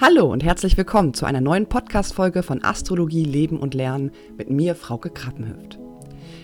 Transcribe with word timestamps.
Hallo 0.00 0.26
und 0.26 0.42
herzlich 0.42 0.76
willkommen 0.76 1.14
zu 1.14 1.24
einer 1.24 1.40
neuen 1.40 1.68
Podcast-Folge 1.68 2.42
von 2.42 2.64
Astrologie, 2.64 3.22
Leben 3.22 3.60
und 3.60 3.74
Lernen 3.74 4.10
mit 4.36 4.50
mir, 4.50 4.74
Frauke 4.74 5.08
Krappenhöft. 5.08 5.78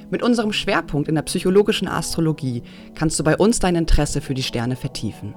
Mit 0.09 0.23
unserem 0.23 0.53
Schwerpunkt 0.53 1.09
in 1.09 1.17
der 1.17 1.23
psychologischen 1.23 1.89
Astrologie 1.89 2.63
kannst 2.95 3.19
du 3.19 3.25
bei 3.25 3.37
uns 3.37 3.59
dein 3.59 3.75
Interesse 3.75 4.21
für 4.21 4.35
die 4.35 4.45
Sterne 4.45 4.77
vertiefen. 4.77 5.35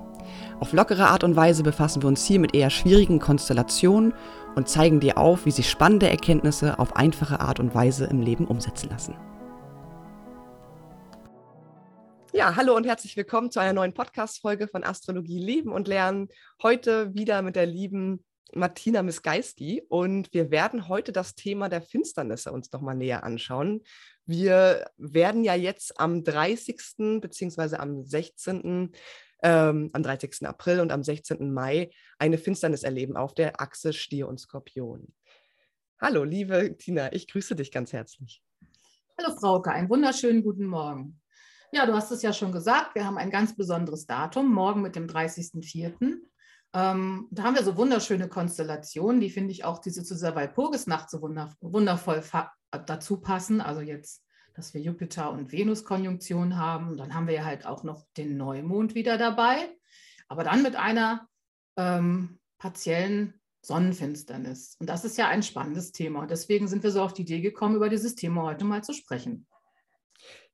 Auf 0.60 0.74
lockere 0.74 1.08
Art 1.08 1.24
und 1.24 1.36
Weise 1.36 1.64
befassen 1.64 2.04
wir 2.04 2.08
uns 2.08 2.24
hier 2.24 2.40
mit 2.40 2.54
eher 2.54 2.70
schwierigen 2.70 3.18
Konstellationen 3.18 4.14
und 4.56 4.70
zeigen 4.70 5.00
dir 5.00 5.18
auf, 5.18 5.48
wie 5.48 5.52
sich 5.52 5.68
spannende 5.68 6.08
Erkenntnisse 6.08 6.78
auf 6.78 6.96
einfache 6.96 7.40
Art 7.40 7.60
und 7.60 7.74
Weise 7.74 8.06
im 8.06 8.22
Leben 8.22 8.46
umsetzen 8.46 8.92
lassen. 8.92 9.16
Ja, 12.36 12.56
hallo 12.56 12.76
und 12.76 12.88
herzlich 12.88 13.16
willkommen 13.16 13.52
zu 13.52 13.60
einer 13.60 13.74
neuen 13.74 13.94
Podcast-Folge 13.94 14.68
von 14.68 14.84
Astrologie 14.84 15.38
Leben 15.38 15.72
und 15.72 15.88
Lernen. 15.88 16.30
Heute 16.64 17.14
wieder 17.14 17.44
mit 17.44 17.56
der 17.56 17.68
lieben 17.68 18.26
Martina 18.56 19.04
Misgeiski 19.04 19.84
und 19.88 20.34
wir 20.34 20.50
werden 20.50 20.88
heute 20.88 21.12
das 21.12 21.36
Thema 21.36 21.70
der 21.70 21.84
Finsternisse 21.84 22.52
uns 22.52 22.72
nochmal 22.72 22.96
näher 22.96 23.24
anschauen. 23.24 23.84
Wir 24.26 24.90
werden 24.98 25.44
ja 25.44 25.54
jetzt 25.54 26.00
am 26.00 26.24
30. 26.24 27.22
bzw. 27.22 27.76
am 27.76 28.04
16. 28.04 28.92
Ähm, 29.44 29.90
am 29.94 30.02
30. 30.02 30.48
April 30.48 30.80
und 30.80 30.92
am 30.92 31.04
16. 31.04 31.54
Mai 31.54 31.92
eine 32.18 32.40
Finsternis 32.40 32.82
erleben 32.82 33.16
auf 33.16 33.36
der 33.36 33.62
Achse 33.62 33.94
Stier 33.94 34.28
und 34.28 34.40
Skorpion. 34.40 35.14
Hallo, 36.02 36.24
liebe 36.24 36.76
Tina, 36.80 37.14
ich 37.14 37.28
grüße 37.28 37.56
dich 37.56 37.72
ganz 37.72 37.94
herzlich. 37.94 38.42
Hallo 39.20 39.36
Frauke, 39.40 39.70
einen 39.70 39.88
wunderschönen 39.88 40.42
guten 40.42 40.66
Morgen. 40.66 41.20
Ja, 41.74 41.88
du 41.88 41.96
hast 41.96 42.12
es 42.12 42.22
ja 42.22 42.34
schon 42.34 42.52
gesagt, 42.52 42.94
wir 42.94 43.04
haben 43.04 43.18
ein 43.18 43.32
ganz 43.32 43.56
besonderes 43.56 44.06
Datum, 44.06 44.54
morgen 44.54 44.84
mit 44.84 44.96
dem 44.96 45.08
30.04. 45.08 46.20
Ähm, 46.76 47.28
da 47.32 47.44
haben 47.44 47.56
wir 47.56 47.64
so 47.64 47.76
wunderschöne 47.78 48.30
Konstellationen, 48.30 49.20
die 49.20 49.32
finde 49.32 49.52
ich 49.52 49.66
auch 49.66 49.80
diese 49.80 50.04
zu 50.04 50.14
dieser 50.14 50.36
Walpurgisnacht 50.36 51.10
so 51.10 51.20
wundervoll 51.24 52.24
dazu 52.86 53.22
passen. 53.22 53.60
Also 53.60 53.82
jetzt, 53.82 54.24
dass 54.54 54.76
wir 54.76 54.82
Jupiter- 54.82 55.32
und 55.32 55.52
Venus-Konjunktion 55.52 56.58
haben. 56.58 56.96
Dann 56.96 57.16
haben 57.16 57.26
wir 57.26 57.34
ja 57.34 57.46
halt 57.46 57.66
auch 57.66 57.84
noch 57.84 58.06
den 58.18 58.38
Neumond 58.38 58.94
wieder 58.94 59.18
dabei. 59.18 59.76
Aber 60.28 60.44
dann 60.44 60.62
mit 60.62 60.76
einer 60.76 61.28
ähm, 61.76 62.40
partiellen 62.60 63.42
Sonnenfinsternis. 63.64 64.76
Und 64.80 64.90
das 64.90 65.06
ist 65.06 65.18
ja 65.18 65.28
ein 65.28 65.42
spannendes 65.42 65.92
Thema. 65.92 66.20
Und 66.20 66.30
deswegen 66.30 66.68
sind 66.68 66.84
wir 66.84 66.92
so 66.92 67.02
auf 67.02 67.14
die 67.14 67.24
Idee 67.24 67.42
gekommen, 67.42 67.76
über 67.76 67.90
dieses 67.90 68.14
Thema 68.14 68.44
heute 68.44 68.64
mal 68.64 68.84
zu 68.84 68.94
sprechen. 68.94 69.48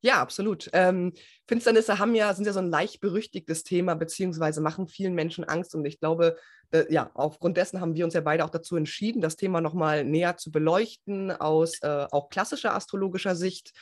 Ja, 0.02 0.22
absolut. 0.22 0.70
Ähm, 0.74 1.14
Finsternisse 1.48 2.00
haben 2.00 2.16
ja, 2.16 2.34
sind 2.34 2.46
ja 2.46 2.54
so 2.54 2.60
ein 2.60 2.70
leicht 2.70 3.02
berüchtigtes 3.02 3.64
Thema, 3.64 3.96
beziehungsweise 3.96 4.62
machen 4.62 4.88
vielen 4.88 5.14
Menschen 5.14 5.44
Angst. 5.44 5.76
Und 5.76 5.86
ich 5.86 6.00
glaube, 6.00 6.38
äh, 6.72 6.86
ja, 6.90 7.12
aufgrund 7.16 7.58
dessen 7.58 7.82
haben 7.82 7.96
wir 7.96 8.06
uns 8.06 8.14
ja 8.14 8.22
beide 8.22 8.46
auch 8.46 8.50
dazu 8.50 8.78
entschieden, 8.78 9.22
das 9.22 9.36
Thema 9.36 9.60
nochmal 9.60 10.06
näher 10.06 10.38
zu 10.38 10.52
beleuchten 10.52 11.32
aus 11.32 11.82
äh, 11.82 12.08
auch 12.12 12.30
klassischer 12.30 12.76
astrologischer 12.76 13.36
Sicht. 13.36 13.74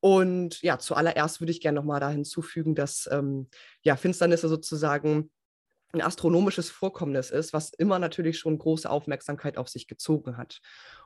Und 0.00 0.60
ja, 0.60 0.78
zuallererst 0.78 1.40
würde 1.40 1.50
ich 1.52 1.62
gerne 1.62 1.76
nochmal 1.76 2.00
da 2.00 2.10
hinzufügen, 2.10 2.74
dass 2.74 3.08
ähm, 3.10 3.48
ja, 3.82 3.96
Finsternisse 3.96 4.48
sozusagen 4.48 5.30
ein 5.94 6.02
astronomisches 6.02 6.70
Vorkommnis 6.70 7.30
ist, 7.30 7.52
was 7.52 7.72
immer 7.72 7.98
natürlich 7.98 8.38
schon 8.38 8.58
große 8.58 8.90
Aufmerksamkeit 8.90 9.56
auf 9.56 9.68
sich 9.68 9.86
gezogen 9.86 10.36
hat. 10.36 10.60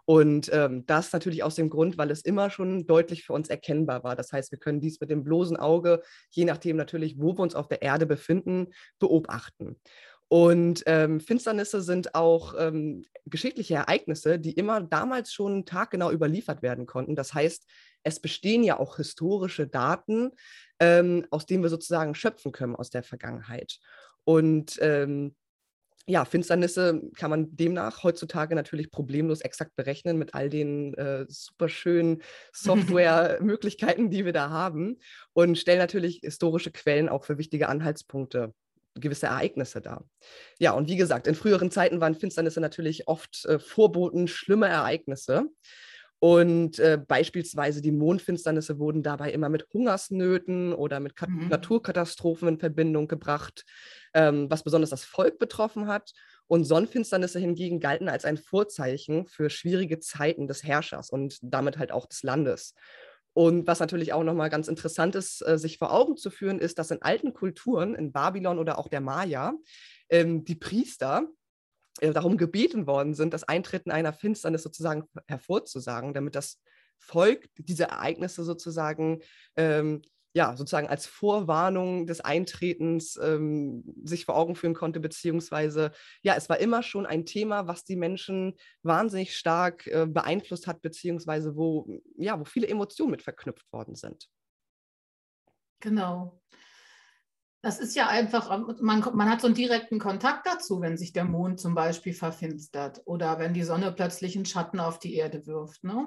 Und 0.08 0.48
ähm, 0.54 0.86
das 0.86 1.12
natürlich 1.12 1.42
aus 1.42 1.54
dem 1.54 1.68
Grund, 1.68 1.98
weil 1.98 2.10
es 2.10 2.22
immer 2.22 2.48
schon 2.48 2.86
deutlich 2.86 3.24
für 3.24 3.34
uns 3.34 3.50
erkennbar 3.50 4.04
war. 4.04 4.16
Das 4.16 4.32
heißt, 4.32 4.50
wir 4.50 4.58
können 4.58 4.80
dies 4.80 4.98
mit 5.02 5.10
dem 5.10 5.22
bloßen 5.22 5.58
Auge, 5.58 6.00
je 6.30 6.46
nachdem 6.46 6.78
natürlich, 6.78 7.18
wo 7.18 7.36
wir 7.36 7.40
uns 7.40 7.54
auf 7.54 7.68
der 7.68 7.82
Erde 7.82 8.06
befinden, 8.06 8.68
beobachten. 8.98 9.78
Und 10.28 10.82
ähm, 10.86 11.20
Finsternisse 11.20 11.82
sind 11.82 12.14
auch 12.14 12.54
ähm, 12.58 13.04
geschichtliche 13.26 13.74
Ereignisse, 13.74 14.38
die 14.38 14.52
immer 14.52 14.80
damals 14.80 15.30
schon 15.30 15.66
taggenau 15.66 16.10
überliefert 16.10 16.62
werden 16.62 16.86
konnten. 16.86 17.14
Das 17.14 17.34
heißt, 17.34 17.66
es 18.02 18.18
bestehen 18.18 18.64
ja 18.64 18.80
auch 18.80 18.96
historische 18.96 19.66
Daten, 19.66 20.30
ähm, 20.80 21.26
aus 21.30 21.44
denen 21.44 21.62
wir 21.62 21.68
sozusagen 21.68 22.14
schöpfen 22.14 22.52
können 22.52 22.76
aus 22.76 22.88
der 22.88 23.02
Vergangenheit. 23.02 23.78
Und 24.24 24.78
ähm, 24.80 25.34
ja, 26.08 26.24
Finsternisse 26.24 27.02
kann 27.16 27.30
man 27.30 27.54
demnach 27.54 28.02
heutzutage 28.02 28.54
natürlich 28.54 28.90
problemlos 28.90 29.42
exakt 29.42 29.76
berechnen 29.76 30.16
mit 30.16 30.34
all 30.34 30.48
den 30.48 30.94
äh, 30.94 31.26
super 31.28 31.68
schönen 31.68 32.22
Software-Möglichkeiten, 32.52 34.10
die 34.10 34.24
wir 34.24 34.32
da 34.32 34.48
haben 34.48 34.96
und 35.34 35.58
stellen 35.58 35.78
natürlich 35.78 36.20
historische 36.22 36.70
Quellen 36.70 37.08
auch 37.10 37.24
für 37.24 37.36
wichtige 37.36 37.68
Anhaltspunkte 37.68 38.54
gewisse 38.94 39.26
Ereignisse 39.26 39.80
dar. 39.80 40.08
Ja, 40.58 40.72
und 40.72 40.88
wie 40.88 40.96
gesagt, 40.96 41.26
in 41.26 41.34
früheren 41.34 41.70
Zeiten 41.70 42.00
waren 42.00 42.14
Finsternisse 42.14 42.60
natürlich 42.60 43.06
oft 43.06 43.44
äh, 43.44 43.58
Vorboten 43.58 44.28
schlimmer 44.28 44.68
Ereignisse. 44.68 45.44
Und 46.20 46.80
äh, 46.80 46.98
beispielsweise 47.06 47.80
die 47.80 47.92
Mondfinsternisse 47.92 48.80
wurden 48.80 49.04
dabei 49.04 49.30
immer 49.30 49.48
mit 49.48 49.66
Hungersnöten 49.72 50.72
oder 50.72 50.98
mit 50.98 51.14
Kat 51.14 51.28
mhm. 51.28 51.48
Naturkatastrophen 51.48 52.48
in 52.48 52.58
Verbindung 52.58 53.06
gebracht, 53.06 53.64
ähm, 54.18 54.50
was 54.50 54.64
besonders 54.64 54.90
das 54.90 55.04
Volk 55.04 55.38
betroffen 55.38 55.86
hat. 55.86 56.12
Und 56.48 56.64
Sonnenfinsternisse 56.64 57.38
hingegen 57.38 57.78
galten 57.78 58.08
als 58.08 58.24
ein 58.24 58.36
Vorzeichen 58.36 59.26
für 59.26 59.48
schwierige 59.48 60.00
Zeiten 60.00 60.48
des 60.48 60.64
Herrschers 60.64 61.10
und 61.10 61.38
damit 61.42 61.78
halt 61.78 61.92
auch 61.92 62.06
des 62.06 62.24
Landes. 62.24 62.74
Und 63.32 63.68
was 63.68 63.78
natürlich 63.78 64.12
auch 64.12 64.24
nochmal 64.24 64.50
ganz 64.50 64.66
interessant 64.66 65.14
ist, 65.14 65.46
äh, 65.46 65.56
sich 65.56 65.78
vor 65.78 65.92
Augen 65.92 66.16
zu 66.16 66.30
führen, 66.30 66.58
ist, 66.58 66.80
dass 66.80 66.90
in 66.90 67.02
alten 67.02 67.32
Kulturen, 67.32 67.94
in 67.94 68.10
Babylon 68.10 68.58
oder 68.58 68.78
auch 68.78 68.88
der 68.88 69.00
Maya, 69.00 69.54
ähm, 70.08 70.44
die 70.44 70.56
Priester 70.56 71.28
äh, 72.00 72.12
darum 72.12 72.38
gebeten 72.38 72.88
worden 72.88 73.14
sind, 73.14 73.32
das 73.32 73.44
Eintreten 73.44 73.92
einer 73.92 74.12
Finsternis 74.12 74.64
sozusagen 74.64 75.04
hervorzusagen, 75.28 76.12
damit 76.12 76.34
das 76.34 76.60
Volk 76.98 77.48
diese 77.56 77.84
Ereignisse 77.84 78.42
sozusagen 78.42 79.20
ähm, 79.54 80.02
ja, 80.38 80.54
sozusagen 80.56 80.86
als 80.86 81.04
Vorwarnung 81.04 82.06
des 82.06 82.20
Eintretens 82.20 83.18
ähm, 83.20 83.82
sich 84.04 84.24
vor 84.24 84.36
Augen 84.36 84.54
führen 84.54 84.72
konnte, 84.72 85.00
beziehungsweise 85.00 85.90
ja, 86.22 86.36
es 86.36 86.48
war 86.48 86.58
immer 86.58 86.84
schon 86.84 87.06
ein 87.06 87.26
Thema, 87.26 87.66
was 87.66 87.82
die 87.82 87.96
Menschen 87.96 88.54
wahnsinnig 88.84 89.36
stark 89.36 89.88
äh, 89.88 90.06
beeinflusst 90.06 90.68
hat, 90.68 90.80
beziehungsweise 90.80 91.56
wo, 91.56 91.88
ja, 92.16 92.38
wo 92.38 92.44
viele 92.44 92.68
Emotionen 92.68 93.10
mit 93.10 93.22
verknüpft 93.22 93.66
worden 93.72 93.96
sind. 93.96 94.28
Genau. 95.80 96.40
Das 97.60 97.80
ist 97.80 97.96
ja 97.96 98.06
einfach, 98.06 98.54
ähm, 98.54 98.76
man, 98.80 99.00
man 99.14 99.28
hat 99.28 99.40
so 99.40 99.48
einen 99.48 99.56
direkten 99.56 99.98
Kontakt 99.98 100.46
dazu, 100.46 100.80
wenn 100.80 100.96
sich 100.96 101.12
der 101.12 101.24
Mond 101.24 101.58
zum 101.58 101.74
Beispiel 101.74 102.14
verfinstert 102.14 103.02
oder 103.06 103.40
wenn 103.40 103.54
die 103.54 103.64
Sonne 103.64 103.90
plötzlich 103.90 104.36
einen 104.36 104.46
Schatten 104.46 104.78
auf 104.78 105.00
die 105.00 105.16
Erde 105.16 105.48
wirft. 105.48 105.82
Ne? 105.82 106.06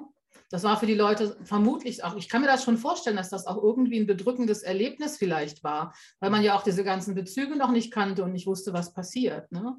Das 0.50 0.64
war 0.64 0.78
für 0.78 0.86
die 0.86 0.94
Leute 0.94 1.36
vermutlich 1.44 2.04
auch, 2.04 2.16
ich 2.16 2.28
kann 2.28 2.42
mir 2.42 2.46
das 2.46 2.64
schon 2.64 2.76
vorstellen, 2.76 3.16
dass 3.16 3.30
das 3.30 3.46
auch 3.46 3.62
irgendwie 3.62 3.98
ein 3.98 4.06
bedrückendes 4.06 4.62
Erlebnis 4.62 5.16
vielleicht 5.16 5.64
war, 5.64 5.94
weil 6.20 6.30
man 6.30 6.42
ja 6.42 6.56
auch 6.56 6.62
diese 6.62 6.84
ganzen 6.84 7.14
Bezüge 7.14 7.56
noch 7.56 7.70
nicht 7.70 7.92
kannte 7.92 8.22
und 8.22 8.32
nicht 8.32 8.46
wusste, 8.46 8.72
was 8.72 8.92
passiert. 8.92 9.50
Ne? 9.50 9.76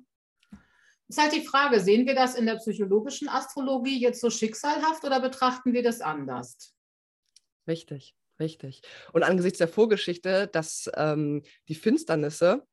Ist 1.08 1.22
halt 1.22 1.34
die 1.34 1.46
Frage, 1.46 1.80
sehen 1.80 2.08
wir 2.08 2.16
das 2.16 2.36
in 2.36 2.46
der 2.46 2.56
psychologischen 2.56 3.30
Astrologie 3.30 4.00
jetzt 4.00 4.22
so 4.22 4.30
schicksalhaft 4.30 5.04
oder 5.04 5.20
betrachten 5.20 5.74
wir 5.74 5.84
das 5.84 6.02
anders? 6.02 6.74
Richtig. 7.68 8.16
Richtig. 8.40 8.82
Und 9.14 9.24
angesichts 9.24 9.60
der 9.60 9.68
Vorgeschichte, 9.68 10.48
dass 10.48 10.90
ähm, 10.96 11.44
die 11.68 11.76
Finsternisse 11.76 12.66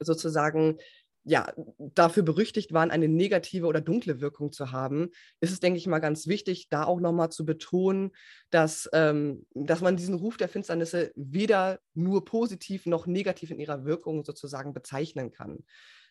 sozusagen 0.00 0.78
ja, 1.24 1.52
dafür 1.78 2.22
berüchtigt 2.22 2.72
waren, 2.72 2.90
eine 2.90 3.08
negative 3.08 3.66
oder 3.66 3.80
dunkle 3.80 4.20
Wirkung 4.20 4.52
zu 4.52 4.72
haben, 4.72 5.10
ist 5.40 5.52
es, 5.52 5.60
denke 5.60 5.78
ich 5.78 5.86
mal, 5.86 5.98
ganz 5.98 6.26
wichtig, 6.26 6.68
da 6.68 6.84
auch 6.84 7.00
nochmal 7.00 7.30
zu 7.30 7.46
betonen, 7.46 8.12
dass, 8.50 8.88
ähm, 8.92 9.46
dass 9.54 9.80
man 9.80 9.96
diesen 9.96 10.14
Ruf 10.14 10.36
der 10.36 10.48
Finsternisse 10.48 11.12
weder 11.16 11.80
nur 11.94 12.24
positiv 12.24 12.84
noch 12.86 13.06
negativ 13.06 13.50
in 13.50 13.58
ihrer 13.58 13.84
Wirkung 13.84 14.24
sozusagen 14.24 14.74
bezeichnen 14.74 15.32
kann. 15.32 15.64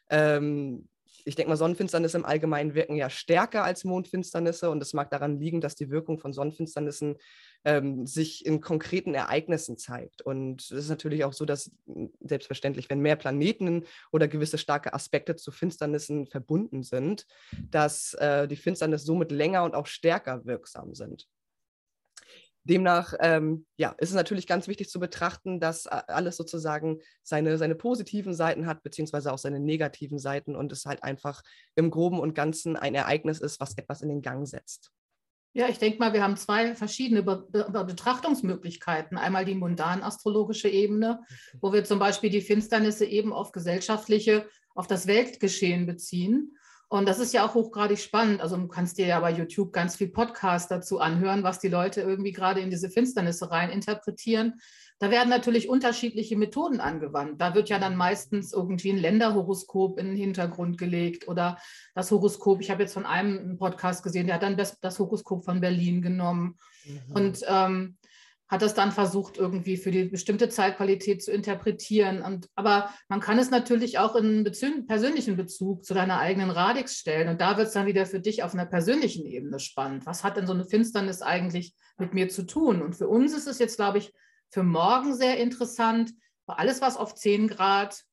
Ähm, 0.09 0.89
ich 1.25 1.35
denke 1.35 1.49
mal, 1.49 1.57
Sonnenfinsternisse 1.57 2.17
im 2.17 2.25
Allgemeinen 2.25 2.73
wirken 2.73 2.95
ja 2.95 3.09
stärker 3.09 3.63
als 3.63 3.83
Mondfinsternisse 3.83 4.69
und 4.69 4.81
es 4.81 4.93
mag 4.93 5.09
daran 5.09 5.39
liegen, 5.39 5.61
dass 5.61 5.75
die 5.75 5.89
Wirkung 5.89 6.19
von 6.19 6.33
Sonnenfinsternissen 6.33 7.17
ähm, 7.65 8.05
sich 8.05 8.45
in 8.45 8.61
konkreten 8.61 9.13
Ereignissen 9.13 9.77
zeigt. 9.77 10.21
Und 10.21 10.61
es 10.61 10.71
ist 10.71 10.89
natürlich 10.89 11.23
auch 11.23 11.33
so, 11.33 11.45
dass 11.45 11.71
hm, 11.85 12.11
selbstverständlich, 12.19 12.89
wenn 12.89 12.99
mehr 12.99 13.15
Planeten 13.15 13.85
oder 14.11 14.27
gewisse 14.27 14.57
starke 14.57 14.93
Aspekte 14.93 15.35
zu 15.35 15.51
Finsternissen 15.51 16.27
verbunden 16.27 16.83
sind, 16.83 17.25
dass 17.69 18.13
äh, 18.15 18.47
die 18.47 18.57
Finsternis 18.57 19.03
somit 19.03 19.31
länger 19.31 19.63
und 19.63 19.75
auch 19.75 19.87
stärker 19.87 20.45
wirksam 20.45 20.93
sind. 20.93 21.27
Demnach 22.63 23.13
ähm, 23.19 23.65
ja, 23.77 23.89
ist 23.97 24.09
es 24.09 24.15
natürlich 24.15 24.47
ganz 24.47 24.67
wichtig 24.67 24.89
zu 24.89 24.99
betrachten, 24.99 25.59
dass 25.59 25.85
alles 25.87 26.37
sozusagen 26.37 26.99
seine, 27.21 27.57
seine 27.57 27.75
positiven 27.75 28.33
Seiten 28.33 28.65
hat, 28.65 28.83
beziehungsweise 28.83 29.33
auch 29.33 29.37
seine 29.37 29.59
negativen 29.59 30.17
Seiten 30.17 30.55
und 30.55 30.71
es 30.71 30.85
halt 30.85 31.03
einfach 31.03 31.41
im 31.75 31.91
Groben 31.91 32.19
und 32.19 32.35
Ganzen 32.35 32.75
ein 32.77 32.95
Ereignis 32.95 33.39
ist, 33.39 33.59
was 33.59 33.77
etwas 33.77 34.01
in 34.01 34.09
den 34.09 34.21
Gang 34.21 34.47
setzt. 34.47 34.91
Ja, 35.55 35.69
ich 35.69 35.77
denke 35.77 35.99
mal, 35.99 36.13
wir 36.13 36.23
haben 36.23 36.35
zwei 36.35 36.73
verschiedene 36.73 37.21
Be 37.21 37.45
Be 37.51 37.85
Betrachtungsmöglichkeiten. 37.85 39.17
Einmal 39.17 39.45
die 39.45 39.53
mundan-astrologische 39.53 40.67
Ebene, 40.67 41.21
wo 41.61 41.71
wir 41.71 41.83
zum 41.83 41.99
Beispiel 41.99 42.31
die 42.31 42.41
Finsternisse 42.41 43.05
eben 43.05 43.31
auf 43.31 43.51
gesellschaftliche, 43.51 44.47
auf 44.73 44.87
das 44.87 45.05
Weltgeschehen 45.05 45.85
beziehen. 45.85 46.57
Und 46.93 47.07
das 47.07 47.17
ist 47.17 47.33
ja 47.33 47.43
auch 47.43 47.55
hochgradig 47.55 47.97
spannend. 47.97 48.39
Also 48.39 48.55
du 48.55 48.67
kannst 48.67 48.99
dir 48.99 49.07
ja 49.07 49.19
bei 49.19 49.31
YouTube 49.31 49.73
ganz 49.73 49.95
viel 49.95 50.09
Podcast 50.09 50.69
dazu 50.69 50.99
anhören, 50.99 51.41
was 51.41 51.57
die 51.57 51.67
Leute 51.67 52.01
irgendwie 52.01 52.31
gerade 52.31 52.61
in 52.61 52.69
diese 52.69 52.87
Finsternisse 52.87 53.49
rein 53.49 53.71
interpretieren. 53.71 54.61
Da 54.99 55.09
werden 55.09 55.29
natürlich 55.29 55.67
unterschiedliche 55.67 56.37
Methoden 56.37 56.79
angewandt. 56.79 57.41
Da 57.41 57.55
wird 57.55 57.69
ja 57.69 57.79
dann 57.79 57.95
meistens 57.95 58.53
irgendwie 58.53 58.91
ein 58.91 58.99
Länderhoroskop 58.99 59.97
in 59.97 60.09
den 60.09 60.15
Hintergrund 60.15 60.77
gelegt 60.77 61.27
oder 61.27 61.57
das 61.95 62.11
Horoskop. 62.11 62.61
Ich 62.61 62.69
habe 62.69 62.83
jetzt 62.83 62.93
von 62.93 63.07
einem 63.07 63.57
Podcast 63.57 64.03
gesehen, 64.03 64.27
der 64.27 64.35
hat 64.35 64.43
dann 64.43 64.55
das, 64.55 64.99
Horoskop 64.99 65.45
von 65.45 65.61
Berlin 65.61 66.03
genommen. 66.03 66.59
Mhm. 66.85 67.15
Und 67.15 67.39
ähm, 67.47 67.97
hat 68.53 68.61
das 68.61 68.75
dann 68.75 68.91
versucht, 68.91 69.37
irgendwie 69.37 69.77
für 69.77 69.89
die 69.89 70.03
bestimmte 70.03 70.47
Zeitqualität 70.47 71.23
zu 71.23 71.31
interpretieren. 71.31 72.21
Und, 72.21 72.49
aber 72.53 72.93
man 73.09 73.19
kann 73.19 73.39
es 73.39 73.49
natürlich 73.49 73.97
auch 73.97 74.15
in 74.15 74.43
Bezü 74.43 74.83
persönlichen 74.83 75.35
Bezug 75.35 75.83
zu 75.83 75.95
deiner 75.95 76.19
eigenen 76.19 76.51
Radix 76.51 76.95
stellen. 76.97 77.29
Und 77.29 77.41
da 77.41 77.57
wird 77.57 77.69
es 77.69 77.73
dann 77.73 77.87
wieder 77.87 78.05
für 78.05 78.19
dich 78.19 78.43
auf 78.43 78.53
einer 78.53 78.67
persönlichen 78.67 79.25
Ebene 79.25 79.59
spannend. 79.59 80.05
Was 80.05 80.23
hat 80.23 80.37
denn 80.37 80.45
so 80.45 80.53
eine 80.53 80.65
Finsternis 80.65 81.23
eigentlich 81.23 81.73
mit 81.97 82.13
mir 82.13 82.29
zu 82.29 82.45
tun? 82.45 82.83
Und 82.83 82.95
für 82.95 83.07
uns 83.07 83.33
ist 83.33 83.47
es 83.47 83.57
jetzt, 83.57 83.77
glaube 83.77 83.97
ich, 83.97 84.13
für 84.51 84.61
morgen 84.61 85.15
sehr 85.15 85.39
interessant, 85.39 86.11
alles, 86.45 86.79
was 86.79 86.95
auf 86.95 87.15
10 87.15 87.47
Grad 87.47 88.03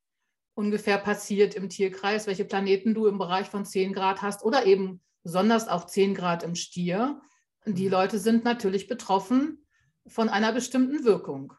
ungefähr 0.55 0.97
passiert 0.97 1.55
im 1.55 1.69
Tierkreis, 1.69 2.27
welche 2.27 2.47
Planeten 2.47 2.95
du 2.95 3.09
im 3.09 3.19
Bereich 3.19 3.49
von 3.51 3.67
10 3.67 3.93
Grad 3.93 4.23
hast 4.23 4.43
oder 4.43 4.65
eben 4.65 5.03
besonders 5.23 5.69
auf 5.69 5.85
10 5.85 6.15
Grad 6.15 6.45
im 6.45 6.55
Stier. 6.55 7.21
Die 7.67 7.87
mhm. 7.87 7.91
Leute 7.91 8.19
sind 8.19 8.45
natürlich 8.45 8.87
betroffen 8.87 9.67
von 10.07 10.29
einer 10.29 10.53
bestimmten 10.53 11.05
Wirkung. 11.05 11.55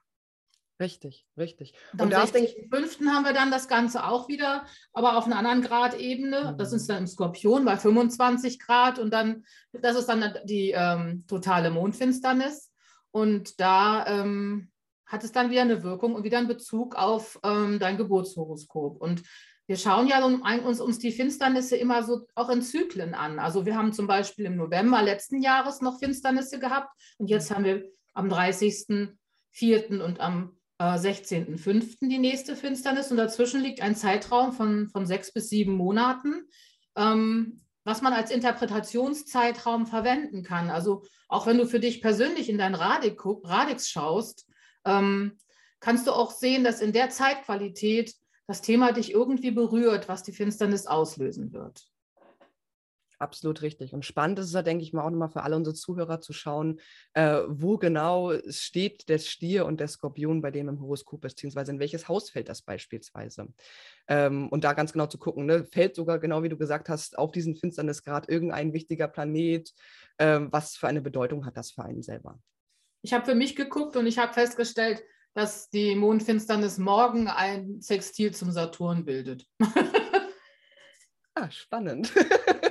Richtig, 0.81 1.27
richtig. 1.37 1.73
Und 1.93 2.13
am 2.13 2.23
16.05. 2.23 3.05
haben 3.07 3.23
wir 3.23 3.33
dann 3.33 3.51
das 3.51 3.67
Ganze 3.67 4.03
auch 4.03 4.27
wieder, 4.27 4.65
aber 4.93 5.15
auf 5.15 5.27
einer 5.27 5.37
anderen 5.37 5.61
Gradebene. 5.61 6.53
Mhm. 6.53 6.57
Das 6.57 6.73
ist 6.73 6.89
dann 6.89 6.97
im 6.97 7.07
Skorpion 7.07 7.65
bei 7.65 7.77
25 7.77 8.57
Grad 8.57 8.97
und 8.97 9.11
dann, 9.11 9.45
das 9.73 9.95
ist 9.95 10.07
dann 10.07 10.33
die 10.45 10.71
ähm, 10.71 11.23
totale 11.27 11.69
Mondfinsternis. 11.69 12.71
Und 13.11 13.59
da 13.59 14.07
ähm, 14.07 14.71
hat 15.05 15.23
es 15.23 15.31
dann 15.31 15.51
wieder 15.51 15.61
eine 15.61 15.83
Wirkung 15.83 16.15
und 16.15 16.23
wieder 16.23 16.39
einen 16.39 16.47
Bezug 16.47 16.95
auf 16.95 17.39
ähm, 17.43 17.77
dein 17.77 17.97
Geburtshoroskop. 17.97 18.99
Und 18.99 19.21
wir 19.67 19.77
schauen 19.77 20.07
ja 20.07 20.25
uns, 20.25 20.81
uns 20.81 20.97
die 20.97 21.11
Finsternisse 21.11 21.75
immer 21.75 22.01
so 22.03 22.25
auch 22.33 22.49
in 22.49 22.63
Zyklen 22.63 23.13
an. 23.13 23.37
Also 23.37 23.67
wir 23.67 23.77
haben 23.77 23.93
zum 23.93 24.07
Beispiel 24.07 24.45
im 24.45 24.55
November 24.55 25.03
letzten 25.03 25.43
Jahres 25.43 25.79
noch 25.81 25.99
Finsternisse 25.99 26.59
gehabt 26.59 26.89
und 27.19 27.29
jetzt 27.29 27.51
mhm. 27.51 27.55
haben 27.55 27.63
wir 27.65 27.91
am 28.13 28.29
30.04. 28.29 30.01
und 30.01 30.19
am 30.19 30.57
äh, 30.79 30.83
16.05. 30.83 32.09
die 32.09 32.17
nächste 32.17 32.55
Finsternis. 32.55 33.11
Und 33.11 33.17
dazwischen 33.17 33.61
liegt 33.61 33.81
ein 33.81 33.95
Zeitraum 33.95 34.53
von, 34.53 34.89
von 34.89 35.05
sechs 35.05 35.31
bis 35.31 35.49
sieben 35.49 35.73
Monaten, 35.73 36.47
ähm, 36.95 37.61
was 37.83 38.01
man 38.01 38.13
als 38.13 38.31
Interpretationszeitraum 38.31 39.85
verwenden 39.85 40.43
kann. 40.43 40.69
Also 40.69 41.03
auch 41.27 41.47
wenn 41.47 41.57
du 41.57 41.65
für 41.65 41.79
dich 41.79 42.01
persönlich 42.01 42.49
in 42.49 42.57
dein 42.57 42.75
Radix, 42.75 43.23
Radix 43.43 43.89
schaust, 43.89 44.47
ähm, 44.85 45.37
kannst 45.79 46.07
du 46.07 46.11
auch 46.11 46.31
sehen, 46.31 46.63
dass 46.63 46.81
in 46.81 46.93
der 46.93 47.09
Zeitqualität 47.09 48.13
das 48.47 48.61
Thema 48.61 48.91
dich 48.91 49.11
irgendwie 49.11 49.51
berührt, 49.51 50.09
was 50.09 50.23
die 50.23 50.33
Finsternis 50.33 50.85
auslösen 50.85 51.53
wird. 51.53 51.87
Absolut 53.21 53.61
richtig. 53.61 53.93
Und 53.93 54.03
spannend 54.03 54.39
ist 54.39 54.47
es 54.47 54.53
ja, 54.53 54.63
denke 54.63 54.83
ich 54.83 54.93
mal, 54.93 55.03
auch 55.03 55.11
nochmal 55.11 55.29
für 55.29 55.43
alle 55.43 55.55
unsere 55.55 55.75
Zuhörer 55.75 56.21
zu 56.21 56.33
schauen, 56.33 56.79
äh, 57.13 57.41
wo 57.47 57.77
genau 57.77 58.33
steht 58.49 59.09
der 59.09 59.19
Stier 59.19 59.67
und 59.67 59.79
der 59.79 59.89
Skorpion 59.89 60.41
bei 60.41 60.49
dem 60.49 60.67
im 60.67 60.81
Horoskop, 60.81 61.21
beziehungsweise 61.21 61.71
in 61.71 61.77
welches 61.77 62.07
Haus 62.07 62.31
fällt 62.31 62.49
das 62.49 62.63
beispielsweise. 62.63 63.53
Ähm, 64.07 64.49
und 64.49 64.63
da 64.63 64.73
ganz 64.73 64.91
genau 64.91 65.05
zu 65.05 65.19
gucken, 65.19 65.45
ne, 65.45 65.65
fällt 65.65 65.95
sogar, 65.95 66.17
genau 66.17 66.41
wie 66.41 66.49
du 66.49 66.57
gesagt 66.57 66.89
hast, 66.89 67.15
auf 67.19 67.31
diesen 67.31 67.55
Finsternisgrad 67.55 68.27
irgendein 68.27 68.73
wichtiger 68.73 69.07
Planet. 69.07 69.71
Ähm, 70.17 70.47
was 70.51 70.75
für 70.75 70.87
eine 70.87 71.01
Bedeutung 71.01 71.45
hat 71.45 71.57
das 71.57 71.69
für 71.69 71.83
einen 71.83 72.01
selber? 72.01 72.39
Ich 73.03 73.13
habe 73.13 73.25
für 73.25 73.35
mich 73.35 73.55
geguckt 73.55 73.95
und 73.97 74.07
ich 74.07 74.17
habe 74.17 74.33
festgestellt, 74.33 75.03
dass 75.35 75.69
die 75.69 75.93
Mondfinsternis 75.93 76.79
morgen 76.79 77.27
ein 77.27 77.81
Sextil 77.81 78.33
zum 78.33 78.49
Saturn 78.51 79.05
bildet. 79.05 79.45
ah, 81.35 81.51
spannend. 81.51 82.11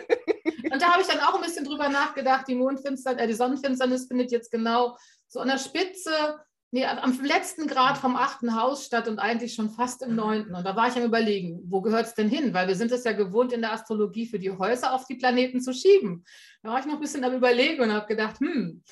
Und 0.64 0.82
da 0.82 0.92
habe 0.92 1.02
ich 1.02 1.08
dann 1.08 1.20
auch 1.20 1.34
ein 1.34 1.42
bisschen 1.42 1.64
drüber 1.64 1.88
nachgedacht. 1.88 2.46
Die 2.48 2.54
Mondfinsternis, 2.54 3.22
äh, 3.22 3.26
die 3.26 3.34
Sonnenfinsternis 3.34 4.06
findet 4.06 4.30
jetzt 4.30 4.50
genau 4.50 4.96
so 5.28 5.40
an 5.40 5.48
der 5.48 5.58
Spitze, 5.58 6.40
nee, 6.72 6.84
am 6.84 7.20
letzten 7.22 7.66
Grad 7.66 7.98
vom 7.98 8.16
achten 8.16 8.54
Haus 8.60 8.84
statt 8.84 9.08
und 9.08 9.18
eigentlich 9.18 9.54
schon 9.54 9.70
fast 9.70 10.02
im 10.02 10.14
neunten. 10.14 10.54
Und 10.54 10.64
da 10.64 10.76
war 10.76 10.88
ich 10.88 10.96
am 10.96 11.04
Überlegen, 11.04 11.60
wo 11.64 11.80
gehört 11.80 12.06
es 12.06 12.14
denn 12.14 12.28
hin? 12.28 12.54
Weil 12.54 12.68
wir 12.68 12.76
sind 12.76 12.92
es 12.92 13.04
ja 13.04 13.12
gewohnt, 13.12 13.52
in 13.52 13.60
der 13.60 13.72
Astrologie 13.72 14.26
für 14.26 14.38
die 14.38 14.50
Häuser 14.50 14.92
auf 14.92 15.06
die 15.06 15.16
Planeten 15.16 15.60
zu 15.60 15.72
schieben. 15.72 16.24
Da 16.62 16.70
war 16.70 16.80
ich 16.80 16.86
noch 16.86 16.94
ein 16.94 17.00
bisschen 17.00 17.24
am 17.24 17.34
Überlegen 17.34 17.82
und 17.82 17.92
habe 17.92 18.06
gedacht, 18.06 18.40
hm, 18.40 18.82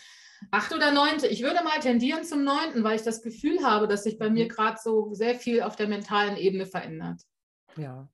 acht 0.50 0.72
oder 0.72 0.92
neunte. 0.92 1.26
Ich 1.26 1.42
würde 1.42 1.62
mal 1.64 1.80
tendieren 1.80 2.24
zum 2.24 2.44
neunten, 2.44 2.84
weil 2.84 2.96
ich 2.96 3.02
das 3.02 3.22
Gefühl 3.22 3.64
habe, 3.64 3.88
dass 3.88 4.04
sich 4.04 4.18
bei 4.18 4.30
mir 4.30 4.44
mhm. 4.44 4.48
gerade 4.48 4.78
so 4.82 5.12
sehr 5.14 5.34
viel 5.34 5.62
auf 5.62 5.76
der 5.76 5.88
mentalen 5.88 6.36
Ebene 6.36 6.66
verändert. 6.66 7.22
Ja, 7.76 8.08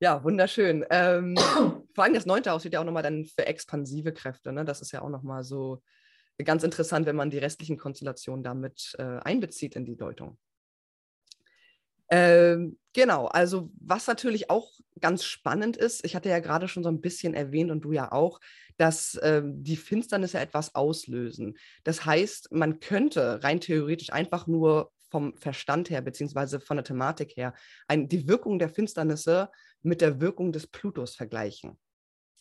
ja, 0.00 0.22
wunderschön. 0.22 0.84
Ähm, 0.90 1.36
vor 1.94 2.04
allem 2.04 2.14
das 2.14 2.26
neunte 2.26 2.50
Haus 2.50 2.62
steht 2.62 2.74
ja 2.74 2.80
auch 2.80 2.84
nochmal 2.84 3.02
dann 3.02 3.24
für 3.24 3.46
expansive 3.46 4.12
Kräfte. 4.12 4.52
Ne? 4.52 4.64
Das 4.64 4.80
ist 4.80 4.92
ja 4.92 5.02
auch 5.02 5.10
nochmal 5.10 5.44
so 5.44 5.82
ganz 6.44 6.62
interessant, 6.62 7.06
wenn 7.06 7.16
man 7.16 7.30
die 7.30 7.38
restlichen 7.38 7.76
Konstellationen 7.76 8.44
damit 8.44 8.94
äh, 8.98 9.02
einbezieht 9.02 9.74
in 9.74 9.84
die 9.84 9.96
Deutung. 9.96 10.38
Ähm, 12.10 12.78
genau, 12.94 13.26
also 13.26 13.70
was 13.80 14.06
natürlich 14.06 14.48
auch 14.48 14.72
ganz 15.00 15.24
spannend 15.24 15.76
ist, 15.76 16.04
ich 16.06 16.16
hatte 16.16 16.30
ja 16.30 16.38
gerade 16.38 16.66
schon 16.66 16.82
so 16.82 16.88
ein 16.88 17.02
bisschen 17.02 17.34
erwähnt 17.34 17.70
und 17.70 17.82
du 17.82 17.92
ja 17.92 18.12
auch, 18.12 18.40
dass 18.78 19.18
ähm, 19.22 19.62
die 19.62 19.76
Finsternisse 19.76 20.38
etwas 20.38 20.74
auslösen. 20.74 21.58
Das 21.84 22.06
heißt, 22.06 22.52
man 22.52 22.80
könnte 22.80 23.42
rein 23.42 23.60
theoretisch 23.60 24.12
einfach 24.12 24.46
nur 24.46 24.90
vom 25.10 25.36
Verstand 25.36 25.90
her, 25.90 26.00
beziehungsweise 26.00 26.60
von 26.60 26.76
der 26.76 26.84
Thematik 26.84 27.36
her, 27.36 27.54
ein, 27.88 28.08
die 28.08 28.28
Wirkung 28.28 28.58
der 28.58 28.68
Finsternisse 28.68 29.50
mit 29.82 30.00
der 30.00 30.20
Wirkung 30.20 30.52
des 30.52 30.66
Plutos 30.66 31.14
vergleichen. 31.14 31.78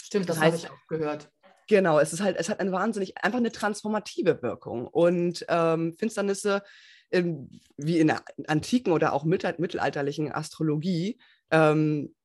Stimmt, 0.02 0.30
das, 0.30 0.38
das 0.38 0.44
heißt, 0.44 0.66
habe 0.66 0.74
ich 0.76 0.82
auch 0.82 0.88
gehört. 0.88 1.32
Genau, 1.68 2.00
es 2.00 2.14
ist 2.14 2.22
halt, 2.22 2.38
es 2.38 2.50
hat 2.50 2.60
eine 2.60 2.72
wahnsinnig, 2.72 3.18
einfach 3.18 3.40
eine 3.40 3.52
transformative 3.52 4.42
Wirkung. 4.42 4.88
Und 4.88 5.46
ähm, 5.50 5.94
Finsternisse, 5.98 6.64
ähm, 7.12 7.50
wie 7.76 8.00
in 8.00 8.08
der 8.08 8.24
antiken 8.48 8.94
oder 8.94 9.14
auch 9.14 9.26
mittelalterlichen 9.26 10.32
Astrologie, 10.32 11.20
ähm, 11.52 12.16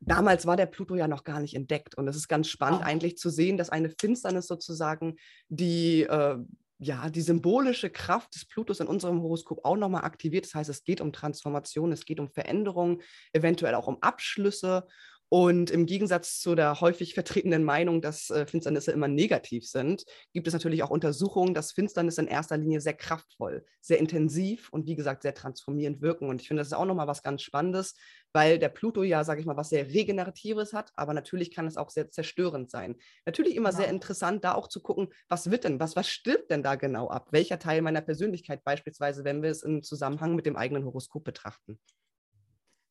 damals 0.00 0.46
war 0.46 0.56
der 0.56 0.66
Pluto 0.66 0.94
ja 0.94 1.08
noch 1.08 1.24
gar 1.24 1.40
nicht 1.40 1.54
entdeckt. 1.54 1.96
Und 1.96 2.06
es 2.06 2.16
ist 2.16 2.28
ganz 2.28 2.48
spannend 2.48 2.82
oh. 2.82 2.86
eigentlich 2.86 3.16
zu 3.16 3.30
sehen, 3.30 3.56
dass 3.56 3.70
eine 3.70 3.90
Finsternis 3.90 4.46
sozusagen 4.46 5.16
die 5.48 6.02
äh, 6.02 6.36
ja, 6.84 7.08
die 7.08 7.22
symbolische 7.22 7.88
Kraft 7.88 8.34
des 8.34 8.44
Plutos 8.44 8.80
in 8.80 8.86
unserem 8.86 9.22
Horoskop 9.22 9.64
auch 9.64 9.76
nochmal 9.76 10.04
aktiviert. 10.04 10.44
Das 10.44 10.54
heißt, 10.54 10.70
es 10.70 10.84
geht 10.84 11.00
um 11.00 11.12
Transformation, 11.12 11.92
es 11.92 12.04
geht 12.04 12.20
um 12.20 12.28
Veränderung, 12.28 13.00
eventuell 13.32 13.74
auch 13.74 13.86
um 13.86 14.02
Abschlüsse. 14.02 14.86
Und 15.28 15.70
im 15.70 15.86
Gegensatz 15.86 16.38
zu 16.38 16.54
der 16.54 16.80
häufig 16.80 17.14
vertretenen 17.14 17.64
Meinung, 17.64 18.00
dass 18.00 18.30
äh, 18.30 18.46
Finsternisse 18.46 18.92
immer 18.92 19.08
negativ 19.08 19.66
sind, 19.68 20.04
gibt 20.32 20.46
es 20.46 20.52
natürlich 20.52 20.82
auch 20.82 20.90
Untersuchungen, 20.90 21.54
dass 21.54 21.72
Finsternisse 21.72 22.20
in 22.20 22.28
erster 22.28 22.56
Linie 22.56 22.80
sehr 22.80 22.94
kraftvoll, 22.94 23.64
sehr 23.80 23.98
intensiv 23.98 24.68
und 24.70 24.86
wie 24.86 24.96
gesagt 24.96 25.22
sehr 25.22 25.34
transformierend 25.34 26.02
wirken. 26.02 26.28
Und 26.28 26.40
ich 26.40 26.48
finde, 26.48 26.60
das 26.60 26.68
ist 26.68 26.74
auch 26.74 26.84
nochmal 26.84 27.08
was 27.08 27.22
ganz 27.22 27.42
Spannendes, 27.42 27.94
weil 28.32 28.58
der 28.58 28.68
Pluto 28.68 29.02
ja, 29.02 29.24
sage 29.24 29.40
ich 29.40 29.46
mal, 29.46 29.56
was 29.56 29.70
sehr 29.70 29.88
Regeneratives 29.88 30.72
hat, 30.72 30.92
aber 30.96 31.14
natürlich 31.14 31.54
kann 31.54 31.66
es 31.66 31.76
auch 31.76 31.90
sehr 31.90 32.10
zerstörend 32.10 32.70
sein. 32.70 32.96
Natürlich 33.26 33.56
immer 33.56 33.70
ja. 33.70 33.76
sehr 33.76 33.88
interessant, 33.88 34.44
da 34.44 34.54
auch 34.54 34.68
zu 34.68 34.82
gucken, 34.82 35.08
was 35.28 35.50
wird 35.50 35.64
denn, 35.64 35.80
was, 35.80 35.96
was 35.96 36.08
stirbt 36.08 36.50
denn 36.50 36.62
da 36.62 36.74
genau 36.74 37.08
ab? 37.08 37.28
Welcher 37.32 37.58
Teil 37.58 37.82
meiner 37.82 38.02
Persönlichkeit 38.02 38.62
beispielsweise, 38.64 39.24
wenn 39.24 39.42
wir 39.42 39.50
es 39.50 39.62
im 39.62 39.82
Zusammenhang 39.82 40.34
mit 40.34 40.46
dem 40.46 40.56
eigenen 40.56 40.84
Horoskop 40.84 41.24
betrachten? 41.24 41.80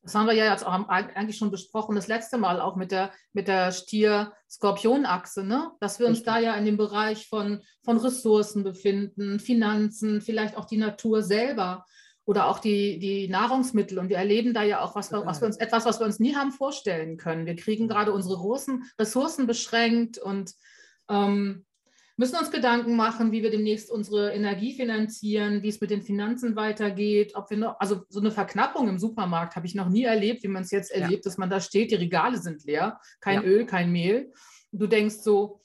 Das 0.03 0.15
haben 0.15 0.27
wir 0.27 0.33
ja 0.33 0.51
jetzt 0.51 0.65
auch 0.65 0.87
eigentlich 0.89 1.37
schon 1.37 1.49
besprochen, 1.49 1.95
das 1.95 2.07
letzte 2.07 2.37
Mal 2.37 2.59
auch 2.59 2.75
mit 2.75 2.91
der, 2.91 3.11
mit 3.31 3.47
der 3.47 3.71
Stier-Skorpion-Achse, 3.71 5.45
ne? 5.45 5.71
dass 5.79 5.97
wir 5.97 6.07
uns 6.07 6.19
Richtig. 6.19 6.33
da 6.33 6.39
ja 6.39 6.55
in 6.55 6.65
dem 6.65 6.75
Bereich 6.75 7.29
von, 7.29 7.61
von 7.83 7.97
Ressourcen 7.97 8.63
befinden, 8.63 9.39
Finanzen, 9.39 10.19
vielleicht 10.19 10.57
auch 10.57 10.65
die 10.65 10.77
Natur 10.77 11.23
selber 11.23 11.85
oder 12.25 12.47
auch 12.47 12.59
die, 12.59 12.99
die 12.99 13.29
Nahrungsmittel. 13.29 13.97
Und 13.97 14.09
wir 14.09 14.17
erleben 14.17 14.53
da 14.53 14.63
ja 14.63 14.81
auch 14.81 14.95
was, 14.95 15.11
was 15.11 15.41
wir 15.41 15.45
uns, 15.45 15.57
etwas, 15.57 15.85
was 15.85 15.99
wir 15.99 16.05
uns 16.05 16.19
nie 16.19 16.35
haben 16.35 16.51
vorstellen 16.51 17.17
können. 17.17 17.45
Wir 17.45 17.55
kriegen 17.55 17.87
gerade 17.87 18.11
unsere 18.11 18.35
großen 18.35 18.83
Ressourcen 18.99 19.47
beschränkt 19.47 20.17
und 20.17 20.53
ähm, 21.09 21.65
müssen 22.17 22.37
uns 22.37 22.51
Gedanken 22.51 22.95
machen, 22.95 23.31
wie 23.31 23.41
wir 23.41 23.51
demnächst 23.51 23.91
unsere 23.91 24.33
Energie 24.33 24.73
finanzieren, 24.73 25.63
wie 25.63 25.69
es 25.69 25.81
mit 25.81 25.89
den 25.89 26.03
Finanzen 26.03 26.55
weitergeht, 26.55 27.33
ob 27.35 27.49
wir 27.49 27.57
noch, 27.57 27.79
also 27.79 28.03
so 28.09 28.19
eine 28.19 28.31
Verknappung 28.31 28.87
im 28.87 28.99
Supermarkt 28.99 29.55
habe 29.55 29.65
ich 29.65 29.75
noch 29.75 29.89
nie 29.89 30.03
erlebt, 30.03 30.43
wie 30.43 30.47
man 30.47 30.63
es 30.63 30.71
jetzt 30.71 30.91
erlebt, 30.91 31.25
ja. 31.25 31.29
dass 31.29 31.37
man 31.37 31.49
da 31.49 31.59
steht, 31.59 31.91
die 31.91 31.95
Regale 31.95 32.37
sind 32.37 32.63
leer, 32.65 32.99
kein 33.19 33.41
ja. 33.41 33.43
Öl, 33.43 33.65
kein 33.65 33.91
Mehl. 33.91 34.31
Und 34.71 34.81
du 34.81 34.87
denkst 34.87 35.17
so, 35.21 35.61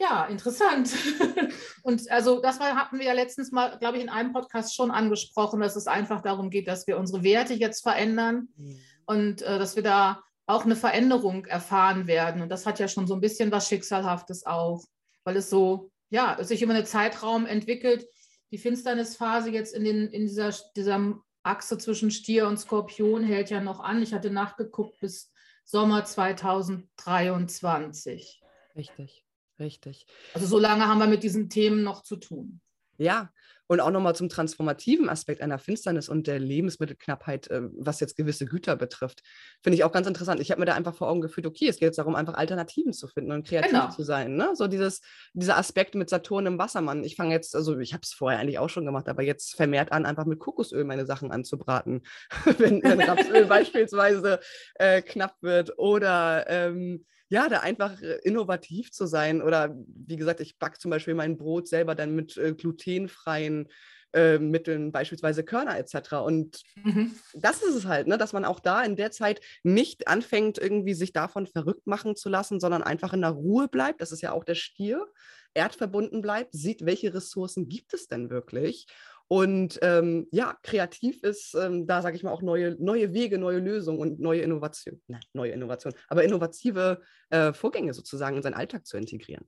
ja, 0.00 0.26
interessant. 0.26 0.94
und 1.82 2.08
also 2.10 2.40
das 2.40 2.60
war, 2.60 2.76
hatten 2.76 2.98
wir 2.98 3.06
ja 3.06 3.12
letztens 3.14 3.50
mal, 3.50 3.78
glaube 3.78 3.96
ich, 3.96 4.02
in 4.02 4.08
einem 4.08 4.32
Podcast 4.32 4.76
schon 4.76 4.90
angesprochen, 4.90 5.60
dass 5.60 5.74
es 5.74 5.86
einfach 5.86 6.20
darum 6.22 6.50
geht, 6.50 6.68
dass 6.68 6.86
wir 6.86 6.98
unsere 6.98 7.24
Werte 7.24 7.54
jetzt 7.54 7.82
verändern. 7.82 8.48
Mhm 8.56 8.78
und 9.08 9.40
äh, 9.42 9.58
dass 9.58 9.74
wir 9.74 9.82
da 9.82 10.22
auch 10.46 10.64
eine 10.64 10.76
Veränderung 10.76 11.46
erfahren 11.46 12.06
werden. 12.06 12.42
Und 12.42 12.50
das 12.50 12.66
hat 12.66 12.78
ja 12.78 12.88
schon 12.88 13.06
so 13.06 13.14
ein 13.14 13.20
bisschen 13.20 13.50
was 13.50 13.68
Schicksalhaftes 13.68 14.46
auch, 14.46 14.84
weil 15.28 15.36
es 15.36 15.50
so, 15.50 15.92
ja, 16.08 16.42
sich 16.42 16.62
über 16.62 16.72
einen 16.72 16.86
Zeitraum 16.86 17.44
entwickelt. 17.44 18.08
Die 18.50 18.56
Finsternisphase 18.56 19.50
jetzt 19.50 19.74
in, 19.74 19.84
den, 19.84 20.08
in 20.08 20.22
dieser, 20.22 20.54
dieser 20.74 21.20
Achse 21.42 21.76
zwischen 21.76 22.10
Stier 22.10 22.48
und 22.48 22.56
Skorpion 22.56 23.24
hält 23.24 23.50
ja 23.50 23.60
noch 23.60 23.80
an. 23.80 24.02
Ich 24.02 24.14
hatte 24.14 24.30
nachgeguckt 24.30 24.98
bis 25.00 25.30
Sommer 25.64 26.06
2023. 26.06 28.40
Richtig, 28.74 29.26
richtig. 29.58 30.06
Also 30.32 30.46
so 30.46 30.58
lange 30.58 30.88
haben 30.88 30.98
wir 30.98 31.08
mit 31.08 31.22
diesen 31.22 31.50
Themen 31.50 31.82
noch 31.82 32.02
zu 32.02 32.16
tun. 32.16 32.62
Ja, 32.96 33.30
und 33.68 33.80
auch 33.80 33.90
nochmal 33.90 34.16
zum 34.16 34.28
transformativen 34.28 35.08
Aspekt 35.08 35.40
einer 35.40 35.58
Finsternis 35.58 36.08
und 36.08 36.26
der 36.26 36.38
Lebensmittelknappheit, 36.38 37.48
äh, 37.48 37.62
was 37.76 38.00
jetzt 38.00 38.16
gewisse 38.16 38.46
Güter 38.46 38.76
betrifft, 38.76 39.22
finde 39.62 39.76
ich 39.76 39.84
auch 39.84 39.92
ganz 39.92 40.06
interessant. 40.06 40.40
Ich 40.40 40.50
habe 40.50 40.60
mir 40.60 40.66
da 40.66 40.74
einfach 40.74 40.94
vor 40.94 41.08
Augen 41.08 41.20
geführt, 41.20 41.46
okay, 41.46 41.68
es 41.68 41.76
geht 41.76 41.88
jetzt 41.88 41.98
darum, 41.98 42.16
einfach 42.16 42.34
Alternativen 42.34 42.92
zu 42.92 43.06
finden 43.06 43.30
und 43.30 43.46
kreativ 43.46 43.70
genau. 43.70 43.90
zu 43.90 44.02
sein. 44.02 44.34
Ne? 44.36 44.50
So 44.54 44.66
dieses, 44.66 45.02
dieser 45.34 45.58
Aspekt 45.58 45.94
mit 45.94 46.08
Saturn 46.10 46.46
im 46.46 46.58
Wassermann. 46.58 47.04
Ich 47.04 47.14
fange 47.14 47.34
jetzt, 47.34 47.54
also 47.54 47.78
ich 47.78 47.92
habe 47.92 48.02
es 48.02 48.12
vorher 48.12 48.40
eigentlich 48.40 48.58
auch 48.58 48.70
schon 48.70 48.86
gemacht, 48.86 49.08
aber 49.08 49.22
jetzt 49.22 49.54
vermehrt 49.54 49.92
an, 49.92 50.06
einfach 50.06 50.24
mit 50.24 50.38
Kokosöl 50.38 50.84
meine 50.84 51.06
Sachen 51.06 51.30
anzubraten, 51.30 52.02
wenn, 52.58 52.82
wenn 52.82 53.00
Rapsöl 53.00 53.44
beispielsweise 53.46 54.40
äh, 54.74 55.02
knapp 55.02 55.36
wird 55.42 55.78
oder 55.78 56.46
ähm, 56.48 57.04
ja, 57.28 57.48
da 57.48 57.60
einfach 57.60 58.00
äh, 58.00 58.18
innovativ 58.22 58.90
zu 58.90 59.06
sein. 59.06 59.42
Oder 59.42 59.74
wie 59.86 60.16
gesagt, 60.16 60.40
ich 60.40 60.58
backe 60.58 60.78
zum 60.78 60.90
Beispiel 60.90 61.14
mein 61.14 61.36
Brot 61.36 61.68
selber 61.68 61.94
dann 61.94 62.14
mit 62.14 62.36
äh, 62.36 62.54
glutenfreien 62.54 63.68
äh, 64.14 64.38
Mitteln, 64.38 64.90
beispielsweise 64.90 65.44
Körner 65.44 65.78
etc. 65.78 66.14
Und 66.14 66.62
mhm. 66.82 67.12
das 67.34 67.62
ist 67.62 67.74
es 67.74 67.86
halt, 67.86 68.06
ne, 68.06 68.16
dass 68.16 68.32
man 68.32 68.46
auch 68.46 68.60
da 68.60 68.82
in 68.82 68.96
der 68.96 69.10
Zeit 69.10 69.40
nicht 69.62 70.08
anfängt, 70.08 70.56
irgendwie 70.58 70.94
sich 70.94 71.12
davon 71.12 71.46
verrückt 71.46 71.86
machen 71.86 72.16
zu 72.16 72.30
lassen, 72.30 72.60
sondern 72.60 72.82
einfach 72.82 73.12
in 73.12 73.20
der 73.20 73.30
Ruhe 73.30 73.68
bleibt. 73.68 74.00
Das 74.00 74.12
ist 74.12 74.22
ja 74.22 74.32
auch 74.32 74.44
der 74.44 74.54
Stier, 74.54 75.06
erdverbunden 75.54 76.22
bleibt, 76.22 76.54
sieht, 76.54 76.86
welche 76.86 77.12
Ressourcen 77.12 77.68
gibt 77.68 77.92
es 77.92 78.06
denn 78.06 78.30
wirklich 78.30 78.86
und 79.28 79.78
ähm, 79.82 80.26
ja, 80.32 80.56
kreativ 80.62 81.22
ist 81.22 81.54
ähm, 81.54 81.86
da, 81.86 82.00
sage 82.00 82.16
ich 82.16 82.22
mal, 82.22 82.32
auch 82.32 82.42
neue, 82.42 82.76
neue 82.80 83.12
Wege, 83.12 83.38
neue 83.38 83.58
Lösungen 83.58 83.98
und 83.98 84.20
neue 84.20 84.40
Innovation, 84.40 85.00
nein, 85.06 85.20
neue 85.34 85.52
Innovation, 85.52 85.92
aber 86.08 86.24
innovative 86.24 87.02
äh, 87.28 87.52
Vorgänge 87.52 87.92
sozusagen 87.92 88.36
in 88.36 88.42
seinen 88.42 88.54
Alltag 88.54 88.86
zu 88.86 88.96
integrieren. 88.96 89.46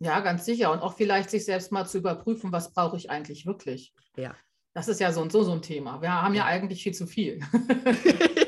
Ja, 0.00 0.20
ganz 0.20 0.44
sicher. 0.44 0.72
Und 0.72 0.80
auch 0.80 0.94
vielleicht 0.94 1.28
sich 1.28 1.44
selbst 1.44 1.72
mal 1.72 1.84
zu 1.84 1.98
überprüfen, 1.98 2.52
was 2.52 2.72
brauche 2.72 2.96
ich 2.96 3.10
eigentlich 3.10 3.46
wirklich. 3.46 3.92
Ja. 4.16 4.34
Das 4.72 4.88
ist 4.88 5.00
ja 5.00 5.12
so 5.12 5.20
und 5.20 5.32
so 5.32 5.42
so 5.42 5.52
ein 5.52 5.62
Thema. 5.62 6.00
Wir 6.00 6.22
haben 6.22 6.34
ja 6.34 6.44
eigentlich 6.44 6.82
viel 6.82 6.94
zu 6.94 7.06
viel. 7.06 7.40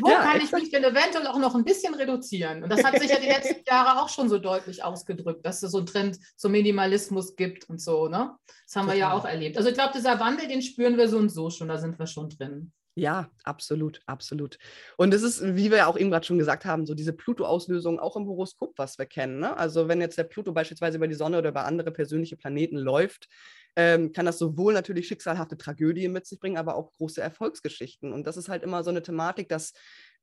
Wo 0.00 0.10
ja, 0.10 0.22
kann 0.22 0.40
ich 0.40 0.52
mich 0.52 0.70
denn 0.70 0.84
eventuell 0.84 1.26
auch 1.26 1.38
noch 1.38 1.54
ein 1.54 1.64
bisschen 1.64 1.94
reduzieren? 1.94 2.62
Und 2.62 2.70
das 2.70 2.84
hat 2.84 2.98
sich 2.98 3.10
ja 3.10 3.18
die 3.18 3.26
letzten 3.26 3.62
Jahre 3.68 4.02
auch 4.02 4.08
schon 4.08 4.28
so 4.28 4.38
deutlich 4.38 4.82
ausgedrückt, 4.84 5.44
dass 5.44 5.62
es 5.62 5.72
so 5.72 5.78
einen 5.78 5.86
Trend 5.86 6.18
zum 6.36 6.52
Minimalismus 6.52 7.36
gibt 7.36 7.68
und 7.68 7.80
so. 7.80 8.08
Ne? 8.08 8.34
Das 8.66 8.76
haben 8.76 8.86
Total. 8.86 8.88
wir 8.88 9.00
ja 9.00 9.12
auch 9.12 9.24
erlebt. 9.24 9.56
Also 9.56 9.68
ich 9.68 9.74
glaube, 9.74 9.92
dieser 9.94 10.20
Wandel, 10.20 10.48
den 10.48 10.62
spüren 10.62 10.96
wir 10.96 11.08
so 11.08 11.18
und 11.18 11.30
so 11.30 11.50
schon, 11.50 11.68
da 11.68 11.78
sind 11.78 11.98
wir 11.98 12.06
schon 12.06 12.28
drin. 12.28 12.72
Ja, 12.96 13.28
absolut, 13.42 14.00
absolut. 14.06 14.56
Und 14.96 15.12
es 15.14 15.22
ist, 15.22 15.42
wie 15.56 15.70
wir 15.72 15.78
ja 15.78 15.86
auch 15.86 15.98
eben 15.98 16.12
gerade 16.12 16.24
schon 16.24 16.38
gesagt 16.38 16.64
haben, 16.64 16.86
so 16.86 16.94
diese 16.94 17.12
Pluto-Auslösung 17.12 17.98
auch 17.98 18.14
im 18.14 18.26
Horoskop, 18.26 18.74
was 18.76 18.98
wir 18.98 19.06
kennen. 19.06 19.40
Ne? 19.40 19.56
Also 19.56 19.88
wenn 19.88 20.00
jetzt 20.00 20.16
der 20.16 20.24
Pluto 20.24 20.52
beispielsweise 20.52 20.98
über 20.98 21.08
die 21.08 21.16
Sonne 21.16 21.38
oder 21.38 21.48
über 21.48 21.64
andere 21.64 21.90
persönliche 21.90 22.36
Planeten 22.36 22.76
läuft, 22.76 23.28
ähm, 23.76 24.12
kann 24.12 24.26
das 24.26 24.38
sowohl 24.38 24.72
natürlich 24.72 25.08
schicksalhafte 25.08 25.56
Tragödien 25.56 26.12
mit 26.12 26.26
sich 26.26 26.38
bringen, 26.38 26.56
aber 26.56 26.76
auch 26.76 26.92
große 26.92 27.20
Erfolgsgeschichten. 27.20 28.12
Und 28.12 28.26
das 28.26 28.36
ist 28.36 28.48
halt 28.48 28.62
immer 28.62 28.84
so 28.84 28.90
eine 28.90 29.02
Thematik, 29.02 29.48
dass 29.48 29.72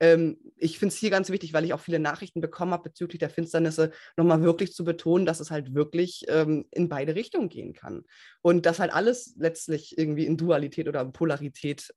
ähm, 0.00 0.38
ich 0.56 0.78
finde 0.78 0.94
es 0.94 0.98
hier 0.98 1.10
ganz 1.10 1.30
wichtig, 1.30 1.52
weil 1.52 1.64
ich 1.64 1.74
auch 1.74 1.80
viele 1.80 1.98
Nachrichten 1.98 2.40
bekommen 2.40 2.72
habe 2.72 2.84
bezüglich 2.84 3.18
der 3.18 3.30
Finsternisse, 3.30 3.92
nochmal 4.16 4.42
wirklich 4.42 4.72
zu 4.72 4.84
betonen, 4.84 5.26
dass 5.26 5.40
es 5.40 5.50
halt 5.50 5.74
wirklich 5.74 6.24
ähm, 6.28 6.66
in 6.70 6.88
beide 6.88 7.14
Richtungen 7.14 7.48
gehen 7.48 7.74
kann. 7.74 8.04
Und 8.40 8.66
dass 8.66 8.78
halt 8.78 8.92
alles 8.92 9.34
letztlich 9.38 9.98
irgendwie 9.98 10.26
in 10.26 10.36
Dualität 10.36 10.88
oder 10.88 11.04
Polarität 11.04 11.92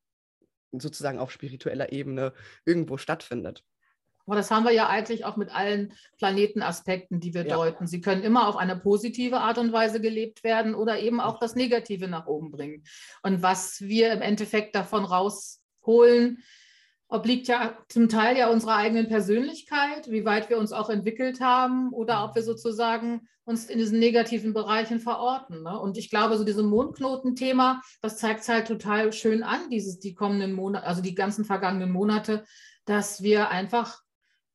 sozusagen 0.71 1.19
auf 1.19 1.31
spiritueller 1.31 1.91
Ebene 1.91 2.33
irgendwo 2.65 2.97
stattfindet. 2.97 3.63
Aber 4.25 4.35
das 4.35 4.51
haben 4.51 4.65
wir 4.65 4.71
ja 4.71 4.87
eigentlich 4.87 5.25
auch 5.25 5.37
mit 5.37 5.53
allen 5.53 5.93
Planetenaspekten, 6.17 7.19
die 7.19 7.33
wir 7.33 7.45
ja. 7.45 7.55
deuten. 7.55 7.87
Sie 7.87 8.01
können 8.01 8.23
immer 8.23 8.47
auf 8.47 8.57
eine 8.57 8.75
positive 8.75 9.39
Art 9.39 9.57
und 9.57 9.71
Weise 9.71 10.01
gelebt 10.01 10.43
werden 10.43 10.75
oder 10.75 10.99
eben 10.99 11.19
auch 11.19 11.39
das 11.39 11.55
Negative 11.55 12.07
nach 12.07 12.25
oben 12.25 12.51
bringen. 12.51 12.83
Und 13.23 13.41
was 13.41 13.81
wir 13.81 14.11
im 14.11 14.21
Endeffekt 14.21 14.75
davon 14.75 15.05
rausholen, 15.05 16.43
obliegt 17.07 17.47
ja 17.47 17.77
zum 17.87 18.09
Teil 18.09 18.37
ja 18.37 18.49
unserer 18.49 18.75
eigenen 18.75 19.07
Persönlichkeit, 19.07 20.09
wie 20.09 20.25
weit 20.25 20.49
wir 20.49 20.57
uns 20.57 20.71
auch 20.71 20.89
entwickelt 20.89 21.39
haben 21.39 21.91
oder 21.91 22.25
ob 22.25 22.35
wir 22.35 22.41
sozusagen 22.41 23.27
uns 23.45 23.65
in 23.65 23.77
diesen 23.77 23.99
negativen 23.99 24.53
Bereichen 24.53 24.99
verorten. 24.99 25.61
Ne? 25.61 25.79
Und 25.79 25.97
ich 25.97 26.09
glaube, 26.09 26.35
so 26.37 26.43
dieses 26.43 26.63
Mondknoten-Thema, 26.63 27.81
das 28.01 28.17
zeigt 28.17 28.41
es 28.41 28.49
halt 28.49 28.67
total 28.67 29.13
schön 29.13 29.43
an, 29.43 29.69
dieses, 29.69 29.99
die 29.99 30.15
kommenden 30.15 30.53
Monate, 30.53 30.85
also 30.85 31.01
die 31.01 31.13
ganzen 31.13 31.45
vergangenen 31.45 31.91
Monate, 31.91 32.43
dass 32.85 33.21
wir 33.21 33.49
einfach 33.49 34.01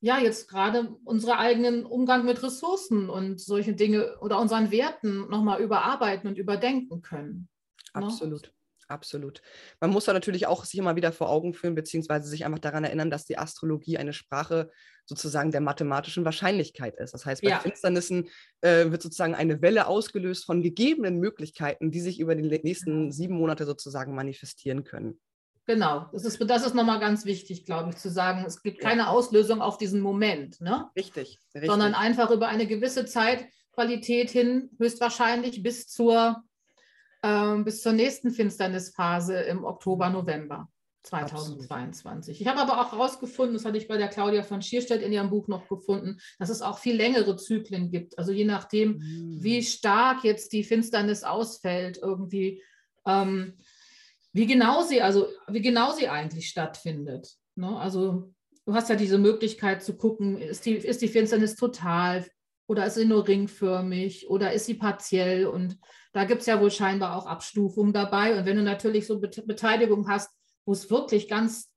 ja, 0.01 0.19
jetzt 0.19 0.49
gerade 0.49 0.97
unseren 1.05 1.39
eigenen 1.39 1.85
Umgang 1.85 2.25
mit 2.25 2.43
Ressourcen 2.43 3.11
und 3.11 3.41
solche 3.41 3.75
Dinge 3.75 4.19
oder 4.21 4.39
unseren 4.41 4.71
Werten 4.71 5.29
nochmal 5.29 5.61
überarbeiten 5.61 6.29
und 6.29 6.39
überdenken 6.39 7.03
können. 7.03 7.49
Ne? 7.95 8.05
Absolut. 8.05 8.43
Ne? 8.45 8.49
Absolut. 8.89 9.41
Man 9.79 9.91
muss 9.91 10.07
da 10.07 10.13
natürlich 10.13 10.49
auch 10.49 10.65
sich 10.65 10.79
immer 10.79 10.97
wieder 10.97 11.13
vor 11.13 11.31
Augen 11.31 11.55
führen, 11.55 11.77
beziehungsweise 11.77 12.29
sich 12.29 12.45
einfach 12.45 12.59
daran 12.59 12.83
erinnern, 12.83 13.09
dass 13.09 13.25
die 13.25 13.39
Astrologie 13.39 13.99
eine 13.99 14.13
Sprache 14.13 14.71
sozusagen 15.07 15.53
der 15.53 15.61
mathematischen 15.61 16.25
Wahrscheinlichkeit 16.25 16.97
ist. 16.97 17.15
Das 17.15 17.25
heißt, 17.25 17.43
bei 17.43 17.51
ja. 17.51 17.61
Finsternissen 17.61 18.29
äh, 18.63 18.91
wird 18.91 19.01
sozusagen 19.01 19.37
eine 19.37 19.63
Welle 19.63 19.87
ausgelöst 19.87 20.45
von 20.45 20.63
gegebenen 20.63 21.19
Möglichkeiten, 21.21 21.93
die 21.93 22.01
sich 22.01 22.19
über 22.19 22.35
die 22.35 22.43
nächsten 22.43 23.13
sieben 23.13 23.37
Monate 23.37 23.65
sozusagen 23.65 24.15
manifestieren 24.15 24.83
können. 24.83 25.21
Genau, 25.67 26.07
das 26.13 26.25
ist, 26.25 26.41
das 26.51 26.67
ist 26.67 26.75
nochmal 26.75 26.99
ganz 26.99 27.25
wichtig, 27.25 27.65
glaube 27.65 27.91
ich, 27.91 27.97
zu 27.97 28.11
sagen, 28.11 28.45
es 28.45 28.63
gibt 28.63 28.81
keine 28.81 29.09
Auslösung 29.09 29.63
auf 29.63 29.79
diesen 29.79 30.01
Moment. 30.01 30.61
Ne? 30.61 30.91
Richtig, 30.97 31.39
richtig. 31.55 31.71
Sondern 31.71 31.95
einfach 31.95 32.31
über 32.31 32.49
eine 32.49 32.67
gewisse 32.67 33.05
Zeitqualität 33.05 34.31
hin, 34.31 34.71
höchstwahrscheinlich 34.79 35.63
bis 35.63 35.87
zur, 35.87 36.43
äh, 37.23 37.57
bis 37.59 37.83
zur 37.83 37.93
nächsten 37.93 38.31
Finsternisphase 38.31 39.35
im 39.35 39.65
Oktober, 39.65 40.11
November 40.11 40.69
2022. 41.03 42.07
Absolut. 42.07 42.41
Ich 42.41 42.47
habe 42.47 42.61
aber 42.61 42.81
auch 42.81 42.93
herausgefunden, 42.93 43.55
das 43.55 43.65
hatte 43.65 43.79
ich 43.79 43.89
bei 43.89 43.97
der 43.97 44.09
Claudia 44.09 44.43
von 44.43 44.63
Schierstedt 44.63 45.03
in 45.03 45.13
ihrem 45.13 45.31
Buch 45.31 45.49
noch 45.49 45.69
gefunden, 45.69 46.19
dass 46.39 46.51
es 46.51 46.63
auch 46.63 46.79
viel 46.79 46.97
längere 46.97 47.37
Zyklen 47.37 47.91
gibt. 47.91 48.19
Also 48.19 48.33
je 48.33 48.45
nachdem, 48.45 48.99
mhm. 48.99 49.43
wie 49.43 49.63
stark 49.63 50.25
jetzt 50.25 50.53
die 50.53 50.65
Finsternis 50.65 51.23
ausfällt, 51.23 51.99
irgendwie. 52.03 52.63
Ähm, 53.07 53.55
wie 54.33 54.47
genau 54.47 54.83
sie, 54.83 55.03
also 55.03 55.29
wie 55.49 55.61
genau 55.61 55.93
sie 55.93 56.09
eigentlich 56.09 56.49
stattfindet. 56.49 57.37
Ne? 57.57 57.77
Also 57.77 58.33
du 58.65 58.75
hast 58.75 58.89
ja 58.89 58.97
diese 58.97 59.19
Möglichkeit 59.19 59.83
zu 59.83 59.97
gucken, 59.97 60.39
ist 60.39 60.67
die, 60.67 60.75
ist 60.75 61.03
die 61.03 61.09
Finsternis 61.09 61.57
total 61.57 62.27
oder 62.67 62.87
ist 62.87 62.95
sie 62.95 63.05
nur 63.05 63.27
ringförmig 63.27 64.31
oder 64.31 64.53
ist 64.53 64.67
sie 64.67 64.75
partiell? 64.75 65.47
Und 65.47 65.79
da 66.13 66.25
gibt 66.25 66.43
es 66.43 66.47
ja 66.47 66.61
wohl 66.61 66.71
scheinbar 66.71 67.17
auch 67.17 67.27
Abstufungen 67.27 67.93
dabei. 67.93 68.39
Und 68.39 68.47
wenn 68.47 68.57
du 68.57 68.63
natürlich 68.63 69.07
so 69.07 69.21
Beteiligung 69.21 70.09
hast, 70.09 70.31
wo 70.65 70.73
es 70.73 70.91
wirklich 70.91 71.29
ganz, 71.29 71.73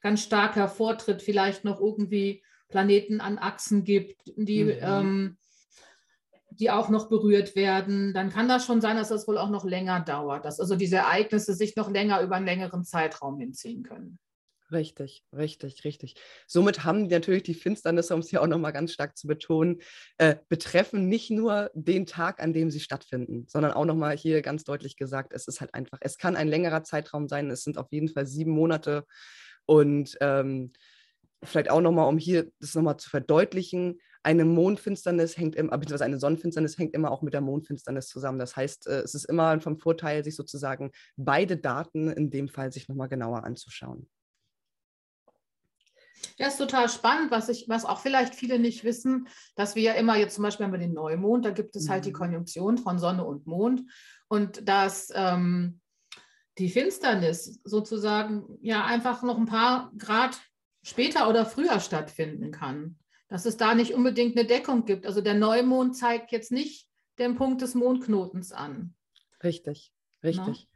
ganz 0.00 0.22
stark 0.22 0.54
hervortritt, 0.54 1.22
vielleicht 1.22 1.64
noch 1.64 1.80
irgendwie 1.80 2.44
Planeten 2.68 3.20
an 3.20 3.38
Achsen 3.38 3.82
gibt, 3.82 4.20
die 4.36 4.64
mhm. 4.64 4.78
ähm, 4.80 5.38
die 6.58 6.70
auch 6.70 6.88
noch 6.88 7.08
berührt 7.08 7.56
werden, 7.56 8.14
dann 8.14 8.30
kann 8.30 8.48
das 8.48 8.64
schon 8.64 8.80
sein, 8.80 8.96
dass 8.96 9.08
das 9.08 9.26
wohl 9.26 9.38
auch 9.38 9.50
noch 9.50 9.64
länger 9.64 10.00
dauert, 10.00 10.44
dass 10.44 10.60
also 10.60 10.76
diese 10.76 10.96
Ereignisse 10.96 11.54
sich 11.54 11.76
noch 11.76 11.90
länger 11.90 12.20
über 12.22 12.36
einen 12.36 12.46
längeren 12.46 12.84
Zeitraum 12.84 13.38
hinziehen 13.38 13.82
können. 13.82 14.18
Richtig, 14.72 15.24
richtig, 15.32 15.84
richtig. 15.84 16.14
Somit 16.46 16.84
haben 16.84 17.06
natürlich 17.06 17.42
die 17.42 17.54
Finsternisse, 17.54 18.14
um 18.14 18.20
es 18.20 18.30
hier 18.30 18.42
auch 18.42 18.46
nochmal 18.46 18.72
ganz 18.72 18.92
stark 18.92 19.16
zu 19.16 19.26
betonen, 19.26 19.80
äh, 20.16 20.36
betreffen 20.48 21.08
nicht 21.08 21.30
nur 21.30 21.70
den 21.74 22.06
Tag, 22.06 22.42
an 22.42 22.52
dem 22.52 22.70
sie 22.70 22.80
stattfinden, 22.80 23.44
sondern 23.46 23.72
auch 23.72 23.84
nochmal 23.84 24.16
hier 24.16 24.40
ganz 24.40 24.64
deutlich 24.64 24.96
gesagt, 24.96 25.32
es 25.34 25.46
ist 25.48 25.60
halt 25.60 25.74
einfach, 25.74 25.98
es 26.00 26.16
kann 26.16 26.34
ein 26.34 26.48
längerer 26.48 26.82
Zeitraum 26.82 27.28
sein, 27.28 27.50
es 27.50 27.62
sind 27.62 27.76
auf 27.76 27.92
jeden 27.92 28.08
Fall 28.08 28.26
sieben 28.26 28.52
Monate 28.52 29.04
und 29.66 30.16
ähm, 30.20 30.72
vielleicht 31.44 31.70
auch 31.70 31.80
nochmal, 31.80 32.08
um 32.08 32.18
hier 32.18 32.50
das 32.60 32.74
nochmal 32.74 32.96
zu 32.96 33.08
verdeutlichen, 33.10 34.00
eine 34.24 34.46
Mondfinsternis 34.46 35.36
hängt 35.36 35.54
immer, 35.54 35.76
beziehungsweise 35.76 36.06
eine 36.06 36.18
Sonnenfinsternis 36.18 36.78
hängt 36.78 36.94
immer 36.94 37.10
auch 37.10 37.20
mit 37.20 37.34
der 37.34 37.42
Mondfinsternis 37.42 38.08
zusammen. 38.08 38.38
Das 38.38 38.56
heißt, 38.56 38.86
äh, 38.86 39.00
es 39.00 39.14
ist 39.14 39.26
immer 39.26 39.60
vom 39.60 39.78
Vorteil, 39.78 40.24
sich 40.24 40.34
sozusagen 40.34 40.92
beide 41.16 41.58
Daten 41.58 42.10
in 42.10 42.30
dem 42.30 42.48
Fall 42.48 42.72
sich 42.72 42.88
nochmal 42.88 43.08
genauer 43.08 43.44
anzuschauen. 43.44 44.08
Ja, 46.38 46.48
ist 46.48 46.56
total 46.56 46.88
spannend, 46.88 47.30
was, 47.30 47.50
ich, 47.50 47.66
was 47.68 47.84
auch 47.84 48.00
vielleicht 48.00 48.34
viele 48.34 48.58
nicht 48.58 48.82
wissen, 48.82 49.28
dass 49.56 49.74
wir 49.74 49.82
ja 49.82 49.92
immer 49.92 50.16
jetzt 50.16 50.36
zum 50.36 50.42
Beispiel 50.44 50.64
haben 50.64 50.72
wir 50.72 50.78
den 50.78 50.94
Neumond, 50.94 51.44
da 51.44 51.50
gibt 51.50 51.76
es 51.76 51.90
halt 51.90 52.06
die 52.06 52.10
mhm. 52.10 52.14
Konjunktion 52.14 52.78
von 52.78 52.98
Sonne 52.98 53.24
und 53.24 53.46
Mond 53.46 53.82
und 54.28 54.66
dass 54.66 55.12
ähm, 55.14 55.80
die 56.58 56.70
Finsternis 56.70 57.60
sozusagen 57.64 58.58
ja 58.62 58.84
einfach 58.86 59.22
noch 59.22 59.36
ein 59.36 59.46
paar 59.46 59.92
Grad 59.98 60.40
später 60.84 61.28
oder 61.28 61.44
früher 61.46 61.80
stattfinden 61.80 62.52
kann. 62.52 62.98
Dass 63.28 63.46
es 63.46 63.56
da 63.56 63.74
nicht 63.74 63.94
unbedingt 63.94 64.36
eine 64.36 64.46
Deckung 64.46 64.84
gibt. 64.84 65.06
Also 65.06 65.20
der 65.20 65.34
Neumond 65.34 65.96
zeigt 65.96 66.30
jetzt 66.30 66.52
nicht 66.52 66.86
den 67.18 67.34
Punkt 67.34 67.62
des 67.62 67.74
Mondknotens 67.74 68.52
an. 68.52 68.94
Richtig, 69.42 69.92
richtig. 70.22 70.56
Ja? 70.62 70.68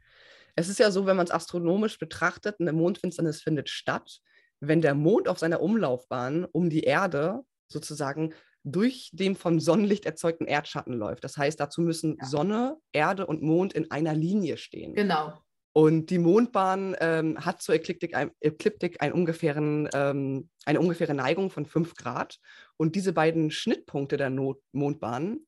Es 0.55 0.67
ist 0.67 0.79
ja 0.79 0.91
so, 0.91 1.05
wenn 1.05 1.15
man 1.15 1.25
es 1.25 1.31
astronomisch 1.31 1.99
betrachtet, 1.99 2.59
eine 2.59 2.73
Mondfinsternis 2.73 3.41
findet 3.41 3.69
statt, 3.69 4.19
wenn 4.59 4.81
der 4.81 4.93
Mond 4.93 5.29
auf 5.29 5.39
seiner 5.39 5.61
Umlaufbahn 5.61 6.43
um 6.43 6.69
die 6.69 6.81
Erde 6.81 7.41
sozusagen 7.69 8.33
durch 8.63 9.09
den 9.13 9.35
vom 9.35 9.59
Sonnenlicht 9.59 10.05
erzeugten 10.05 10.45
Erdschatten 10.45 10.93
läuft. 10.93 11.23
Das 11.23 11.37
heißt, 11.37 11.59
dazu 11.59 11.81
müssen 11.81 12.17
ja. 12.19 12.25
Sonne, 12.25 12.77
Erde 12.91 13.25
und 13.25 13.41
Mond 13.41 13.73
in 13.73 13.89
einer 13.89 14.13
Linie 14.13 14.57
stehen. 14.57 14.93
Genau. 14.93 15.39
Und 15.79 16.09
die 16.09 16.17
Mondbahn 16.17 16.93
ähm, 16.99 17.37
hat 17.39 17.61
zur 17.61 17.73
Ekliptik, 17.73 18.13
ein, 18.13 18.31
Ekliptik 18.41 19.01
einen 19.01 19.13
ungefähren, 19.13 19.87
ähm, 19.93 20.49
eine 20.65 20.81
ungefähre 20.81 21.13
Neigung 21.13 21.51
von 21.51 21.65
5 21.65 21.95
Grad. 21.95 22.37
Und 22.75 22.95
diese 22.95 23.13
beiden 23.13 23.49
Schnittpunkte 23.49 24.17
der 24.17 24.29
Not 24.29 24.59
Mondbahn, 24.73 25.39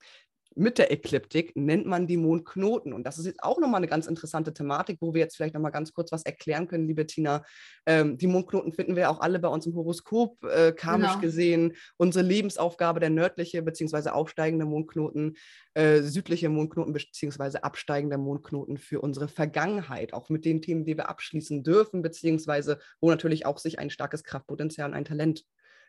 mit 0.55 0.77
der 0.77 0.91
Ekliptik 0.91 1.55
nennt 1.55 1.85
man 1.85 2.07
die 2.07 2.17
Mondknoten. 2.17 2.93
Und 2.93 3.05
das 3.05 3.17
ist 3.17 3.25
jetzt 3.25 3.43
auch 3.43 3.59
nochmal 3.59 3.79
eine 3.79 3.87
ganz 3.87 4.07
interessante 4.07 4.53
Thematik, 4.53 4.97
wo 4.99 5.13
wir 5.13 5.21
jetzt 5.21 5.35
vielleicht 5.35 5.53
nochmal 5.53 5.71
ganz 5.71 5.93
kurz 5.93 6.11
was 6.11 6.23
erklären 6.23 6.67
können, 6.67 6.87
liebe 6.87 7.05
Tina. 7.05 7.43
Ähm, 7.85 8.17
die 8.17 8.27
Mondknoten 8.27 8.73
finden 8.73 8.95
wir 8.95 9.09
auch 9.09 9.21
alle 9.21 9.39
bei 9.39 9.47
uns 9.47 9.65
im 9.65 9.75
Horoskop 9.75 10.43
äh, 10.43 10.73
karmisch 10.73 11.09
genau. 11.09 11.21
gesehen. 11.21 11.73
Unsere 11.97 12.25
Lebensaufgabe, 12.25 12.99
der 12.99 13.09
nördliche 13.09 13.61
bzw. 13.61 14.09
aufsteigende 14.09 14.65
Mondknoten, 14.65 15.37
äh, 15.73 16.01
südliche 16.01 16.49
Mondknoten 16.49 16.93
bzw. 16.93 17.59
absteigende 17.59 18.17
Mondknoten 18.17 18.77
für 18.77 18.99
unsere 18.99 19.29
Vergangenheit, 19.29 20.13
auch 20.13 20.29
mit 20.29 20.43
den 20.43 20.61
Themen, 20.61 20.83
die 20.85 20.97
wir 20.97 21.09
abschließen 21.09 21.63
dürfen, 21.63 22.01
beziehungsweise 22.01 22.79
wo 22.99 23.09
natürlich 23.09 23.45
auch 23.45 23.57
sich 23.57 23.79
ein 23.79 23.89
starkes 23.89 24.23
Kraftpotenzial 24.23 24.89
und 24.89 24.95
ein 24.95 25.05
Talent 25.05 25.45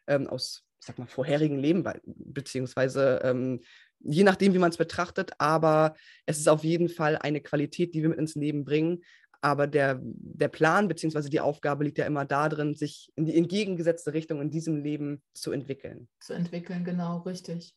ähm, 0.07 0.29
aus 0.29 0.65
sag 0.85 0.99
mal, 0.99 1.07
vorherigen 1.07 1.59
Leben, 1.59 1.85
beziehungsweise 2.05 3.21
ähm, 3.23 3.61
je 4.05 4.25
nachdem, 4.25 4.55
wie 4.55 4.59
man 4.59 4.71
es 4.71 4.77
betrachtet, 4.77 5.33
aber 5.39 5.95
es 6.27 6.39
ist 6.39 6.49
auf 6.49 6.65
jeden 6.65 6.89
Fall 6.89 7.17
eine 7.17 7.41
Qualität, 7.41 7.95
die 7.95 8.03
wir 8.03 8.11
mit 8.11 8.19
ins 8.19 8.35
Leben 8.35 8.65
bringen. 8.65 9.03
Aber 9.41 9.67
der, 9.67 10.01
der 10.03 10.49
Plan 10.49 10.87
bzw. 10.87 11.29
die 11.29 11.41
Aufgabe 11.41 11.85
liegt 11.85 11.99
ja 11.99 12.07
immer 12.07 12.25
darin, 12.25 12.75
sich 12.75 13.11
in 13.17 13.27
die 13.27 13.37
entgegengesetzte 13.37 14.15
Richtung 14.15 14.41
in 14.41 14.51
diesem 14.51 14.83
Leben 14.83 15.21
zu 15.35 15.51
entwickeln. 15.51 16.09
Zu 16.21 16.35
entwickeln, 16.35 16.85
genau, 16.85 17.19
richtig. 17.19 17.75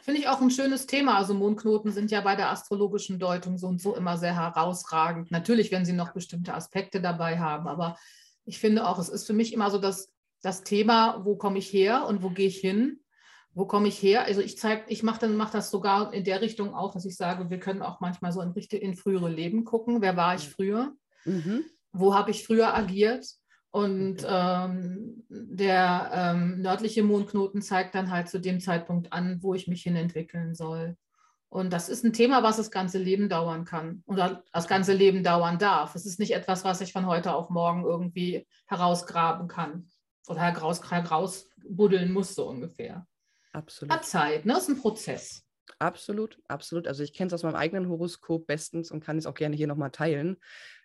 Finde 0.00 0.20
ich 0.20 0.28
auch 0.28 0.40
ein 0.40 0.50
schönes 0.50 0.86
Thema. 0.86 1.16
Also 1.16 1.34
Mondknoten 1.34 1.90
sind 1.90 2.10
ja 2.10 2.20
bei 2.20 2.36
der 2.36 2.50
astrologischen 2.50 3.18
Deutung 3.18 3.58
so 3.58 3.66
und 3.66 3.80
so 3.80 3.96
immer 3.96 4.16
sehr 4.16 4.34
herausragend. 4.34 5.30
Natürlich, 5.30 5.72
wenn 5.72 5.84
sie 5.84 5.92
noch 5.92 6.12
bestimmte 6.12 6.54
Aspekte 6.54 7.00
dabei 7.00 7.38
haben, 7.38 7.68
aber 7.68 7.96
ich 8.44 8.58
finde 8.58 8.86
auch, 8.86 8.98
es 8.98 9.08
ist 9.08 9.26
für 9.26 9.32
mich 9.32 9.52
immer 9.52 9.70
so 9.70 9.78
das, 9.78 10.12
das 10.40 10.64
Thema, 10.64 11.20
wo 11.24 11.36
komme 11.36 11.58
ich 11.58 11.72
her 11.72 12.06
und 12.06 12.22
wo 12.22 12.30
gehe 12.30 12.48
ich 12.48 12.58
hin? 12.58 13.01
Wo 13.54 13.66
komme 13.66 13.88
ich 13.88 14.02
her? 14.02 14.24
Also 14.24 14.40
ich 14.40 14.58
zeige, 14.58 14.84
ich 14.88 15.02
mache 15.02 15.20
dann 15.20 15.36
mache 15.36 15.52
das 15.52 15.70
sogar 15.70 16.12
in 16.14 16.24
der 16.24 16.40
Richtung 16.40 16.74
auch, 16.74 16.92
dass 16.92 17.04
ich 17.04 17.16
sage, 17.16 17.50
wir 17.50 17.60
können 17.60 17.82
auch 17.82 18.00
manchmal 18.00 18.32
so 18.32 18.40
in, 18.40 18.54
in 18.54 18.94
frühere 18.94 19.28
Leben 19.28 19.64
gucken. 19.64 20.00
Wer 20.00 20.16
war 20.16 20.34
ich 20.34 20.48
früher? 20.48 20.92
Mhm. 21.24 21.64
Wo 21.92 22.14
habe 22.14 22.30
ich 22.30 22.46
früher 22.46 22.74
agiert? 22.74 23.26
Und 23.70 24.26
ähm, 24.28 25.24
der 25.28 26.10
ähm, 26.12 26.60
nördliche 26.60 27.02
Mondknoten 27.02 27.62
zeigt 27.62 27.94
dann 27.94 28.10
halt 28.10 28.28
zu 28.28 28.38
dem 28.38 28.60
Zeitpunkt 28.60 29.12
an, 29.12 29.42
wo 29.42 29.54
ich 29.54 29.66
mich 29.66 29.82
hin 29.82 29.96
entwickeln 29.96 30.54
soll. 30.54 30.96
Und 31.48 31.72
das 31.72 31.90
ist 31.90 32.04
ein 32.04 32.14
Thema, 32.14 32.42
was 32.42 32.56
das 32.56 32.70
ganze 32.70 32.98
Leben 32.98 33.28
dauern 33.28 33.66
kann 33.66 34.02
oder 34.06 34.42
das 34.52 34.68
ganze 34.68 34.94
Leben 34.94 35.22
dauern 35.22 35.58
darf. 35.58 35.94
Es 35.94 36.06
ist 36.06 36.18
nicht 36.18 36.34
etwas, 36.34 36.64
was 36.64 36.80
ich 36.80 36.92
von 36.92 37.06
heute 37.06 37.34
auf 37.34 37.50
morgen 37.50 37.84
irgendwie 37.84 38.46
herausgraben 38.66 39.48
kann 39.48 39.90
oder 40.28 40.40
heraus, 40.40 40.90
herausbuddeln 40.90 42.10
muss, 42.10 42.34
so 42.34 42.48
ungefähr. 42.48 43.06
Absolut. 43.52 43.92
Hat 43.94 44.04
Zeit, 44.04 44.46
ne? 44.46 44.54
Das 44.54 44.64
ist 44.64 44.68
ein 44.70 44.80
Prozess. 44.80 45.44
Absolut, 45.78 46.38
absolut. 46.48 46.86
Also 46.86 47.02
ich 47.02 47.12
kenne 47.12 47.28
es 47.28 47.32
aus 47.32 47.42
meinem 47.42 47.54
eigenen 47.54 47.88
Horoskop 47.88 48.46
bestens 48.46 48.90
und 48.90 49.02
kann 49.02 49.18
es 49.18 49.26
auch 49.26 49.34
gerne 49.34 49.56
hier 49.56 49.66
nochmal 49.66 49.90
teilen. 49.90 50.36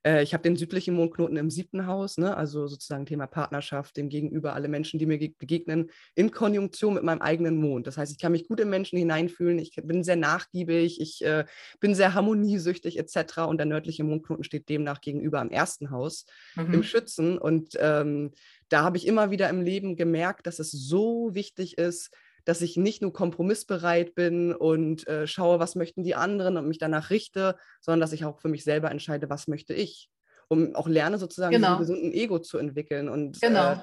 Äh, 0.04 0.24
ich 0.24 0.34
habe 0.34 0.44
den 0.44 0.56
südlichen 0.56 0.96
Mondknoten 0.96 1.38
im 1.38 1.50
siebten 1.50 1.88
Haus, 1.88 2.18
ne? 2.18 2.36
also 2.36 2.68
sozusagen 2.68 3.06
Thema 3.06 3.28
Partnerschaft, 3.28 3.98
dem 3.98 4.10
Gegenüber, 4.10 4.54
alle 4.54 4.68
Menschen, 4.68 5.00
die 5.00 5.06
mir 5.06 5.18
begegnen, 5.18 5.92
in 6.16 6.32
Konjunktion 6.32 6.94
mit 6.94 7.04
meinem 7.04 7.22
eigenen 7.22 7.58
Mond. 7.58 7.88
Das 7.88 7.98
heißt, 7.98 8.12
ich 8.12 8.20
kann 8.20 8.32
mich 8.32 8.48
gut 8.48 8.60
in 8.60 8.70
Menschen 8.70 8.98
hineinfühlen, 8.98 9.60
ich 9.60 9.76
bin 9.84 10.04
sehr 10.04 10.16
nachgiebig, 10.16 11.02
ich 11.02 11.24
äh, 11.24 11.46
bin 11.80 11.94
sehr 11.94 12.14
harmoniesüchtig 12.14 12.98
etc. 12.98 13.40
Und 13.48 13.58
der 13.58 13.66
nördliche 13.66 14.04
Mondknoten 14.04 14.44
steht 14.44 14.70
demnach 14.70 15.02
gegenüber 15.02 15.40
am 15.42 15.50
ersten 15.50 15.92
Haus 15.92 16.26
mhm. 16.56 16.74
im 16.74 16.84
Schützen. 16.84 17.38
Und 17.38 17.78
ähm, 17.80 18.32
da 18.70 18.84
habe 18.84 18.98
ich 18.98 19.06
immer 19.08 19.32
wieder 19.32 19.50
im 19.50 19.62
Leben 19.62 19.96
gemerkt, 19.96 20.48
dass 20.48 20.60
es 20.60 20.72
so 20.72 21.34
wichtig 21.34 21.78
ist, 21.78 22.12
dass 22.48 22.62
ich 22.62 22.78
nicht 22.78 23.02
nur 23.02 23.12
kompromissbereit 23.12 24.16
bin 24.16 24.54
und 24.54 25.06
äh, 25.06 25.28
schaue, 25.28 25.60
was 25.60 25.76
möchten 25.76 26.06
die 26.06 26.16
anderen 26.16 26.56
und 26.56 26.66
mich 26.66 26.78
danach 26.78 27.10
richte, 27.10 27.58
sondern 27.82 28.00
dass 28.00 28.14
ich 28.14 28.24
auch 28.24 28.40
für 28.40 28.48
mich 28.48 28.64
selber 28.64 28.90
entscheide, 28.90 29.30
was 29.30 29.50
möchte 29.50 29.74
ich. 29.74 30.10
Um 30.48 30.74
auch 30.74 30.88
lerne, 30.88 31.18
sozusagen 31.18 31.52
genau. 31.52 31.78
diesen 31.78 31.96
gesunden 31.96 32.14
Ego 32.14 32.40
zu 32.40 32.58
entwickeln. 32.58 33.10
Und 33.10 33.42
genau. 33.42 33.74
Äh, 33.74 33.78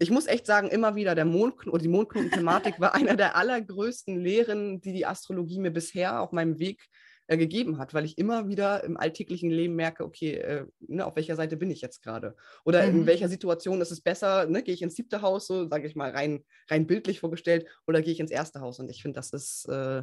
ich 0.00 0.10
muss 0.10 0.26
echt 0.26 0.46
sagen, 0.46 0.68
immer 0.68 0.96
wieder, 0.96 1.14
der 1.14 1.26
Mondknoten 1.26 1.70
oder 1.70 1.82
die 1.82 1.88
Mondknoten-Thematik 1.88 2.80
war 2.80 2.92
einer 2.96 3.14
der 3.14 3.36
allergrößten 3.36 4.18
Lehren, 4.18 4.80
die 4.80 4.92
die 4.92 5.06
Astrologie 5.06 5.60
mir 5.60 5.70
bisher 5.70 6.20
auf 6.20 6.32
meinem 6.32 6.58
Weg 6.58 6.88
äh, 7.28 7.36
gegeben 7.36 7.78
hat, 7.78 7.94
weil 7.94 8.04
ich 8.04 8.18
immer 8.18 8.48
wieder 8.48 8.82
im 8.84 8.96
alltäglichen 8.96 9.50
Leben 9.50 9.76
merke, 9.76 10.04
okay, 10.04 10.32
äh, 10.34 10.66
ne, 10.80 11.06
auf 11.06 11.14
welcher 11.14 11.36
Seite 11.36 11.56
bin 11.56 11.70
ich 11.70 11.82
jetzt 11.82 12.02
gerade? 12.02 12.34
Oder 12.64 12.86
mhm. 12.86 13.00
in 13.00 13.06
welcher 13.06 13.28
Situation 13.28 13.80
ist 13.80 13.90
es 13.90 14.00
besser, 14.00 14.46
ne, 14.46 14.62
gehe 14.62 14.74
ich 14.74 14.82
ins 14.82 14.96
siebte 14.96 15.22
Haus, 15.22 15.46
so 15.46 15.68
sage 15.68 15.86
ich 15.86 15.94
mal 15.94 16.10
rein, 16.10 16.44
rein 16.68 16.86
bildlich 16.86 17.20
vorgestellt, 17.20 17.66
oder 17.86 18.02
gehe 18.02 18.12
ich 18.12 18.20
ins 18.20 18.30
erste 18.30 18.60
Haus? 18.60 18.80
Und 18.80 18.90
ich 18.90 19.02
finde, 19.02 19.18
das 19.18 19.30
ist 19.30 19.66
äh, 19.68 20.02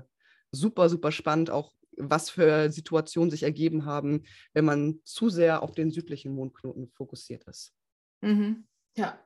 super, 0.51 0.88
super 0.88 1.11
spannend, 1.11 1.49
auch 1.49 1.73
was 1.97 2.29
für 2.29 2.71
Situationen 2.71 3.31
sich 3.31 3.43
ergeben 3.43 3.85
haben, 3.85 4.23
wenn 4.53 4.65
man 4.65 4.99
zu 5.03 5.29
sehr 5.29 5.63
auf 5.63 5.71
den 5.71 5.91
südlichen 5.91 6.33
Mondknoten 6.33 6.89
fokussiert 6.89 7.43
ist. 7.45 7.73
Mhm. 8.21 8.67
Ja, 8.95 9.19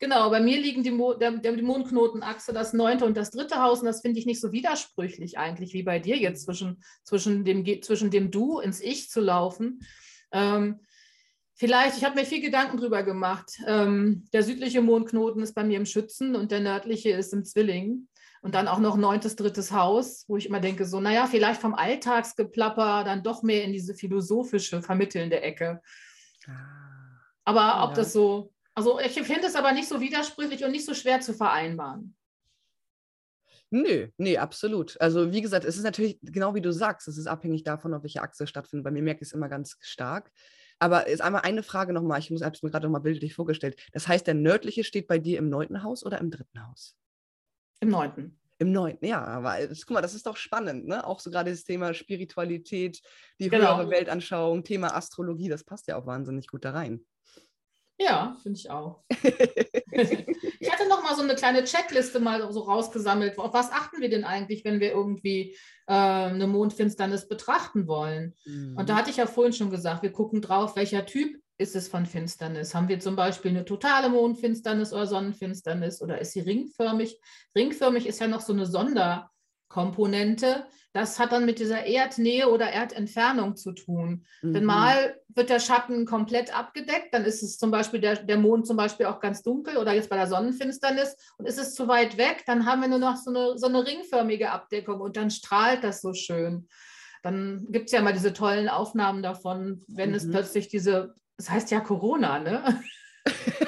Genau, 0.00 0.30
bei 0.30 0.40
mir 0.40 0.60
liegen 0.60 0.84
die, 0.84 0.92
Mo 0.92 1.14
der, 1.14 1.32
der, 1.32 1.52
die 1.52 1.62
Mondknotenachse, 1.62 2.52
das 2.52 2.72
neunte 2.72 3.04
und 3.04 3.16
das 3.16 3.30
dritte 3.30 3.60
Haus. 3.60 3.80
Und 3.80 3.86
das 3.86 4.00
finde 4.00 4.20
ich 4.20 4.26
nicht 4.26 4.40
so 4.40 4.52
widersprüchlich 4.52 5.38
eigentlich 5.38 5.72
wie 5.72 5.82
bei 5.82 5.98
dir 5.98 6.16
jetzt 6.16 6.44
zwischen, 6.44 6.82
zwischen, 7.02 7.44
dem, 7.44 7.64
zwischen 7.82 8.10
dem 8.10 8.30
Du 8.30 8.60
ins 8.60 8.80
Ich 8.80 9.10
zu 9.10 9.20
laufen. 9.20 9.80
Ähm, 10.30 10.80
vielleicht, 11.54 11.96
ich 11.96 12.04
habe 12.04 12.14
mir 12.14 12.24
viel 12.24 12.40
Gedanken 12.40 12.76
drüber 12.76 13.02
gemacht. 13.02 13.58
Ähm, 13.66 14.28
der 14.32 14.44
südliche 14.44 14.82
Mondknoten 14.82 15.42
ist 15.42 15.54
bei 15.54 15.64
mir 15.64 15.78
im 15.78 15.86
Schützen 15.86 16.36
und 16.36 16.52
der 16.52 16.60
nördliche 16.60 17.10
ist 17.10 17.32
im 17.32 17.44
Zwilling. 17.44 18.08
Und 18.40 18.54
dann 18.54 18.68
auch 18.68 18.78
noch 18.78 18.96
neuntes, 18.96 19.34
drittes 19.34 19.72
Haus, 19.72 20.24
wo 20.28 20.36
ich 20.36 20.46
immer 20.46 20.60
denke, 20.60 20.84
so, 20.84 21.00
naja, 21.00 21.26
vielleicht 21.26 21.60
vom 21.60 21.74
Alltagsgeplapper 21.74 23.02
dann 23.02 23.24
doch 23.24 23.42
mehr 23.42 23.64
in 23.64 23.72
diese 23.72 23.94
philosophische, 23.94 24.80
vermittelnde 24.80 25.40
Ecke. 25.42 25.82
Ah, 26.46 26.52
Aber 27.44 27.82
ob 27.82 27.90
ja. 27.90 27.96
das 27.96 28.12
so 28.12 28.52
also 28.78 29.00
ich 29.00 29.10
finde 29.22 29.48
es 29.48 29.56
aber 29.56 29.72
nicht 29.72 29.88
so 29.88 30.00
widersprüchlich 30.00 30.64
und 30.64 30.70
nicht 30.70 30.86
so 30.86 30.94
schwer 30.94 31.20
zu 31.20 31.34
vereinbaren. 31.34 32.14
Nö, 33.70 34.06
nee, 34.18 34.38
absolut. 34.38 34.98
Also 35.00 35.32
wie 35.32 35.40
gesagt, 35.40 35.64
es 35.64 35.76
ist 35.76 35.82
natürlich 35.82 36.20
genau 36.22 36.54
wie 36.54 36.60
du 36.60 36.72
sagst, 36.72 37.08
es 37.08 37.18
ist 37.18 37.26
abhängig 37.26 37.64
davon, 37.64 37.92
auf 37.92 38.04
welche 38.04 38.22
Achse 38.22 38.46
stattfindet. 38.46 38.84
Bei 38.84 38.92
mir 38.92 39.02
merke 39.02 39.22
ich 39.22 39.28
es 39.30 39.34
immer 39.34 39.48
ganz 39.48 39.76
stark. 39.80 40.30
Aber 40.78 41.08
ist 41.08 41.20
einmal 41.20 41.42
eine 41.42 41.64
Frage 41.64 41.92
nochmal, 41.92 42.20
ich 42.20 42.30
habe 42.30 42.54
es 42.54 42.62
mir 42.62 42.70
gerade 42.70 42.86
nochmal 42.86 43.00
bildlich 43.00 43.34
vorgestellt. 43.34 43.80
Das 43.92 44.06
heißt, 44.06 44.28
der 44.28 44.34
nördliche 44.34 44.84
steht 44.84 45.08
bei 45.08 45.18
dir 45.18 45.38
im 45.38 45.48
neunten 45.48 45.82
Haus 45.82 46.06
oder 46.06 46.18
im 46.18 46.30
dritten 46.30 46.64
Haus? 46.64 46.96
Im 47.80 47.88
neunten. 47.88 48.38
Im 48.60 48.70
neunten, 48.70 49.06
ja, 49.06 49.24
aber 49.24 49.56
guck 49.66 49.90
mal, 49.90 50.02
das 50.02 50.14
ist 50.14 50.26
doch 50.26 50.36
spannend, 50.36 50.86
ne? 50.86 51.04
Auch 51.04 51.18
so 51.18 51.30
gerade 51.30 51.50
das 51.50 51.64
Thema 51.64 51.94
Spiritualität, 51.94 53.02
die 53.40 53.48
genau. 53.48 53.76
höhere 53.76 53.90
Weltanschauung, 53.90 54.62
Thema 54.62 54.94
Astrologie, 54.96 55.48
das 55.48 55.64
passt 55.64 55.88
ja 55.88 55.96
auch 55.96 56.06
wahnsinnig 56.06 56.46
gut 56.46 56.64
da 56.64 56.70
rein. 56.70 57.04
Ja, 58.00 58.36
finde 58.42 58.58
ich 58.58 58.70
auch. 58.70 59.02
ich 59.10 60.72
hatte 60.72 60.88
noch 60.88 61.02
mal 61.02 61.16
so 61.16 61.22
eine 61.22 61.34
kleine 61.34 61.64
Checkliste 61.64 62.20
mal 62.20 62.52
so 62.52 62.60
rausgesammelt. 62.60 63.38
Auf 63.38 63.52
was 63.52 63.72
achten 63.72 64.00
wir 64.00 64.08
denn 64.08 64.24
eigentlich, 64.24 64.64
wenn 64.64 64.78
wir 64.78 64.92
irgendwie 64.92 65.56
äh, 65.88 65.92
eine 65.92 66.46
Mondfinsternis 66.46 67.26
betrachten 67.26 67.88
wollen? 67.88 68.34
Mhm. 68.44 68.76
Und 68.76 68.88
da 68.88 68.94
hatte 68.96 69.10
ich 69.10 69.16
ja 69.16 69.26
vorhin 69.26 69.52
schon 69.52 69.70
gesagt, 69.70 70.02
wir 70.02 70.12
gucken 70.12 70.40
drauf, 70.40 70.76
welcher 70.76 71.06
Typ 71.06 71.40
ist 71.58 71.74
es 71.74 71.88
von 71.88 72.06
Finsternis? 72.06 72.72
Haben 72.72 72.88
wir 72.88 73.00
zum 73.00 73.16
Beispiel 73.16 73.50
eine 73.50 73.64
totale 73.64 74.08
Mondfinsternis 74.08 74.92
oder 74.92 75.08
Sonnenfinsternis 75.08 76.00
oder 76.00 76.20
ist 76.20 76.32
sie 76.32 76.40
ringförmig? 76.40 77.20
Ringförmig 77.56 78.06
ist 78.06 78.20
ja 78.20 78.28
noch 78.28 78.40
so 78.42 78.52
eine 78.52 78.66
Sonder- 78.66 79.28
Komponente. 79.68 80.66
Das 80.92 81.18
hat 81.18 81.32
dann 81.32 81.44
mit 81.44 81.58
dieser 81.58 81.84
Erdnähe 81.84 82.48
oder 82.48 82.70
Erdentfernung 82.70 83.56
zu 83.56 83.72
tun. 83.72 84.26
Mhm. 84.42 84.54
Denn 84.54 84.64
mal 84.64 85.16
wird 85.28 85.50
der 85.50 85.60
Schatten 85.60 86.06
komplett 86.06 86.56
abgedeckt, 86.56 87.12
dann 87.12 87.24
ist 87.24 87.42
es 87.42 87.58
zum 87.58 87.70
Beispiel 87.70 88.00
der, 88.00 88.16
der 88.16 88.38
Mond 88.38 88.66
zum 88.66 88.76
Beispiel 88.76 89.06
auch 89.06 89.20
ganz 89.20 89.42
dunkel 89.42 89.76
oder 89.76 89.92
jetzt 89.92 90.08
bei 90.08 90.16
der 90.16 90.26
Sonnenfinsternis 90.26 91.16
und 91.36 91.46
ist 91.46 91.58
es 91.58 91.74
zu 91.74 91.86
weit 91.86 92.16
weg, 92.16 92.42
dann 92.46 92.66
haben 92.66 92.80
wir 92.80 92.88
nur 92.88 92.98
noch 92.98 93.16
so 93.16 93.30
eine, 93.30 93.58
so 93.58 93.66
eine 93.66 93.86
ringförmige 93.86 94.50
Abdeckung 94.50 95.00
und 95.00 95.16
dann 95.16 95.30
strahlt 95.30 95.84
das 95.84 96.00
so 96.00 96.14
schön. 96.14 96.68
Dann 97.22 97.66
gibt 97.70 97.86
es 97.86 97.92
ja 97.92 98.00
mal 98.00 98.12
diese 98.12 98.32
tollen 98.32 98.68
Aufnahmen 98.68 99.22
davon, 99.22 99.84
wenn 99.88 100.10
mhm. 100.10 100.16
es 100.16 100.30
plötzlich 100.30 100.68
diese, 100.68 101.14
das 101.36 101.50
heißt 101.50 101.70
ja 101.70 101.80
Corona, 101.80 102.38
ne? 102.38 102.82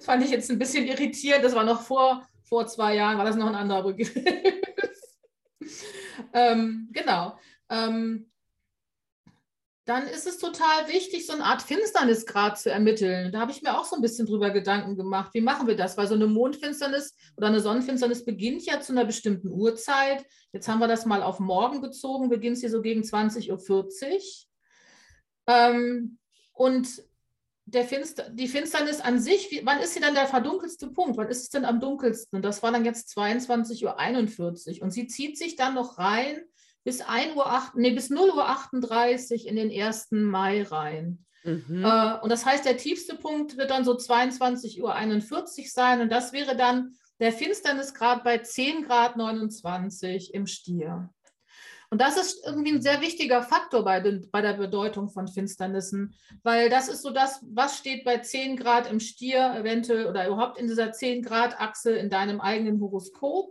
fand 0.00 0.24
ich 0.24 0.30
jetzt 0.30 0.50
ein 0.50 0.58
bisschen 0.58 0.86
irritierend. 0.86 1.44
Das 1.44 1.54
war 1.54 1.64
noch 1.64 1.82
vor, 1.82 2.26
vor 2.50 2.66
zwei 2.66 2.96
Jahren, 2.96 3.16
war 3.16 3.24
das 3.24 3.36
noch 3.36 3.46
ein 3.46 3.54
anderer 3.54 3.84
Begriff. 3.84 4.12
ähm, 6.34 6.88
genau. 6.92 7.38
Ähm, 7.70 8.30
dann 9.84 10.06
ist 10.06 10.26
es 10.26 10.38
total 10.38 10.88
wichtig, 10.88 11.26
so 11.26 11.32
eine 11.32 11.44
Art 11.44 11.62
Finsternisgrad 11.62 12.58
zu 12.58 12.70
ermitteln. 12.70 13.32
Da 13.32 13.40
habe 13.40 13.52
ich 13.52 13.62
mir 13.62 13.78
auch 13.78 13.84
so 13.84 13.96
ein 13.96 14.02
bisschen 14.02 14.26
drüber 14.26 14.50
Gedanken 14.50 14.96
gemacht. 14.96 15.30
Wie 15.32 15.40
machen 15.40 15.66
wir 15.66 15.76
das? 15.76 15.96
Weil 15.96 16.08
so 16.08 16.14
eine 16.14 16.26
Mondfinsternis 16.26 17.14
oder 17.36 17.46
eine 17.46 17.60
Sonnenfinsternis 17.60 18.24
beginnt 18.24 18.64
ja 18.66 18.80
zu 18.80 18.92
einer 18.92 19.04
bestimmten 19.04 19.48
Uhrzeit. 19.48 20.24
Jetzt 20.52 20.68
haben 20.68 20.80
wir 20.80 20.88
das 20.88 21.06
mal 21.06 21.22
auf 21.22 21.38
morgen 21.38 21.80
gezogen, 21.80 22.28
beginnt 22.28 22.58
sie 22.58 22.68
so 22.68 22.82
gegen 22.82 23.02
20.40 23.02 23.50
Uhr. 23.50 23.88
Ähm, 25.46 26.18
und 26.52 26.88
der 27.72 27.84
Finster, 27.84 28.28
die 28.30 28.48
Finsternis 28.48 29.00
an 29.00 29.20
sich, 29.20 29.50
wie, 29.50 29.62
wann 29.64 29.80
ist 29.80 29.94
sie 29.94 30.00
dann 30.00 30.14
der 30.14 30.26
verdunkelste 30.26 30.88
Punkt? 30.88 31.16
Wann 31.16 31.28
ist 31.28 31.42
es 31.42 31.50
denn 31.50 31.64
am 31.64 31.80
dunkelsten? 31.80 32.36
Und 32.36 32.44
das 32.44 32.62
war 32.62 32.72
dann 32.72 32.84
jetzt 32.84 33.16
22.41 33.16 34.76
Uhr. 34.78 34.82
Und 34.82 34.90
sie 34.90 35.06
zieht 35.06 35.38
sich 35.38 35.56
dann 35.56 35.74
noch 35.74 35.98
rein 35.98 36.40
bis 36.84 37.00
1 37.00 37.36
Uhr 37.36 37.46
8, 37.46 37.76
nee, 37.76 37.92
bis 37.92 38.10
0 38.10 38.30
Uhr 38.30 38.48
38 38.48 39.46
in 39.46 39.56
den 39.56 39.70
1. 39.70 40.08
Mai 40.10 40.62
rein. 40.62 41.24
Mhm. 41.44 41.84
Äh, 41.84 42.18
und 42.20 42.30
das 42.30 42.44
heißt, 42.44 42.64
der 42.64 42.76
tiefste 42.76 43.16
Punkt 43.16 43.56
wird 43.56 43.70
dann 43.70 43.84
so 43.84 43.96
22.41 43.96 44.80
Uhr 44.82 45.68
sein. 45.68 46.00
Und 46.00 46.10
das 46.10 46.32
wäre 46.32 46.56
dann 46.56 46.94
der 47.20 47.32
Finsternisgrad 47.32 48.24
bei 48.24 48.38
10 48.38 48.82
Grad 48.82 49.16
29 49.16 50.34
im 50.34 50.46
Stier. 50.46 51.10
Und 51.90 52.00
das 52.00 52.16
ist 52.16 52.46
irgendwie 52.46 52.72
ein 52.72 52.82
sehr 52.82 53.00
wichtiger 53.00 53.42
Faktor 53.42 53.84
bei, 53.84 54.00
den, 54.00 54.30
bei 54.30 54.40
der 54.40 54.54
Bedeutung 54.54 55.08
von 55.08 55.26
Finsternissen, 55.26 56.14
weil 56.44 56.70
das 56.70 56.88
ist 56.88 57.02
so 57.02 57.10
das, 57.10 57.44
was 57.52 57.78
steht 57.78 58.04
bei 58.04 58.18
10 58.18 58.56
Grad 58.56 58.88
im 58.88 59.00
Stier 59.00 59.54
eventuell 59.56 60.06
oder 60.06 60.28
überhaupt 60.28 60.58
in 60.58 60.68
dieser 60.68 60.92
10 60.92 61.22
Grad 61.22 61.60
Achse 61.60 61.90
in 61.96 62.08
deinem 62.08 62.40
eigenen 62.40 62.80
Horoskop. 62.80 63.50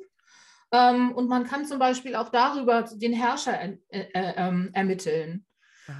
Ähm, 0.71 1.11
und 1.11 1.27
man 1.27 1.45
kann 1.45 1.65
zum 1.65 1.79
Beispiel 1.79 2.15
auch 2.15 2.29
darüber 2.29 2.83
den 2.83 3.11
Herrscher 3.11 3.59
äh, 3.61 3.77
äh, 3.89 4.33
ähm, 4.37 4.69
ermitteln. 4.73 5.45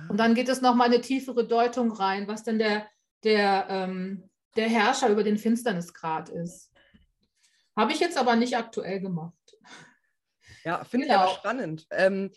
Und 0.08 0.18
dann 0.18 0.36
geht 0.36 0.50
es 0.50 0.62
nochmal 0.62 0.88
eine 0.88 1.02
tiefere 1.02 1.48
Deutung 1.48 1.92
rein, 1.92 2.28
was 2.28 2.44
denn 2.44 2.60
der, 2.60 2.88
der, 3.24 3.66
ähm, 3.70 4.30
der 4.56 4.70
Herrscher 4.70 5.10
über 5.10 5.24
den 5.24 5.38
Finsternisgrad 5.38 6.30
ist. 6.30 6.72
Habe 7.76 7.92
ich 7.92 8.00
jetzt 8.00 8.18
aber 8.18 8.36
nicht 8.36 8.56
aktuell 8.56 9.00
gemacht. 9.00 9.34
Ja, 10.64 10.84
finde 10.84 11.08
genau. 11.08 11.24
ich 11.24 11.30
aber 11.30 11.36
spannend. 11.36 11.88
Ähm, 11.92 12.32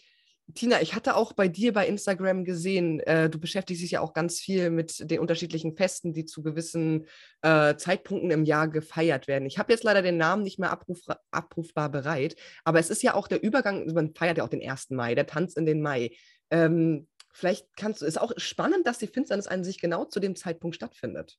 Tina, 0.55 0.83
ich 0.83 0.95
hatte 0.95 1.17
auch 1.17 1.33
bei 1.33 1.49
dir 1.49 1.73
bei 1.73 1.87
Instagram 1.87 2.45
gesehen, 2.45 3.01
äh, 3.01 3.31
du 3.31 3.39
beschäftigst 3.39 3.83
dich 3.83 3.93
ja 3.93 4.01
auch 4.01 4.13
ganz 4.13 4.39
viel 4.39 4.71
mit 4.71 5.11
den 5.11 5.21
unterschiedlichen 5.21 5.77
Festen, 5.77 6.13
die 6.13 6.25
zu 6.25 6.43
gewissen 6.43 7.07
äh, 7.43 7.77
Zeitpunkten 7.77 8.31
im 8.31 8.45
Jahr 8.45 8.69
gefeiert 8.69 9.29
werden. 9.29 9.47
Ich 9.47 9.59
habe 9.59 9.73
jetzt 9.73 9.85
leider 9.85 10.03
den 10.03 10.19
Namen 10.19 10.43
nicht 10.43 10.59
mehr 10.59 10.71
abruf, 10.71 11.01
abrufbar 11.31 11.89
bereit, 11.91 12.37
aber 12.65 12.81
es 12.81 12.91
ist 12.91 13.03
ja 13.03 13.15
auch 13.15 13.29
der 13.29 13.43
Übergang, 13.43 13.87
man 13.95 14.15
feiert 14.15 14.39
ja 14.39 14.45
auch 14.45 14.49
den 14.49 14.69
1. 14.69 14.91
Mai, 14.91 15.15
der 15.15 15.27
Tanz 15.27 15.55
in 15.55 15.65
den 15.65 15.81
Mai. 15.81 16.11
Ähm, 16.51 17.09
vielleicht 17.33 17.67
kannst 17.77 18.03
du, 18.03 18.07
ist 18.07 18.21
auch 18.21 18.33
spannend, 18.37 18.87
dass 18.87 18.99
die 18.99 19.07
Finsternis 19.07 19.47
an 19.47 19.65
sich 19.65 19.81
genau 19.81 20.05
zu 20.05 20.21
dem 20.21 20.37
Zeitpunkt 20.37 20.77
stattfindet. 20.77 21.39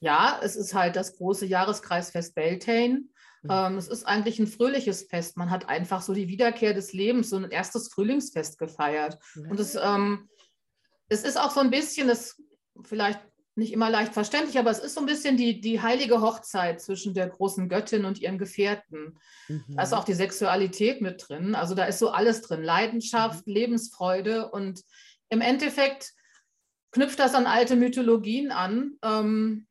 Ja, 0.00 0.38
es 0.42 0.56
ist 0.56 0.74
halt 0.74 0.96
das 0.96 1.16
große 1.16 1.46
Jahreskreisfest 1.46 2.34
Beltane. 2.34 3.04
Mhm. 3.44 3.50
Ähm, 3.50 3.78
es 3.78 3.88
ist 3.88 4.04
eigentlich 4.04 4.38
ein 4.38 4.46
fröhliches 4.46 5.04
Fest. 5.04 5.36
Man 5.36 5.50
hat 5.50 5.68
einfach 5.68 6.02
so 6.02 6.12
die 6.14 6.28
Wiederkehr 6.28 6.74
des 6.74 6.92
Lebens, 6.92 7.30
so 7.30 7.36
ein 7.36 7.50
erstes 7.50 7.88
Frühlingsfest 7.88 8.58
gefeiert. 8.58 9.18
Mhm. 9.34 9.50
Und 9.50 9.60
es, 9.60 9.74
ähm, 9.74 10.28
es 11.08 11.24
ist 11.24 11.38
auch 11.38 11.50
so 11.50 11.60
ein 11.60 11.70
bisschen, 11.70 12.08
das 12.08 12.42
vielleicht 12.82 13.20
nicht 13.56 13.72
immer 13.72 13.88
leicht 13.88 14.12
verständlich, 14.12 14.58
aber 14.58 14.70
es 14.70 14.80
ist 14.80 14.94
so 14.94 15.00
ein 15.00 15.06
bisschen 15.06 15.36
die, 15.36 15.60
die 15.60 15.80
heilige 15.80 16.20
Hochzeit 16.20 16.80
zwischen 16.80 17.14
der 17.14 17.28
großen 17.28 17.68
Göttin 17.68 18.04
und 18.04 18.18
ihrem 18.20 18.38
Gefährten. 18.38 19.16
Mhm. 19.48 19.76
Da 19.76 19.82
ist 19.82 19.92
auch 19.92 20.04
die 20.04 20.14
Sexualität 20.14 21.00
mit 21.00 21.24
drin. 21.28 21.54
Also 21.54 21.74
da 21.74 21.84
ist 21.84 22.00
so 22.00 22.10
alles 22.10 22.42
drin. 22.42 22.62
Leidenschaft, 22.62 23.46
mhm. 23.46 23.52
Lebensfreude 23.52 24.50
und 24.50 24.82
im 25.28 25.40
Endeffekt 25.40 26.14
knüpft 26.90 27.18
das 27.18 27.34
an 27.34 27.46
alte 27.46 27.76
Mythologien 27.76 28.50
an. 28.50 28.96
Ähm, 29.02 29.66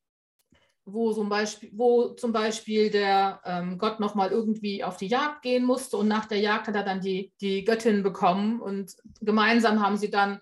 wo 0.86 1.14
zum 1.14 1.30
Beispiel, 1.30 1.70
wo 1.74 2.10
zum 2.10 2.34
Beispiel 2.34 2.90
der 2.90 3.42
ähm, 3.46 3.78
Gott 3.78 4.00
nochmal 4.00 4.32
irgendwie 4.32 4.84
auf 4.84 4.98
die 4.98 5.08
Jagd 5.08 5.42
gehen 5.42 5.64
musste 5.64 5.98
und 5.98 6.08
nach 6.08 6.26
der 6.26 6.40
Jagd 6.40 6.68
hat 6.68 6.76
er 6.76 6.84
dann 6.84 7.02
die, 7.02 7.32
die 7.42 7.64
Göttin 7.64 8.04
bekommen 8.04 8.62
und 8.62 8.96
gemeinsam 9.22 9.82
haben 9.82 9.98
sie 9.98 10.10
dann 10.10 10.42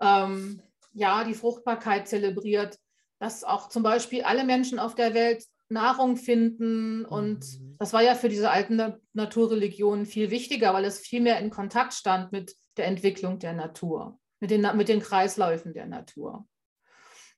ähm, 0.00 0.60
ja 0.92 1.24
die 1.24 1.34
Fruchtbarkeit 1.34 2.08
zelebriert, 2.08 2.78
dass 3.18 3.44
auch 3.44 3.68
zum 3.68 3.82
Beispiel 3.82 4.22
alle 4.22 4.44
Menschen 4.44 4.78
auf 4.78 4.94
der 4.94 5.14
Welt 5.14 5.44
Nahrung 5.68 6.16
finden 6.16 7.04
und 7.04 7.40
mhm. 7.40 7.76
das 7.78 7.92
war 7.92 8.02
ja 8.02 8.14
für 8.14 8.28
diese 8.28 8.50
alten 8.50 8.94
Naturreligionen 9.14 10.06
viel 10.06 10.30
wichtiger, 10.30 10.72
weil 10.74 10.84
es 10.84 11.00
viel 11.00 11.20
mehr 11.20 11.38
in 11.40 11.50
Kontakt 11.50 11.94
stand 11.94 12.32
mit 12.32 12.54
der 12.76 12.86
Entwicklung 12.86 13.38
der 13.38 13.52
Natur, 13.52 14.18
mit 14.40 14.50
den, 14.50 14.66
mit 14.76 14.88
den 14.88 15.00
Kreisläufen 15.00 15.72
der 15.72 15.86
Natur. 15.86 16.46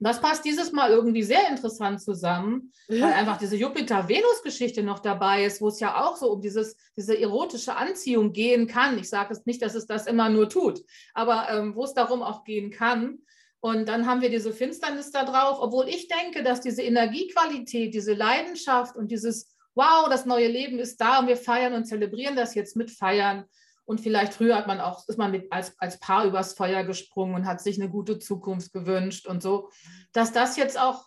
Und 0.00 0.06
das 0.06 0.20
passt 0.20 0.44
dieses 0.44 0.70
Mal 0.70 0.90
irgendwie 0.90 1.24
sehr 1.24 1.48
interessant 1.48 2.00
zusammen, 2.00 2.72
weil 2.86 3.02
einfach 3.02 3.36
diese 3.36 3.56
Jupiter-Venus-Geschichte 3.56 4.84
noch 4.84 5.00
dabei 5.00 5.44
ist, 5.44 5.60
wo 5.60 5.68
es 5.68 5.80
ja 5.80 6.04
auch 6.04 6.16
so 6.16 6.30
um 6.30 6.40
dieses, 6.40 6.76
diese 6.96 7.18
erotische 7.18 7.76
Anziehung 7.76 8.32
gehen 8.32 8.68
kann. 8.68 8.96
Ich 8.98 9.08
sage 9.08 9.32
es 9.32 9.44
nicht, 9.44 9.60
dass 9.60 9.74
es 9.74 9.86
das 9.86 10.06
immer 10.06 10.28
nur 10.28 10.48
tut, 10.48 10.84
aber 11.14 11.48
ähm, 11.50 11.74
wo 11.74 11.84
es 11.84 11.94
darum 11.94 12.22
auch 12.22 12.44
gehen 12.44 12.70
kann. 12.70 13.18
Und 13.60 13.88
dann 13.88 14.06
haben 14.06 14.20
wir 14.20 14.30
diese 14.30 14.52
Finsternis 14.52 15.10
da 15.10 15.24
drauf, 15.24 15.58
obwohl 15.60 15.88
ich 15.88 16.06
denke, 16.06 16.44
dass 16.44 16.60
diese 16.60 16.82
Energiequalität, 16.82 17.92
diese 17.92 18.14
Leidenschaft 18.14 18.96
und 18.96 19.10
dieses 19.10 19.54
Wow, 19.74 20.08
das 20.08 20.26
neue 20.26 20.48
Leben 20.48 20.80
ist 20.80 21.00
da 21.00 21.20
und 21.20 21.28
wir 21.28 21.36
feiern 21.36 21.72
und 21.72 21.84
zelebrieren 21.84 22.34
das 22.34 22.56
jetzt 22.56 22.74
mit 22.74 22.90
Feiern 22.90 23.44
und 23.88 24.02
vielleicht 24.02 24.34
früher 24.34 24.54
hat 24.54 24.66
man 24.66 24.80
auch, 24.80 25.08
ist 25.08 25.16
man 25.16 25.30
mit, 25.30 25.50
als, 25.50 25.74
als 25.78 25.98
Paar 25.98 26.26
übers 26.26 26.52
Feuer 26.52 26.84
gesprungen 26.84 27.34
und 27.34 27.46
hat 27.46 27.62
sich 27.62 27.80
eine 27.80 27.88
gute 27.88 28.18
Zukunft 28.18 28.74
gewünscht 28.74 29.26
und 29.26 29.42
so, 29.42 29.70
dass 30.12 30.30
das 30.30 30.58
jetzt 30.58 30.78
auch 30.78 31.06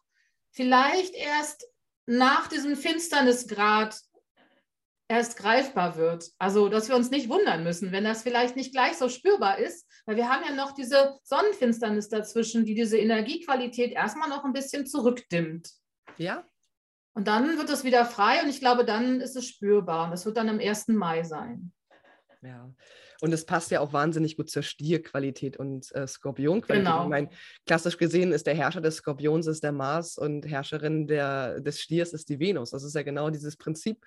vielleicht 0.50 1.13
erst 1.13 1.67
nach 2.08 2.48
diesem 2.48 2.76
Finsternisgrad 2.76 3.96
erst 5.08 5.38
greifbar 5.38 5.96
wird. 5.96 6.26
Also, 6.39 6.70
dass 6.70 6.89
wir 6.89 6.96
uns 6.96 7.12
nicht 7.12 7.30
wundern 7.30 7.63
müssen, 7.63 7.91
wenn 7.91 8.04
das 8.04 8.24
vielleicht 8.24 8.56
nicht 8.56 8.74
gleich 8.74 8.98
so 8.98 9.10
spürbar 9.10 9.60
ist, 9.60 9.88
weil 10.08 10.15
wir 10.15 10.28
haben 10.28 10.44
ja 10.44 10.56
noch 10.56 10.72
diese 10.72 11.20
Sonnenfinsternis 11.22 12.10
dazwischen, 12.10 12.65
die 12.65 12.74
diese 12.74 12.98
Energiequalität 12.98 13.91
erstmal 13.91 14.28
noch 14.28 14.44
ein 14.44 14.54
bisschen 14.54 14.88
zurückdimmt. 14.88 15.70
Ja. 16.17 16.44
Und 17.13 17.28
dann 17.28 17.60
wird 17.60 17.70
es 17.70 17.84
wieder 17.84 18.08
frei 18.08 18.41
und 18.41 18.50
ich 18.50 18.60
glaube, 18.60 18.86
dann 18.86 19.22
ist 19.22 19.36
es 19.36 19.48
spürbar 19.48 20.08
und 20.08 20.13
es 20.13 20.26
wird 20.26 20.38
dann 20.38 20.50
am 20.50 20.60
1. 20.60 20.88
Mai 20.88 21.22
sein. 21.22 21.72
Ja. 22.43 22.73
Und 23.21 23.34
es 23.34 23.45
passt 23.45 23.69
ja 23.69 23.82
auch 23.82 23.93
wahnsinnig 23.93 24.36
gut 24.36 24.49
zur 24.49 24.63
Stierqualität 24.63 25.58
und 25.58 25.93
äh, 25.93 26.08
Skorpionqualität. 26.08 26.86
Genau. 26.86 27.04
Ich 27.04 27.10
meine, 27.10 27.30
klassisch 27.67 27.97
gesehen 27.97 28.32
ist 28.32 28.47
der 28.47 28.56
Herrscher 28.56 28.82
des 28.82 28.97
Skorpions 28.97 29.45
ist 29.45 29.63
der 29.63 29.71
Mars 29.71 30.17
und 30.17 30.47
Herrscherin 30.47 31.08
der, 31.08 31.60
des 31.62 31.80
Stiers 31.80 32.13
ist 32.13 32.30
die 32.30 32.39
Venus. 32.39 32.71
Das 32.71 32.84
ist 32.84 32.95
ja 32.95 33.04
genau 33.04 33.30
dieses 33.30 33.58
Prinzip. 33.58 34.04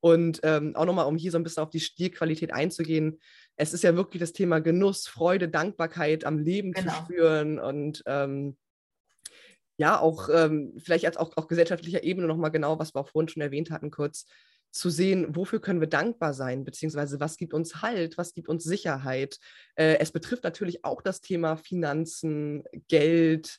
Und 0.00 0.40
ähm, 0.42 0.76
auch 0.76 0.84
nochmal, 0.84 1.06
um 1.06 1.16
hier 1.16 1.32
so 1.32 1.38
ein 1.38 1.42
bisschen 1.42 1.62
auf 1.62 1.70
die 1.70 1.80
Stierqualität 1.80 2.52
einzugehen, 2.52 3.18
es 3.56 3.72
ist 3.72 3.82
ja 3.82 3.96
wirklich 3.96 4.20
das 4.20 4.32
Thema 4.32 4.60
Genuss, 4.60 5.08
Freude, 5.08 5.48
Dankbarkeit 5.48 6.24
am 6.24 6.38
Leben 6.38 6.72
genau. 6.72 6.92
zu 6.92 6.98
spüren 6.98 7.58
und 7.58 8.02
ähm, 8.06 8.56
ja, 9.76 9.98
auch 9.98 10.28
ähm, 10.32 10.74
vielleicht 10.78 11.06
als 11.06 11.16
auch 11.16 11.36
auf 11.36 11.46
gesellschaftlicher 11.46 12.02
Ebene 12.02 12.26
nochmal 12.26 12.50
genau, 12.50 12.78
was 12.78 12.94
wir 12.94 13.00
auch 13.00 13.08
vorhin 13.08 13.28
schon 13.28 13.42
erwähnt 13.42 13.70
hatten, 13.70 13.90
kurz 13.90 14.26
zu 14.70 14.90
sehen, 14.90 15.34
wofür 15.34 15.60
können 15.60 15.80
wir 15.80 15.88
dankbar 15.88 16.34
sein, 16.34 16.64
beziehungsweise 16.64 17.20
was 17.20 17.36
gibt 17.36 17.54
uns 17.54 17.82
Halt, 17.82 18.18
was 18.18 18.34
gibt 18.34 18.48
uns 18.48 18.64
Sicherheit. 18.64 19.38
Äh, 19.76 19.98
es 19.98 20.12
betrifft 20.12 20.44
natürlich 20.44 20.84
auch 20.84 21.02
das 21.02 21.20
Thema 21.20 21.56
Finanzen, 21.56 22.64
Geld, 22.88 23.58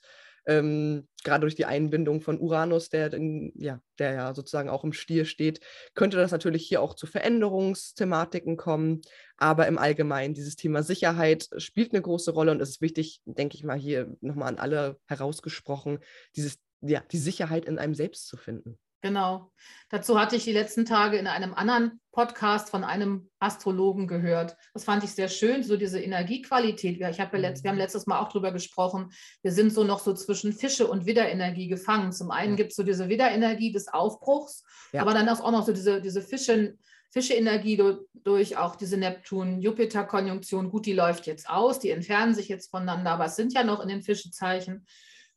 ähm, 0.49 1.07
gerade 1.23 1.41
durch 1.41 1.53
die 1.53 1.65
Einbindung 1.65 2.21
von 2.21 2.39
Uranus, 2.39 2.89
der, 2.89 3.13
in, 3.13 3.51
ja, 3.55 3.81
der 3.99 4.13
ja 4.13 4.33
sozusagen 4.33 4.69
auch 4.69 4.83
im 4.83 4.93
Stier 4.93 5.25
steht, 5.25 5.59
könnte 5.93 6.17
das 6.17 6.31
natürlich 6.31 6.67
hier 6.67 6.81
auch 6.81 6.95
zu 6.95 7.05
Veränderungsthematiken 7.05 8.57
kommen. 8.57 9.01
Aber 9.37 9.67
im 9.67 9.77
Allgemeinen, 9.77 10.33
dieses 10.33 10.55
Thema 10.55 10.81
Sicherheit 10.81 11.49
spielt 11.57 11.93
eine 11.93 12.01
große 12.01 12.31
Rolle 12.31 12.51
und 12.51 12.61
es 12.61 12.69
ist 12.69 12.81
wichtig, 12.81 13.21
denke 13.25 13.57
ich 13.57 13.63
mal, 13.63 13.77
hier 13.77 14.15
nochmal 14.21 14.49
an 14.49 14.57
alle 14.57 14.99
herausgesprochen, 15.05 15.99
dieses, 16.35 16.57
ja, 16.81 17.03
die 17.11 17.19
Sicherheit 17.19 17.65
in 17.65 17.77
einem 17.77 17.93
selbst 17.93 18.27
zu 18.27 18.35
finden. 18.35 18.79
Genau. 19.01 19.51
Dazu 19.89 20.19
hatte 20.19 20.35
ich 20.35 20.43
die 20.43 20.51
letzten 20.51 20.85
Tage 20.85 21.17
in 21.17 21.27
einem 21.27 21.53
anderen 21.53 22.01
Podcast 22.11 22.69
von 22.69 22.83
einem 22.83 23.29
Astrologen 23.39 24.07
gehört. 24.07 24.57
Das 24.73 24.83
fand 24.83 25.03
ich 25.05 25.11
sehr 25.11 25.29
schön, 25.29 25.63
so 25.63 25.77
diese 25.77 26.01
Energiequalität. 26.01 26.99
Ich 26.99 27.19
habe 27.19 27.37
ja 27.37 27.41
letzt, 27.43 27.63
wir 27.63 27.69
haben 27.69 27.77
mhm. 27.77 27.81
letztes 27.81 28.07
Mal 28.07 28.19
auch 28.19 28.27
darüber 28.27 28.51
gesprochen. 28.51 29.11
Wir 29.41 29.53
sind 29.53 29.73
so 29.73 29.85
noch 29.85 29.99
so 29.99 30.13
zwischen 30.13 30.51
Fische 30.51 30.87
und 30.87 31.05
Widderenergie 31.05 31.69
gefangen. 31.69 32.11
Zum 32.11 32.29
einen 32.29 32.57
gibt 32.57 32.71
es 32.71 32.75
so 32.75 32.83
diese 32.83 33.07
Widderenergie 33.07 33.71
des 33.71 33.87
Aufbruchs, 33.87 34.63
ja. 34.91 35.01
aber 35.01 35.13
dann 35.13 35.29
auch 35.29 35.51
noch 35.51 35.65
so 35.65 35.71
diese, 35.71 36.01
diese 36.01 36.21
Fische, 36.21 36.77
Fische-Energie 37.11 37.81
durch 38.23 38.57
auch 38.57 38.75
diese 38.75 38.97
Neptun-Jupiter-Konjunktion. 38.97 40.69
Gut, 40.69 40.85
die 40.85 40.93
läuft 40.93 41.25
jetzt 41.25 41.49
aus, 41.49 41.79
die 41.79 41.89
entfernen 41.89 42.35
sich 42.35 42.49
jetzt 42.49 42.69
voneinander, 42.69 43.11
aber 43.11 43.25
es 43.25 43.35
sind 43.35 43.53
ja 43.53 43.63
noch 43.63 43.79
in 43.79 43.87
den 43.87 44.01
Fischezeichen. 44.01 44.85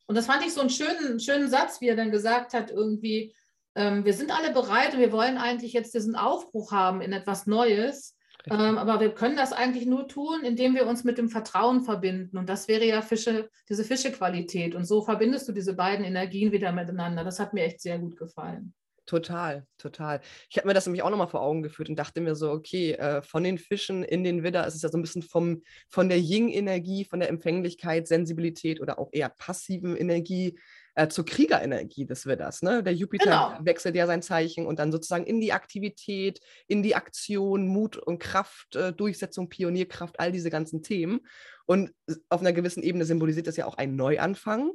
Und 0.07 0.16
das 0.16 0.27
fand 0.27 0.44
ich 0.44 0.53
so 0.53 0.61
einen 0.61 0.70
schönen, 0.70 1.20
schönen 1.20 1.48
Satz, 1.48 1.81
wie 1.81 1.88
er 1.88 1.96
dann 1.96 2.11
gesagt 2.11 2.53
hat, 2.53 2.70
irgendwie, 2.70 3.35
ähm, 3.75 4.05
wir 4.05 4.13
sind 4.13 4.31
alle 4.31 4.53
bereit 4.53 4.95
und 4.95 5.01
wir 5.01 5.13
wollen 5.13 5.39
eigentlich 5.39 5.73
jetzt 5.73 5.95
diesen 5.95 6.17
Aufbruch 6.17 6.73
haben 6.73 7.01
in 7.01 7.13
etwas 7.13 7.47
Neues. 7.47 8.17
Ähm, 8.51 8.77
aber 8.77 8.99
wir 8.99 9.15
können 9.15 9.37
das 9.37 9.53
eigentlich 9.53 9.87
nur 9.87 10.09
tun, 10.09 10.43
indem 10.43 10.75
wir 10.75 10.87
uns 10.87 11.05
mit 11.05 11.17
dem 11.17 11.29
Vertrauen 11.29 11.83
verbinden. 11.83 12.37
Und 12.37 12.49
das 12.49 12.67
wäre 12.67 12.85
ja 12.85 13.01
Fische, 13.01 13.49
diese 13.69 13.85
Fischequalität. 13.85 14.75
Und 14.75 14.85
so 14.85 15.03
verbindest 15.03 15.49
du 15.49 15.53
diese 15.53 15.75
beiden 15.75 16.05
Energien 16.05 16.51
wieder 16.51 16.73
miteinander. 16.73 17.23
Das 17.23 17.39
hat 17.39 17.55
mir 17.55 17.65
echt 17.65 17.81
sehr 17.81 17.99
gut 17.99 18.17
gefallen. 18.17 18.75
Total, 19.07 19.67
total. 19.79 20.21
Ich 20.49 20.57
habe 20.57 20.69
mir 20.69 20.75
das 20.75 20.87
nämlich 20.87 21.03
auch 21.03 21.11
nochmal 21.11 21.29
vor 21.29 21.43
Augen 21.43 21.63
geführt 21.63 21.89
und 21.89 21.97
dachte 21.97 22.21
mir 22.21 22.37
so, 22.37 22.51
okay, 22.51 22.93
äh, 22.93 23.23
von 23.23 23.43
den 23.43 23.59
Fischen 23.59 24.05
in 24.05 24.23
den 24.23 24.45
Widder 24.45 24.67
ist 24.67 24.77
es 24.77 24.83
ja 24.83 24.89
so 24.89 24.99
ein 24.99 25.03
bisschen 25.03 25.23
vom, 25.23 25.63
von 25.89 26.09
der 26.09 26.19
Yin-Energie, 26.19 27.05
von 27.05 27.19
der 27.19 27.29
Empfänglichkeit, 27.29 28.07
Sensibilität 28.07 28.81
oder 28.81 28.99
auch 29.01 29.09
eher 29.13 29.29
passiven 29.29 29.97
Energie 29.97 30.57
äh, 30.94 31.09
zur 31.09 31.24
Kriegerenergie 31.24 32.07
des 32.07 32.26
Widders. 32.26 32.62
Ne? 32.62 32.83
Der 32.83 32.94
Jupiter 32.94 33.24
genau. 33.24 33.64
wechselt 33.64 33.96
ja 33.96 34.07
sein 34.07 34.22
Zeichen 34.22 34.66
und 34.66 34.78
dann 34.78 34.92
sozusagen 34.92 35.24
in 35.24 35.40
die 35.40 35.52
Aktivität, 35.52 36.40
in 36.68 36.83
die 36.83 36.94
Aktion, 36.94 37.68
Mut 37.68 37.96
und 37.96 38.18
Kraft, 38.18 38.76
äh, 38.76 38.92
Durchsetzung, 38.92 39.48
Pionierkraft, 39.48 40.20
all 40.20 40.33
diese 40.33 40.50
ganzen 40.50 40.83
Themen. 40.83 41.20
Und 41.66 41.92
auf 42.28 42.40
einer 42.40 42.52
gewissen 42.52 42.83
Ebene 42.83 43.05
symbolisiert 43.05 43.46
das 43.46 43.57
ja 43.57 43.66
auch 43.66 43.78
einen 43.78 43.96
Neuanfang 43.96 44.72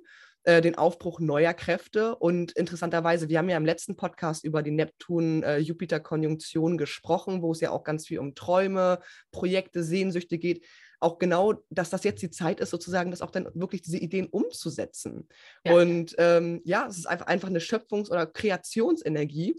äh, 0.47 0.61
den 0.61 0.75
Aufbruch 0.75 1.19
neuer 1.19 1.53
Kräfte. 1.53 2.15
Und 2.15 2.53
interessanterweise, 2.53 3.27
wir 3.27 3.37
haben 3.37 3.49
ja 3.49 3.57
im 3.57 3.65
letzten 3.65 3.97
Podcast 3.97 4.45
über 4.45 4.63
die 4.63 4.71
Neptun-Jupiter-Konjunktion 4.71 6.75
äh, 6.75 6.77
gesprochen, 6.77 7.41
wo 7.41 7.51
es 7.51 7.59
ja 7.59 7.71
auch 7.71 7.83
ganz 7.83 8.07
viel 8.07 8.19
um 8.19 8.33
Träume, 8.33 9.01
Projekte, 9.31 9.83
Sehnsüchte 9.83 10.37
geht. 10.37 10.63
Auch 10.99 11.19
genau, 11.19 11.53
dass 11.69 11.89
das 11.89 12.03
jetzt 12.03 12.21
die 12.21 12.31
Zeit 12.31 12.59
ist, 12.59 12.71
sozusagen, 12.71 13.11
das 13.11 13.21
auch 13.21 13.29
dann 13.29 13.49
wirklich 13.53 13.81
diese 13.81 13.97
Ideen 13.97 14.27
umzusetzen. 14.27 15.27
Ja. 15.63 15.75
Und 15.75 16.15
ähm, 16.17 16.61
ja, 16.65 16.87
es 16.87 16.97
ist 16.97 17.05
einfach, 17.05 17.27
einfach 17.27 17.49
eine 17.49 17.59
Schöpfungs- 17.59 18.09
oder 18.09 18.25
Kreationsenergie. 18.25 19.55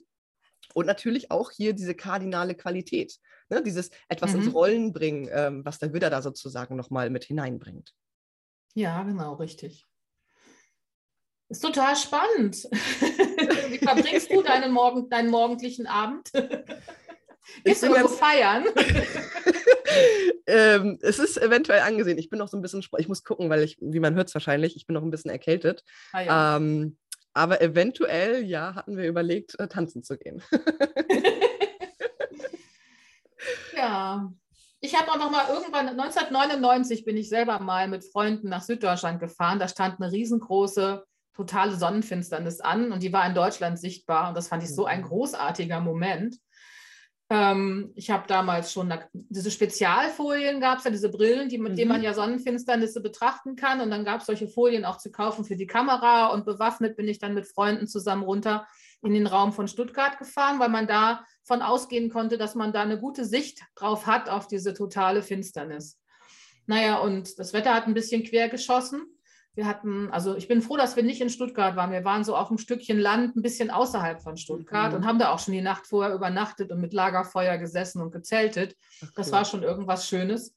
Und 0.74 0.87
natürlich 0.87 1.31
auch 1.31 1.51
hier 1.51 1.72
diese 1.72 1.94
kardinale 1.94 2.55
Qualität, 2.55 3.18
ne? 3.48 3.62
dieses 3.62 3.90
etwas 4.09 4.33
mhm. 4.33 4.42
ins 4.42 4.55
Rollen 4.55 4.92
bringen, 4.92 5.29
ähm, 5.33 5.64
was 5.64 5.79
der 5.79 5.92
Widder 5.92 6.11
da 6.11 6.20
sozusagen 6.20 6.77
nochmal 6.77 7.09
mit 7.11 7.24
hineinbringt. 7.24 7.94
Ja, 8.74 9.03
genau, 9.03 9.35
richtig. 9.35 9.87
Ist 11.48 11.62
total 11.62 11.96
spannend. 11.96 12.57
Wie 13.70 13.79
verbringst 13.79 14.31
du 14.31 14.42
deinen, 14.44 14.72
Morgen, 14.72 15.09
deinen 15.09 15.31
morgendlichen 15.31 15.87
Abend? 15.87 16.31
Gehst 17.64 17.82
du 17.82 17.88
irgendwo 17.88 18.08
feiern? 18.08 18.64
ähm, 20.46 20.98
es 21.02 21.18
ist 21.18 21.40
eventuell 21.40 21.80
angesehen. 21.80 22.18
Ich 22.18 22.30
bin 22.30 22.38
noch 22.38 22.48
so 22.48 22.56
ein 22.56 22.62
bisschen, 22.62 22.84
ich 22.98 23.08
muss 23.08 23.24
gucken, 23.24 23.50
weil 23.50 23.62
ich, 23.62 23.76
wie 23.80 24.00
man 24.00 24.14
hört 24.14 24.28
es 24.28 24.34
wahrscheinlich, 24.34 24.76
ich 24.76 24.87
bin 24.87 24.94
noch 24.94 25.02
ein 25.02 25.11
bisschen 25.11 25.30
erkältet. 25.30 25.84
Ah, 26.12 26.20
ja. 26.20 26.56
ähm, 26.56 26.98
aber 27.34 27.61
eventuell, 27.61 28.44
ja, 28.44 28.74
hatten 28.74 28.96
wir 28.96 29.06
überlegt, 29.06 29.58
äh, 29.61 29.68
tanzen 29.68 30.02
zu 30.02 30.18
gehen. 30.18 30.42
ja. 33.76 34.32
Ich 34.80 34.98
habe 34.98 35.11
auch 35.11 35.18
noch 35.18 35.30
mal 35.30 35.48
irgendwann, 35.48 35.88
1999 35.88 37.04
bin 37.04 37.16
ich 37.16 37.28
selber 37.28 37.58
mal 37.58 37.88
mit 37.88 38.04
Freunden 38.04 38.48
nach 38.48 38.62
Süddeutschland 38.62 39.18
gefahren. 39.18 39.58
Da 39.58 39.66
stand 39.66 40.00
eine 40.00 40.12
riesengroße 40.12 41.04
totale 41.34 41.76
Sonnenfinsternis 41.76 42.61
an 42.61 42.92
und 42.92 43.02
die 43.02 43.12
war 43.12 43.26
in 43.26 43.34
Deutschland 43.34 43.78
sichtbar 43.78 44.28
und 44.28 44.37
das 44.37 44.48
fand 44.48 44.62
ich 44.62 44.74
so 44.74 44.87
ein 44.87 45.00
mhm. 45.00 45.06
großartiger 45.06 45.80
Moment. 45.80 46.37
Ähm, 47.30 47.92
ich 47.94 48.10
habe 48.10 48.26
damals 48.26 48.72
schon 48.72 48.92
diese 49.12 49.50
Spezialfolien 49.50 50.60
gab 50.60 50.78
es 50.78 50.84
ja, 50.84 50.90
diese 50.90 51.10
Brillen, 51.10 51.50
die, 51.50 51.58
mit 51.58 51.72
mhm. 51.72 51.76
denen 51.76 51.90
man 51.90 52.02
ja 52.02 52.14
Sonnenfinsternisse 52.14 53.02
betrachten 53.02 53.54
kann 53.54 53.80
und 53.80 53.90
dann 53.90 54.04
gab 54.04 54.20
es 54.20 54.26
solche 54.26 54.48
Folien 54.48 54.86
auch 54.86 54.96
zu 54.96 55.10
kaufen 55.10 55.44
für 55.44 55.56
die 55.56 55.66
Kamera 55.66 56.28
und 56.28 56.46
bewaffnet 56.46 56.96
bin 56.96 57.06
ich 57.06 57.18
dann 57.18 57.34
mit 57.34 57.46
Freunden 57.46 57.86
zusammen 57.86 58.22
runter 58.22 58.66
in 59.02 59.12
den 59.12 59.26
Raum 59.26 59.52
von 59.52 59.68
Stuttgart 59.68 60.18
gefahren, 60.18 60.58
weil 60.58 60.70
man 60.70 60.86
davon 60.86 61.62
ausgehen 61.62 62.10
konnte, 62.10 62.38
dass 62.38 62.54
man 62.54 62.72
da 62.72 62.80
eine 62.80 62.98
gute 62.98 63.26
Sicht 63.26 63.62
drauf 63.74 64.06
hat 64.06 64.30
auf 64.30 64.48
diese 64.48 64.72
totale 64.72 65.22
Finsternis. 65.22 65.98
Naja, 66.66 66.98
und 66.98 67.38
das 67.38 67.52
Wetter 67.52 67.74
hat 67.74 67.86
ein 67.86 67.94
bisschen 67.94 68.24
quer 68.24 68.48
geschossen 68.48 69.02
wir 69.58 69.66
hatten, 69.66 70.08
also 70.12 70.36
ich 70.36 70.46
bin 70.46 70.62
froh, 70.62 70.76
dass 70.76 70.94
wir 70.94 71.02
nicht 71.02 71.20
in 71.20 71.30
Stuttgart 71.30 71.74
waren. 71.74 71.90
Wir 71.90 72.04
waren 72.04 72.22
so 72.22 72.36
auf 72.36 72.48
einem 72.48 72.58
Stückchen 72.58 72.96
Land, 72.96 73.34
ein 73.34 73.42
bisschen 73.42 73.72
außerhalb 73.72 74.22
von 74.22 74.36
Stuttgart 74.36 74.92
mhm. 74.92 74.98
und 74.98 75.04
haben 75.04 75.18
da 75.18 75.32
auch 75.32 75.40
schon 75.40 75.52
die 75.52 75.60
Nacht 75.60 75.88
vorher 75.88 76.14
übernachtet 76.14 76.70
und 76.70 76.80
mit 76.80 76.92
Lagerfeuer 76.92 77.58
gesessen 77.58 78.00
und 78.00 78.12
gezeltet. 78.12 78.76
Okay. 79.02 79.10
Das 79.16 79.32
war 79.32 79.44
schon 79.44 79.64
irgendwas 79.64 80.08
Schönes. 80.08 80.54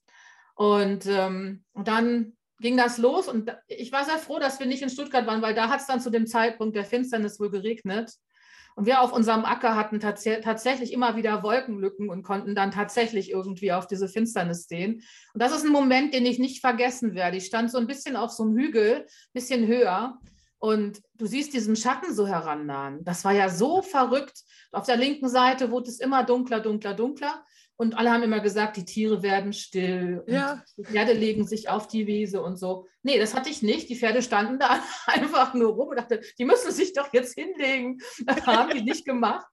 Und, 0.54 1.06
ähm, 1.06 1.64
und 1.72 1.88
dann 1.88 2.34
ging 2.60 2.76
das 2.76 2.96
los 2.96 3.26
und 3.26 3.52
ich 3.66 3.90
war 3.90 4.04
sehr 4.04 4.18
froh, 4.18 4.38
dass 4.38 4.60
wir 4.60 4.68
nicht 4.68 4.82
in 4.82 4.88
Stuttgart 4.90 5.26
waren, 5.26 5.42
weil 5.42 5.54
da 5.54 5.68
hat 5.68 5.80
es 5.80 5.88
dann 5.88 6.00
zu 6.00 6.10
dem 6.10 6.28
Zeitpunkt 6.28 6.76
der 6.76 6.84
Finsternis 6.84 7.40
wohl 7.40 7.50
geregnet. 7.50 8.12
Und 8.74 8.86
wir 8.86 9.00
auf 9.00 9.12
unserem 9.12 9.44
Acker 9.44 9.76
hatten 9.76 10.00
tats 10.00 10.24
tatsächlich 10.42 10.92
immer 10.92 11.16
wieder 11.16 11.42
Wolkenlücken 11.42 12.08
und 12.08 12.22
konnten 12.22 12.54
dann 12.54 12.70
tatsächlich 12.70 13.30
irgendwie 13.30 13.72
auf 13.72 13.86
diese 13.86 14.08
Finsternis 14.08 14.66
sehen. 14.66 15.02
Und 15.34 15.42
das 15.42 15.52
ist 15.52 15.64
ein 15.64 15.72
Moment, 15.72 16.14
den 16.14 16.26
ich 16.26 16.38
nicht 16.38 16.60
vergessen 16.60 17.14
werde. 17.14 17.36
Ich 17.36 17.46
stand 17.46 17.70
so 17.70 17.78
ein 17.78 17.86
bisschen 17.86 18.16
auf 18.16 18.30
so 18.30 18.44
einem 18.44 18.56
Hügel, 18.56 19.00
ein 19.00 19.32
bisschen 19.32 19.66
höher. 19.66 20.18
Und 20.58 21.02
du 21.14 21.26
siehst 21.26 21.54
diesen 21.54 21.74
Schatten 21.74 22.14
so 22.14 22.26
herannahen. 22.26 23.04
Das 23.04 23.24
war 23.24 23.32
ja 23.32 23.48
so 23.48 23.82
verrückt. 23.82 24.42
Auf 24.70 24.86
der 24.86 24.96
linken 24.96 25.28
Seite 25.28 25.70
wurde 25.70 25.90
es 25.90 25.98
immer 25.98 26.22
dunkler, 26.22 26.60
dunkler, 26.60 26.94
dunkler. 26.94 27.44
Und 27.76 27.96
alle 27.96 28.10
haben 28.12 28.22
immer 28.22 28.40
gesagt, 28.40 28.76
die 28.76 28.84
Tiere 28.84 29.22
werden 29.22 29.52
still. 29.52 30.22
Ja. 30.26 30.62
Die 30.76 30.84
Pferde 30.84 31.12
legen 31.14 31.46
sich 31.46 31.68
auf 31.68 31.88
die 31.88 32.06
Wiese 32.06 32.42
und 32.42 32.56
so. 32.56 32.86
Nee, 33.02 33.18
das 33.18 33.34
hatte 33.34 33.50
ich 33.50 33.62
nicht. 33.62 33.88
Die 33.88 33.96
Pferde 33.96 34.22
standen 34.22 34.58
da 34.58 34.82
einfach 35.06 35.54
nur 35.54 35.72
rum 35.72 35.88
und 35.88 35.96
dachte, 35.96 36.20
die 36.38 36.44
müssen 36.44 36.70
sich 36.70 36.92
doch 36.92 37.12
jetzt 37.12 37.34
hinlegen. 37.34 37.98
Das 38.26 38.46
haben 38.46 38.70
die 38.70 38.82
nicht 38.82 39.04
gemacht. 39.04 39.46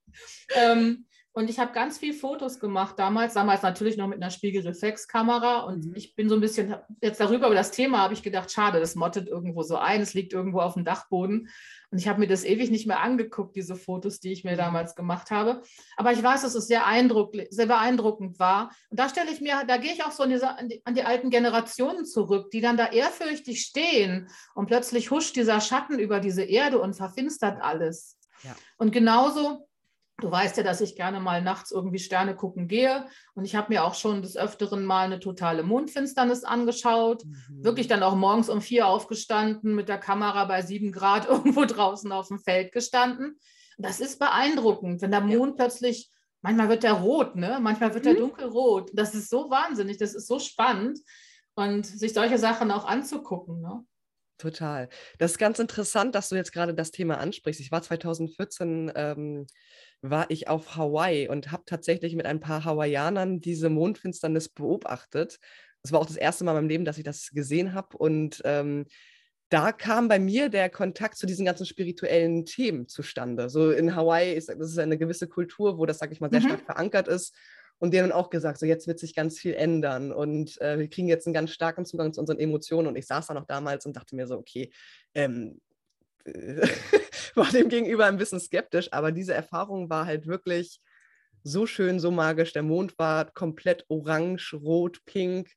Ähm, 0.55 1.05
und 1.33 1.49
ich 1.49 1.59
habe 1.59 1.71
ganz 1.73 1.99
viel 1.99 2.13
Fotos 2.13 2.59
gemacht 2.59 2.97
damals, 2.97 3.35
damals 3.35 3.61
natürlich 3.61 3.97
noch 3.97 4.07
mit 4.07 4.21
einer 4.21 4.31
Spiegelreflexkamera. 4.31 5.59
Und 5.59 5.85
mhm. 5.85 5.95
ich 5.95 6.15
bin 6.15 6.27
so 6.27 6.35
ein 6.35 6.41
bisschen 6.41 6.75
jetzt 7.01 7.19
darüber, 7.19 7.45
über 7.47 7.55
das 7.55 7.71
Thema 7.71 7.99
habe 7.99 8.15
ich 8.15 8.23
gedacht, 8.23 8.51
schade, 8.51 8.79
das 8.79 8.95
mottet 8.95 9.27
irgendwo 9.27 9.61
so 9.61 9.77
ein, 9.77 10.01
es 10.01 10.15
liegt 10.15 10.33
irgendwo 10.33 10.59
auf 10.59 10.73
dem 10.73 10.85
Dachboden. 10.85 11.47
Und 11.91 11.97
ich 11.97 12.07
habe 12.07 12.19
mir 12.19 12.27
das 12.27 12.43
ewig 12.43 12.71
nicht 12.71 12.87
mehr 12.87 12.99
angeguckt, 12.99 13.55
diese 13.55 13.75
Fotos, 13.75 14.19
die 14.19 14.31
ich 14.31 14.43
mir 14.43 14.53
mhm. 14.53 14.57
damals 14.57 14.95
gemacht 14.95 15.29
habe. 15.29 15.61
Aber 15.97 16.11
ich 16.11 16.21
weiß, 16.21 16.41
dass 16.41 16.55
es 16.55 16.65
sehr, 16.65 16.83
sehr 17.51 17.65
beeindruckend 17.67 18.39
war. 18.39 18.71
Und 18.89 18.99
da 18.99 19.07
stelle 19.07 19.31
ich 19.31 19.39
mir, 19.39 19.63
da 19.67 19.77
gehe 19.77 19.93
ich 19.93 20.03
auch 20.03 20.11
so 20.11 20.23
an, 20.23 20.31
diese, 20.31 20.57
an, 20.57 20.67
die, 20.67 20.81
an 20.83 20.95
die 20.95 21.03
alten 21.03 21.29
Generationen 21.29 22.05
zurück, 22.05 22.49
die 22.49 22.61
dann 22.61 22.75
da 22.75 22.87
ehrfürchtig 22.87 23.61
stehen 23.61 24.29
und 24.55 24.65
plötzlich 24.65 25.11
huscht 25.11 25.35
dieser 25.35 25.61
Schatten 25.61 25.99
über 25.99 26.19
diese 26.19 26.43
Erde 26.43 26.79
und 26.79 26.95
verfinstert 26.95 27.61
alles. 27.61 28.17
Ja. 28.43 28.55
Und 28.77 28.91
genauso 28.91 29.68
Du 30.21 30.31
weißt 30.31 30.57
ja, 30.57 30.63
dass 30.63 30.81
ich 30.81 30.95
gerne 30.95 31.19
mal 31.19 31.41
nachts 31.41 31.71
irgendwie 31.71 31.99
Sterne 31.99 32.35
gucken 32.35 32.67
gehe. 32.67 33.05
Und 33.35 33.45
ich 33.45 33.55
habe 33.55 33.73
mir 33.73 33.83
auch 33.83 33.95
schon 33.95 34.21
des 34.21 34.37
Öfteren 34.37 34.85
mal 34.85 35.05
eine 35.05 35.19
totale 35.19 35.63
Mondfinsternis 35.63 36.43
angeschaut. 36.43 37.25
Mhm. 37.25 37.63
Wirklich 37.63 37.87
dann 37.87 38.03
auch 38.03 38.15
morgens 38.15 38.49
um 38.49 38.61
vier 38.61 38.87
aufgestanden, 38.87 39.75
mit 39.75 39.89
der 39.89 39.97
Kamera 39.97 40.45
bei 40.45 40.61
sieben 40.61 40.91
Grad 40.91 41.25
irgendwo 41.29 41.65
draußen 41.65 42.11
auf 42.11 42.27
dem 42.27 42.39
Feld 42.39 42.71
gestanden. 42.71 43.39
Das 43.77 43.99
ist 43.99 44.19
beeindruckend, 44.19 45.01
wenn 45.01 45.11
der 45.11 45.21
Mond 45.21 45.57
ja. 45.57 45.65
plötzlich, 45.65 46.11
manchmal 46.41 46.67
wird 46.67 46.83
er 46.83 46.93
rot, 46.93 47.35
ne? 47.35 47.59
manchmal 47.61 47.93
wird 47.93 48.05
er 48.05 48.13
mhm. 48.13 48.19
dunkelrot. 48.19 48.91
Das 48.93 49.15
ist 49.15 49.29
so 49.29 49.49
wahnsinnig, 49.49 49.97
das 49.97 50.13
ist 50.13 50.27
so 50.27 50.39
spannend. 50.39 50.99
Und 51.55 51.85
sich 51.85 52.13
solche 52.13 52.37
Sachen 52.37 52.71
auch 52.71 52.85
anzugucken. 52.85 53.59
Ne? 53.61 53.83
Total. 54.39 54.87
Das 55.17 55.31
ist 55.31 55.37
ganz 55.37 55.59
interessant, 55.59 56.15
dass 56.15 56.29
du 56.29 56.35
jetzt 56.35 56.53
gerade 56.53 56.73
das 56.73 56.91
Thema 56.91 57.17
ansprichst. 57.17 57.59
Ich 57.59 57.71
war 57.71 57.81
2014 57.81 58.91
ähm, 58.95 59.47
war 60.01 60.29
ich 60.29 60.47
auf 60.47 60.75
Hawaii 60.75 61.27
und 61.27 61.51
habe 61.51 61.63
tatsächlich 61.65 62.15
mit 62.15 62.25
ein 62.25 62.39
paar 62.39 62.63
Hawaiianern 62.63 63.41
diese 63.41 63.69
Mondfinsternis 63.69 64.49
beobachtet. 64.49 65.39
Das 65.81 65.91
war 65.91 65.99
auch 65.99 66.05
das 66.05 66.15
erste 66.15 66.43
Mal 66.43 66.51
in 66.51 66.57
meinem 66.57 66.69
Leben, 66.69 66.85
dass 66.85 66.97
ich 66.97 67.03
das 67.03 67.31
gesehen 67.31 67.73
habe. 67.73 67.97
Und 67.97 68.41
ähm, 68.45 68.85
da 69.49 69.71
kam 69.71 70.07
bei 70.07 70.19
mir 70.19 70.49
der 70.49 70.69
Kontakt 70.69 71.17
zu 71.17 71.25
diesen 71.25 71.45
ganzen 71.45 71.65
spirituellen 71.65 72.45
Themen 72.45 72.87
zustande. 72.87 73.49
So 73.49 73.71
in 73.71 73.95
Hawaii 73.95 74.33
ist 74.33 74.49
das 74.49 74.71
ist 74.71 74.79
eine 74.79 74.97
gewisse 74.97 75.27
Kultur, 75.27 75.77
wo 75.77 75.85
das, 75.85 75.97
sag 75.97 76.11
ich 76.11 76.21
mal, 76.21 76.29
sehr 76.29 76.41
mhm. 76.41 76.45
stark 76.45 76.65
verankert 76.65 77.07
ist. 77.07 77.35
Und 77.81 77.93
denen 77.93 78.11
auch 78.11 78.29
gesagt, 78.29 78.59
so 78.59 78.65
jetzt 78.65 78.87
wird 78.87 78.99
sich 78.99 79.15
ganz 79.15 79.39
viel 79.39 79.53
ändern 79.53 80.11
und 80.11 80.59
äh, 80.59 80.77
wir 80.77 80.89
kriegen 80.89 81.07
jetzt 81.07 81.25
einen 81.25 81.33
ganz 81.33 81.51
starken 81.51 81.85
Zugang 81.85 82.11
zu 82.11 82.19
unseren 82.19 82.37
Emotionen. 82.37 82.87
Und 82.89 82.97
ich 82.97 83.07
saß 83.07 83.27
da 83.27 83.33
noch 83.33 83.45
damals 83.45 83.85
und 83.85 83.95
dachte 83.95 84.17
mir 84.17 84.27
so, 84.27 84.37
okay, 84.37 84.69
ähm, 85.13 85.61
war 87.35 87.51
dem 87.51 87.69
gegenüber 87.69 88.05
ein 88.05 88.17
bisschen 88.17 88.39
skeptisch, 88.39 88.91
aber 88.91 89.11
diese 89.11 89.33
Erfahrung 89.33 89.89
war 89.89 90.05
halt 90.05 90.27
wirklich 90.27 90.81
so 91.43 91.65
schön, 91.65 91.99
so 91.99 92.11
magisch. 92.11 92.53
Der 92.53 92.63
Mond 92.63 92.97
war 92.97 93.31
komplett 93.31 93.85
orange, 93.89 94.53
rot, 94.53 94.99
pink. 95.05 95.49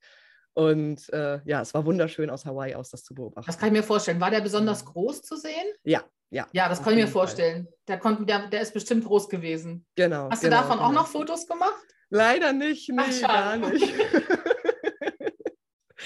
Und 0.54 1.10
äh, 1.12 1.40
ja, 1.44 1.62
es 1.62 1.72
war 1.74 1.86
wunderschön 1.86 2.30
aus 2.30 2.44
Hawaii 2.44 2.74
aus, 2.74 2.90
das 2.90 3.04
zu 3.04 3.14
beobachten. 3.14 3.46
Das 3.46 3.58
kann 3.58 3.68
ich 3.68 3.72
mir 3.72 3.82
vorstellen. 3.82 4.20
War 4.20 4.30
der 4.30 4.42
besonders 4.42 4.84
mhm. 4.84 4.88
groß 4.88 5.22
zu 5.22 5.36
sehen? 5.36 5.72
Ja, 5.82 6.04
ja. 6.30 6.46
Ja, 6.52 6.68
das 6.68 6.82
kann 6.82 6.92
ich 6.92 7.04
mir 7.04 7.08
vorstellen. 7.08 7.68
Der, 7.88 7.98
konnte, 7.98 8.24
der, 8.26 8.48
der 8.48 8.60
ist 8.60 8.74
bestimmt 8.74 9.04
groß 9.04 9.28
gewesen. 9.28 9.86
Genau. 9.96 10.28
Hast 10.30 10.42
genau, 10.42 10.56
du 10.56 10.62
davon 10.62 10.78
genau. 10.78 10.88
auch 10.88 10.92
noch 10.92 11.06
Fotos 11.06 11.46
gemacht? 11.46 11.86
Leider 12.10 12.52
nicht, 12.52 12.90
nee, 12.90 13.00
Ach, 13.00 13.20
gar 13.20 13.56
nicht. 13.56 13.94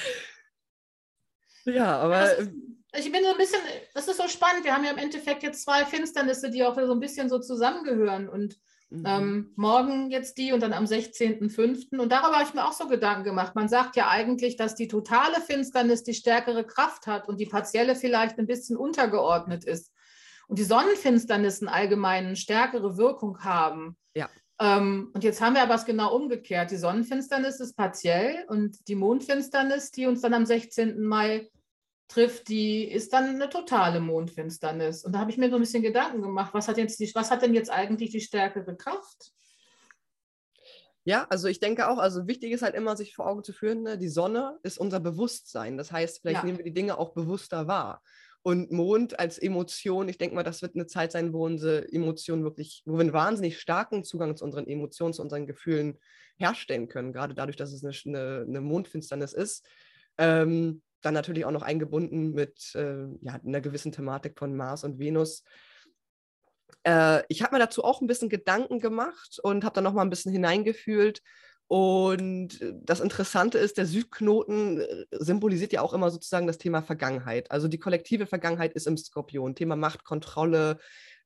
ja, 1.65 1.99
aber. 1.99 2.37
Das, 2.97 3.05
ich 3.05 3.13
bin 3.13 3.23
so 3.23 3.31
ein 3.31 3.37
bisschen, 3.37 3.61
das 3.95 4.09
ist 4.09 4.17
so 4.17 4.29
spannend. 4.29 4.65
Wir 4.65 4.75
haben 4.75 4.85
ja 4.85 4.91
im 4.91 4.99
Endeffekt 4.99 5.43
jetzt 5.43 5.63
zwei 5.63 5.85
Finsternisse, 5.85 6.51
die 6.51 6.65
auch 6.65 6.75
so 6.75 6.93
ein 6.93 7.01
bisschen 7.01 7.29
so 7.29 7.39
zusammengehören. 7.39 8.29
Und 8.29 8.57
mhm. 8.91 9.05
ähm, 9.07 9.53
morgen 9.57 10.11
jetzt 10.11 10.39
die 10.39 10.53
und 10.53 10.61
dann 10.61 10.73
am 10.73 10.85
16.05. 10.85 11.99
Und 11.99 12.11
darüber 12.11 12.39
habe 12.39 12.45
ich 12.49 12.55
mir 12.55 12.67
auch 12.67 12.73
so 12.73 12.87
Gedanken 12.87 13.25
gemacht. 13.25 13.55
Man 13.55 13.69
sagt 13.69 13.97
ja 13.97 14.09
eigentlich, 14.09 14.57
dass 14.57 14.75
die 14.75 14.89
totale 14.89 15.41
Finsternis 15.41 16.05
die 16.05 16.15
stärkere 16.15 16.65
Kraft 16.65 17.07
hat 17.07 17.29
und 17.29 17.39
die 17.39 17.47
partielle 17.47 17.97
vielleicht 17.97 18.39
ein 18.39 18.47
bisschen 18.47 18.77
untergeordnet 18.77 19.65
ist. 19.65 19.93
Und 20.49 20.59
die 20.59 20.65
Sonnenfinsternissen 20.65 21.69
allgemein 21.69 22.27
eine 22.27 22.37
stärkere 22.37 22.97
Wirkung 22.97 23.41
haben. 23.41 23.97
Ja. 24.15 24.31
Ähm, 24.59 25.11
und 25.13 25.25
jetzt 25.25 25.41
haben 25.41 25.55
wir 25.55 25.63
aber 25.63 25.75
es 25.75 25.85
genau 25.85 26.15
umgekehrt. 26.15 26.71
Die 26.71 26.77
Sonnenfinsternis 26.77 27.61
ist 27.61 27.77
partiell 27.77 28.45
und 28.49 28.89
die 28.89 28.95
Mondfinsternis, 28.95 29.91
die 29.91 30.07
uns 30.07 30.23
dann 30.23 30.33
am 30.33 30.47
16. 30.47 31.03
Mai 31.03 31.51
trifft, 32.09 32.49
die 32.49 32.85
ist 32.85 33.12
dann 33.12 33.27
eine 33.27 33.49
totale 33.49 34.01
Mondfinsternis. 34.01 35.05
Und 35.05 35.12
da 35.12 35.21
habe 35.21 35.31
ich 35.31 35.38
mir 35.38 35.51
so 35.51 35.57
ein 35.57 35.61
bisschen 35.61 35.83
Gedanken 35.83 36.23
gemacht, 36.23 36.55
was 36.55 36.69
hat, 36.69 36.79
jetzt 36.79 37.01
die, 37.01 37.11
was 37.14 37.31
hat 37.31 37.42
denn 37.42 37.55
jetzt 37.55 37.71
eigentlich 37.71 38.11
die 38.11 38.21
stärkere 38.21 38.77
Kraft? 38.77 39.33
Ja, 41.05 41.27
also 41.31 41.47
ich 41.47 41.61
denke 41.61 41.88
auch, 41.88 41.99
also 41.99 42.27
wichtig 42.27 42.51
ist 42.51 42.62
halt 42.62 42.75
immer, 42.75 42.97
sich 42.97 43.14
vor 43.14 43.29
Augen 43.29 43.45
zu 43.45 43.53
führen, 43.53 43.83
ne? 43.83 43.97
die 43.97 44.09
Sonne 44.09 44.59
ist 44.64 44.77
unser 44.77 44.99
Bewusstsein. 44.99 45.77
Das 45.77 45.92
heißt, 45.92 46.21
vielleicht 46.21 46.40
ja. 46.40 46.45
nehmen 46.45 46.59
wir 46.59 46.64
die 46.64 46.75
Dinge 46.75 46.99
auch 46.99 47.14
bewusster 47.14 47.69
wahr. 47.69 48.03
Und 48.42 48.71
Mond 48.71 49.19
als 49.19 49.38
Emotion, 49.38 50.09
ich 50.09 50.19
denke 50.19 50.37
mal, 50.37 50.45
das 50.45 50.62
wird 50.62 50.77
eine 50.77 50.87
Zeit 50.87 51.11
sein, 51.11 51.33
wo 51.33 51.45
unsere 51.45 51.92
Emotionen 51.92 52.45
wirklich, 52.45 52.83
wo 52.87 52.95
wir 52.95 53.01
einen 53.01 53.12
wahnsinnig 53.12 53.59
starken 53.59 54.05
Zugang 54.05 54.37
zu 54.37 54.45
unseren 54.45 54.69
Emotionen, 54.69 55.12
zu 55.12 55.23
unseren 55.23 55.47
Gefühlen 55.47 55.99
herstellen 56.37 56.87
können, 56.87 57.12
gerade 57.12 57.35
dadurch, 57.35 57.57
dass 57.57 57.73
es 57.73 57.85
eine, 58.07 58.45
eine, 58.47 58.61
Mondfinsternis 58.61 59.33
ist. 59.33 59.66
Ähm, 60.19 60.83
dann 61.07 61.14
natürlich 61.14 61.45
auch 61.45 61.51
noch 61.51 61.62
eingebunden 61.62 62.33
mit 62.33 62.75
äh, 62.75 63.07
ja, 63.23 63.40
einer 63.45 63.61
gewissen 63.61 63.92
Thematik 63.92 64.38
von 64.38 64.55
Mars 64.55 64.85
und 64.85 64.99
Venus. 64.99 65.45
Äh, 66.83 67.23
ich 67.29 67.42
habe 67.42 67.55
mir 67.55 67.61
dazu 67.61 67.85
auch 67.85 68.01
ein 68.01 68.07
bisschen 68.07 68.29
Gedanken 68.29 68.81
gemacht 68.81 69.38
und 69.42 69.64
habe 69.64 69.75
dann 69.75 69.85
noch 69.85 69.95
mal 69.95 70.03
ein 70.03 70.11
bisschen 70.11 70.33
hineingefühlt 70.33 71.23
und 71.69 72.61
das 72.75 73.01
Interessante 73.01 73.59
ist, 73.59 73.77
der 73.77 73.87
Südknoten 73.87 74.81
äh, 74.81 75.07
symbolisiert 75.11 75.73
ja 75.73 75.81
auch 75.81 75.95
immer 75.95 76.11
sozusagen 76.11 76.47
das 76.47 76.59
Thema 76.59 76.83
Vergangenheit. 76.83 77.51
Also 77.51 77.66
die 77.66 77.79
kollektive 77.79 78.27
Vergangenheit 78.27 78.73
ist 78.75 78.87
im 78.87 78.97
Skorpion. 78.97 79.57
Thema 79.57 79.75
Macht, 79.75 80.05
Kontrolle, 80.05 80.79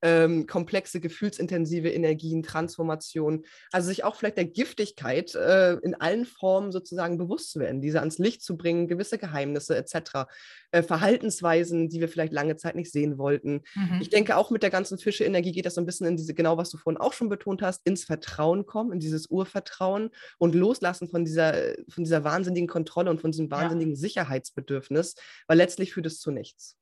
ähm, 0.03 0.47
komplexe, 0.47 1.01
gefühlsintensive 1.01 1.91
Energien, 1.91 2.43
Transformation. 2.43 3.45
Also 3.73 3.89
sich 3.89 4.05
auch 4.05 4.17
vielleicht 4.17 4.37
der 4.37 4.47
Giftigkeit 4.47 5.35
äh, 5.35 5.75
in 5.75 5.95
allen 5.95 6.25
Formen 6.25 6.73
sozusagen 6.73 7.19
bewusst 7.19 7.51
zu 7.53 7.61
werden, 7.61 7.81
diese 7.81 8.01
ans 8.01 8.19
Licht 8.19 8.43
zu 8.43 8.57
bringen, 8.57 8.89
gewisse 8.89 9.19
Geheimnisse 9.19 9.77
etc., 9.77 10.27
äh, 10.73 10.83
Verhaltensweisen, 10.83 11.89
die 11.89 12.01
wir 12.01 12.09
vielleicht 12.09 12.33
lange 12.33 12.57
Zeit 12.57 12.77
nicht 12.77 12.93
sehen 12.93 13.19
wollten. 13.19 13.63
Mhm. 13.75 13.99
Ich 14.01 14.09
denke, 14.09 14.37
auch 14.37 14.51
mit 14.51 14.63
der 14.63 14.71
ganzen 14.71 14.99
Fische-Energie 14.99 15.53
geht 15.53 15.67
das 15.67 15.75
so 15.75 15.81
ein 15.81 15.87
bisschen 15.87 16.07
in 16.07 16.17
diese, 16.17 16.35
genau 16.35 16.57
was 16.57 16.71
du 16.71 16.79
vorhin 16.79 17.01
auch 17.01 17.13
schon 17.13 17.29
betont 17.29 17.63
hast, 17.63 17.87
ins 17.87 18.05
Vertrauen 18.05 18.67
kommen, 18.67 18.93
in 18.93 19.01
dieses 19.01 19.29
Urvertrauen 19.31 20.11
und 20.39 20.55
loslassen 20.55 21.09
von 21.09 21.25
dieser, 21.25 21.55
von 21.89 22.05
dieser 22.05 22.25
wahnsinnigen 22.25 22.69
Kontrolle 22.69 23.11
und 23.11 23.21
von 23.21 23.33
diesem 23.33 23.51
wahnsinnigen 23.51 23.95
ja. 23.95 24.01
Sicherheitsbedürfnis, 24.01 25.15
weil 25.47 25.59
letztlich 25.59 25.93
führt 25.93 26.07
es 26.07 26.21
zu 26.21 26.31
nichts. 26.31 26.80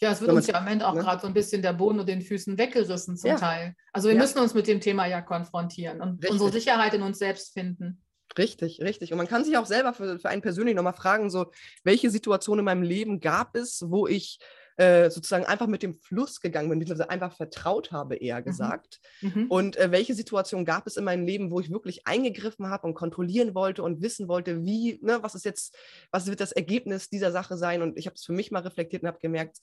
Ja, 0.00 0.12
es 0.12 0.20
wird 0.20 0.30
uns 0.30 0.46
ja 0.46 0.54
am 0.54 0.66
Ende 0.66 0.86
auch 0.86 0.94
ne? 0.94 1.00
gerade 1.00 1.20
so 1.20 1.26
ein 1.26 1.34
bisschen 1.34 1.60
der 1.60 1.74
Boden 1.74 2.00
unter 2.00 2.12
den 2.12 2.22
Füßen 2.22 2.56
weggerissen 2.56 3.16
zum 3.16 3.30
ja. 3.30 3.36
Teil. 3.36 3.74
Also 3.92 4.08
wir 4.08 4.14
ja. 4.14 4.20
müssen 4.20 4.38
uns 4.38 4.54
mit 4.54 4.66
dem 4.66 4.80
Thema 4.80 5.06
ja 5.06 5.20
konfrontieren 5.20 6.00
und 6.00 6.14
richtig. 6.14 6.30
unsere 6.30 6.52
Sicherheit 6.52 6.94
in 6.94 7.02
uns 7.02 7.18
selbst 7.18 7.52
finden. 7.52 8.02
Richtig, 8.38 8.80
richtig. 8.80 9.12
Und 9.12 9.18
man 9.18 9.28
kann 9.28 9.44
sich 9.44 9.56
auch 9.58 9.66
selber 9.66 9.92
für, 9.92 10.18
für 10.18 10.28
einen 10.28 10.42
persönlich 10.42 10.74
nochmal 10.74 10.94
fragen, 10.94 11.30
so, 11.30 11.50
welche 11.84 12.10
Situation 12.10 12.58
in 12.58 12.64
meinem 12.64 12.82
Leben 12.82 13.20
gab 13.20 13.56
es, 13.56 13.84
wo 13.88 14.06
ich 14.06 14.38
äh, 14.76 15.10
sozusagen 15.10 15.44
einfach 15.44 15.66
mit 15.66 15.82
dem 15.82 15.94
Fluss 15.98 16.40
gegangen 16.40 16.70
bin, 16.70 16.78
beziehungsweise 16.78 17.10
einfach 17.10 17.36
vertraut 17.36 17.92
habe, 17.92 18.16
eher 18.16 18.40
mhm. 18.40 18.44
gesagt. 18.44 19.00
Mhm. 19.20 19.46
Und 19.48 19.76
äh, 19.76 19.90
welche 19.90 20.14
Situation 20.14 20.64
gab 20.64 20.86
es 20.86 20.96
in 20.96 21.04
meinem 21.04 21.26
Leben, 21.26 21.50
wo 21.50 21.60
ich 21.60 21.70
wirklich 21.70 22.06
eingegriffen 22.06 22.68
habe 22.68 22.86
und 22.86 22.94
kontrollieren 22.94 23.54
wollte 23.54 23.82
und 23.82 24.00
wissen 24.00 24.26
wollte, 24.26 24.64
wie, 24.64 24.98
ne, 25.02 25.18
was 25.22 25.34
ist 25.34 25.44
jetzt, 25.44 25.76
was 26.10 26.28
wird 26.28 26.40
das 26.40 26.52
Ergebnis 26.52 27.10
dieser 27.10 27.32
Sache 27.32 27.58
sein? 27.58 27.82
Und 27.82 27.98
ich 27.98 28.06
habe 28.06 28.14
es 28.14 28.24
für 28.24 28.32
mich 28.32 28.52
mal 28.52 28.62
reflektiert 28.62 29.02
und 29.02 29.08
habe 29.08 29.18
gemerkt, 29.18 29.58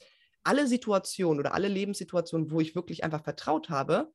alle 0.48 0.66
Situationen 0.66 1.40
oder 1.40 1.54
alle 1.54 1.68
Lebenssituationen, 1.68 2.52
wo 2.52 2.62
ich 2.62 2.74
wirklich 2.74 3.04
einfach 3.04 3.22
vertraut 3.22 3.70
habe, 3.70 4.12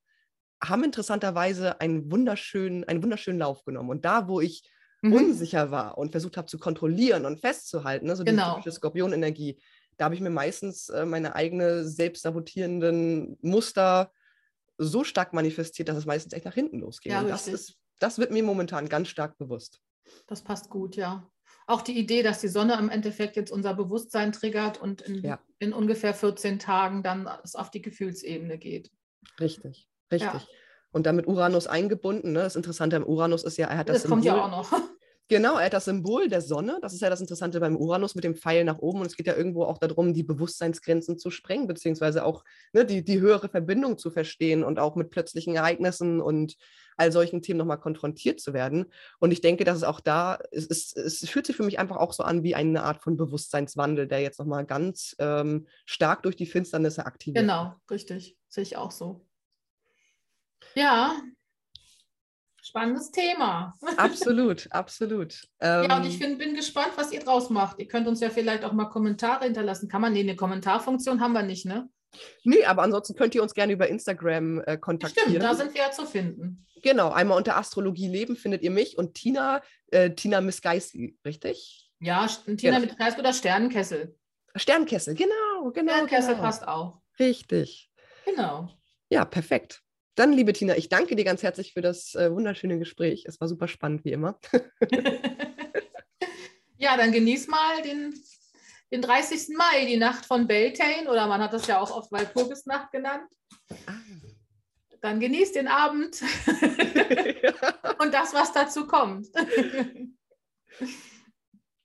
haben 0.61 0.83
interessanterweise 0.83 1.79
einen 1.79 2.11
wunderschönen, 2.11 2.83
einen 2.85 3.03
wunderschönen 3.03 3.39
Lauf 3.39 3.63
genommen. 3.65 3.89
Und 3.89 4.03
da, 4.03 4.27
wo 4.27 4.41
ich 4.41 4.67
mhm. 5.03 5.13
unsicher 5.13 5.69
war 5.69 5.97
und 5.97 6.11
versucht 6.11 6.37
habe 6.37 6.47
zu 6.47 6.57
kontrollieren 6.57 7.25
und 7.25 7.39
festzuhalten, 7.39 8.07
ne, 8.07 8.15
so 8.15 8.23
genau. 8.23 8.59
die 8.65 8.71
Skorpionenergie, 8.71 9.59
da 9.97 10.05
habe 10.05 10.15
ich 10.15 10.21
mir 10.21 10.31
meistens 10.31 10.89
äh, 10.89 11.05
meine 11.05 11.35
eigene 11.35 11.87
selbstsabotierenden 11.87 13.37
Muster 13.41 14.11
so 14.79 15.03
stark 15.03 15.33
manifestiert, 15.33 15.87
dass 15.87 15.97
es 15.97 16.07
meistens 16.07 16.33
echt 16.33 16.45
nach 16.45 16.55
hinten 16.55 16.79
losgeht. 16.79 17.11
Ja, 17.11 17.21
und 17.21 17.29
das, 17.29 17.47
ist, 17.47 17.77
das 17.99 18.17
wird 18.17 18.31
mir 18.31 18.41
momentan 18.41 18.89
ganz 18.89 19.07
stark 19.07 19.37
bewusst. 19.37 19.79
Das 20.25 20.43
passt 20.43 20.71
gut, 20.71 20.95
ja 20.95 21.29
auch 21.67 21.81
die 21.81 21.97
Idee, 21.97 22.23
dass 22.23 22.41
die 22.41 22.47
Sonne 22.47 22.77
im 22.77 22.89
Endeffekt 22.89 23.35
jetzt 23.35 23.51
unser 23.51 23.73
Bewusstsein 23.73 24.31
triggert 24.31 24.81
und 24.81 25.01
in, 25.01 25.23
ja. 25.23 25.39
in 25.59 25.73
ungefähr 25.73 26.13
14 26.13 26.59
Tagen 26.59 27.03
dann 27.03 27.29
es 27.43 27.55
auf 27.55 27.71
die 27.71 27.81
Gefühlsebene 27.81 28.57
geht. 28.57 28.91
Richtig, 29.39 29.87
richtig. 30.11 30.33
Ja. 30.33 30.41
Und 30.91 31.05
damit 31.05 31.27
Uranus 31.27 31.67
eingebunden. 31.67 32.33
Ne? 32.33 32.39
Das 32.41 32.55
Interessante 32.55 32.95
am 32.95 33.03
Uranus 33.03 33.43
ist 33.43 33.57
ja, 33.57 33.67
er 33.67 33.77
hat 33.77 33.89
das. 33.89 34.03
Das 34.03 34.09
kommt 34.09 34.25
ja 34.25 34.43
auch 34.43 34.51
noch. 34.51 34.71
Genau, 35.29 35.57
er 35.57 35.65
hat 35.65 35.73
das 35.73 35.85
Symbol 35.85 36.27
der 36.27 36.41
Sonne. 36.41 36.79
Das 36.81 36.93
ist 36.93 37.01
ja 37.01 37.09
das 37.09 37.21
Interessante 37.21 37.59
beim 37.59 37.77
Uranus 37.77 38.13
mit 38.13 38.25
dem 38.25 38.35
Pfeil 38.35 38.65
nach 38.65 38.79
oben. 38.79 38.99
Und 38.99 39.07
es 39.07 39.15
geht 39.15 39.27
ja 39.27 39.35
irgendwo 39.35 39.63
auch 39.63 39.77
darum, 39.77 40.13
die 40.13 40.23
Bewusstseinsgrenzen 40.23 41.17
zu 41.17 41.31
sprengen, 41.31 41.65
beziehungsweise 41.65 42.25
auch 42.25 42.43
ne, 42.73 42.85
die, 42.85 43.03
die 43.03 43.21
höhere 43.21 43.47
Verbindung 43.47 43.97
zu 43.97 44.11
verstehen 44.11 44.63
und 44.63 44.79
auch 44.79 44.95
mit 44.95 45.09
plötzlichen 45.09 45.55
Ereignissen 45.55 46.19
und 46.19 46.57
all 46.97 47.11
solchen 47.11 47.41
Themen 47.41 47.57
nochmal 47.57 47.79
konfrontiert 47.79 48.41
zu 48.41 48.53
werden. 48.53 48.91
Und 49.19 49.31
ich 49.31 49.41
denke, 49.41 49.63
dass 49.63 49.77
es 49.77 49.83
auch 49.83 50.01
da, 50.01 50.39
es, 50.51 50.67
es, 50.67 50.93
es 50.95 51.29
fühlt 51.29 51.45
sich 51.45 51.55
für 51.55 51.63
mich 51.63 51.79
einfach 51.79 51.97
auch 51.97 52.13
so 52.13 52.23
an 52.23 52.43
wie 52.43 52.55
eine 52.55 52.83
Art 52.83 53.01
von 53.01 53.17
Bewusstseinswandel, 53.17 54.07
der 54.07 54.19
jetzt 54.19 54.39
nochmal 54.39 54.65
ganz 54.65 55.15
ähm, 55.19 55.67
stark 55.85 56.23
durch 56.23 56.35
die 56.35 56.45
Finsternisse 56.45 57.05
aktiviert. 57.05 57.43
Genau, 57.43 57.75
richtig. 57.89 58.37
Sehe 58.49 58.63
ich 58.63 58.77
auch 58.77 58.91
so. 58.91 59.25
Ja, 60.75 61.15
spannendes 62.63 63.11
Thema. 63.11 63.75
Absolut, 63.97 64.67
absolut. 64.71 65.47
Ähm, 65.59 65.83
ja, 65.89 65.97
und 65.97 66.05
ich 66.05 66.17
find, 66.17 66.39
bin 66.39 66.55
gespannt, 66.55 66.93
was 66.95 67.11
ihr 67.11 67.19
draus 67.19 67.49
macht. 67.49 67.79
Ihr 67.79 67.87
könnt 67.87 68.07
uns 68.07 68.21
ja 68.21 68.29
vielleicht 68.29 68.63
auch 68.63 68.71
mal 68.71 68.85
Kommentare 68.85 69.45
hinterlassen. 69.45 69.89
Kann 69.89 70.01
man, 70.01 70.13
nee, 70.13 70.21
eine 70.21 70.35
Kommentarfunktion 70.35 71.19
haben 71.19 71.33
wir 71.33 71.43
nicht, 71.43 71.65
ne? 71.65 71.89
Nee, 72.43 72.63
aber 72.65 72.83
ansonsten 72.83 73.15
könnt 73.15 73.35
ihr 73.35 73.43
uns 73.43 73.53
gerne 73.53 73.73
über 73.73 73.87
Instagram 73.87 74.61
äh, 74.65 74.77
kontaktieren. 74.77 75.29
Stimmt, 75.29 75.43
da 75.43 75.55
sind 75.55 75.73
wir 75.73 75.81
ja 75.81 75.91
zu 75.91 76.05
finden. 76.05 76.65
Genau, 76.81 77.11
einmal 77.11 77.37
unter 77.37 77.57
Astrologie 77.57 78.07
Leben 78.07 78.35
findet 78.35 78.61
ihr 78.61 78.71
mich 78.71 78.97
und 78.97 79.15
Tina, 79.15 79.61
äh, 79.87 80.11
Tina 80.11 80.41
Misgeisky, 80.41 81.17
richtig? 81.25 81.91
Ja, 81.99 82.27
Tina 82.27 82.55
genau. 82.57 82.79
Misgeisky 82.81 83.19
oder 83.19 83.33
Sternenkessel. 83.33 84.15
Sternkessel, 84.55 85.15
genau, 85.15 85.71
genau. 85.73 85.93
Sternkessel 85.93 86.35
genau. 86.35 86.43
passt 86.43 86.67
auch. 86.67 87.01
Richtig. 87.19 87.89
Genau. 88.25 88.69
Ja, 89.09 89.25
perfekt. 89.25 89.81
Dann, 90.15 90.33
liebe 90.33 90.53
Tina, 90.53 90.77
ich 90.77 90.89
danke 90.89 91.15
dir 91.15 91.25
ganz 91.25 91.43
herzlich 91.43 91.73
für 91.73 91.81
das 91.81 92.15
äh, 92.15 92.31
wunderschöne 92.31 92.79
Gespräch. 92.79 93.25
Es 93.27 93.39
war 93.41 93.47
super 93.47 93.67
spannend, 93.67 94.05
wie 94.05 94.11
immer. 94.11 94.39
ja, 96.77 96.97
dann 96.97 97.11
genieß 97.11 97.47
mal 97.47 97.81
den, 97.81 98.13
den 98.91 99.01
30. 99.01 99.57
Mai, 99.57 99.85
die 99.85 99.97
Nacht 99.97 100.25
von 100.25 100.47
Beltane, 100.47 101.09
oder 101.09 101.27
man 101.27 101.41
hat 101.41 101.53
das 101.53 101.67
ja 101.67 101.79
auch 101.79 101.91
oft 101.91 102.11
Walpurgisnacht 102.11 102.91
genannt. 102.91 103.29
Ah 103.87 103.93
dann 105.03 105.19
genießt 105.19 105.55
den 105.55 105.67
Abend 105.67 106.21
und 107.99 108.13
das, 108.13 108.33
was 108.33 108.53
dazu 108.53 108.87
kommt. 108.87 109.27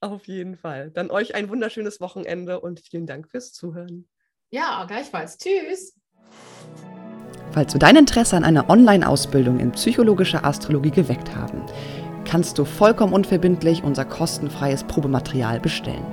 Auf 0.01 0.29
jeden 0.29 0.57
Fall. 0.57 0.93
Dann 0.93 1.11
euch 1.11 1.35
ein 1.35 1.49
wunderschönes 1.49 2.01
Wochenende 2.01 2.61
und 2.61 2.79
vielen 2.79 3.07
Dank 3.07 3.29
fürs 3.29 3.53
Zuhören. 3.53 4.09
Ja, 4.51 4.85
gleichfalls. 4.85 5.37
Tschüss. 5.37 5.97
Falls 7.53 7.72
du 7.72 7.78
dein 7.78 7.96
Interesse 7.96 8.36
an 8.36 8.44
einer 8.44 8.68
Online-Ausbildung 8.68 9.59
in 9.59 9.72
psychologischer 9.72 10.44
Astrologie 10.44 10.90
geweckt 10.90 11.34
haben, 11.34 11.62
kannst 12.24 12.59
du 12.59 12.64
vollkommen 12.64 13.14
unverbindlich 13.14 13.82
unser 13.82 14.05
kostenfreies 14.05 14.84
Probematerial 14.84 15.61
bestellen. 15.61 16.05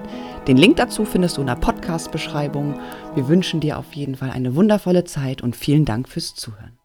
Den 0.47 0.57
Link 0.57 0.77
dazu 0.77 1.05
findest 1.05 1.37
du 1.37 1.41
in 1.41 1.47
der 1.47 1.55
Podcast-Beschreibung. 1.55 2.79
Wir 3.15 3.27
wünschen 3.27 3.59
dir 3.59 3.77
auf 3.77 3.93
jeden 3.93 4.15
Fall 4.15 4.31
eine 4.31 4.55
wundervolle 4.55 5.03
Zeit 5.03 5.41
und 5.41 5.55
vielen 5.55 5.85
Dank 5.85 6.07
fürs 6.07 6.35
Zuhören. 6.35 6.77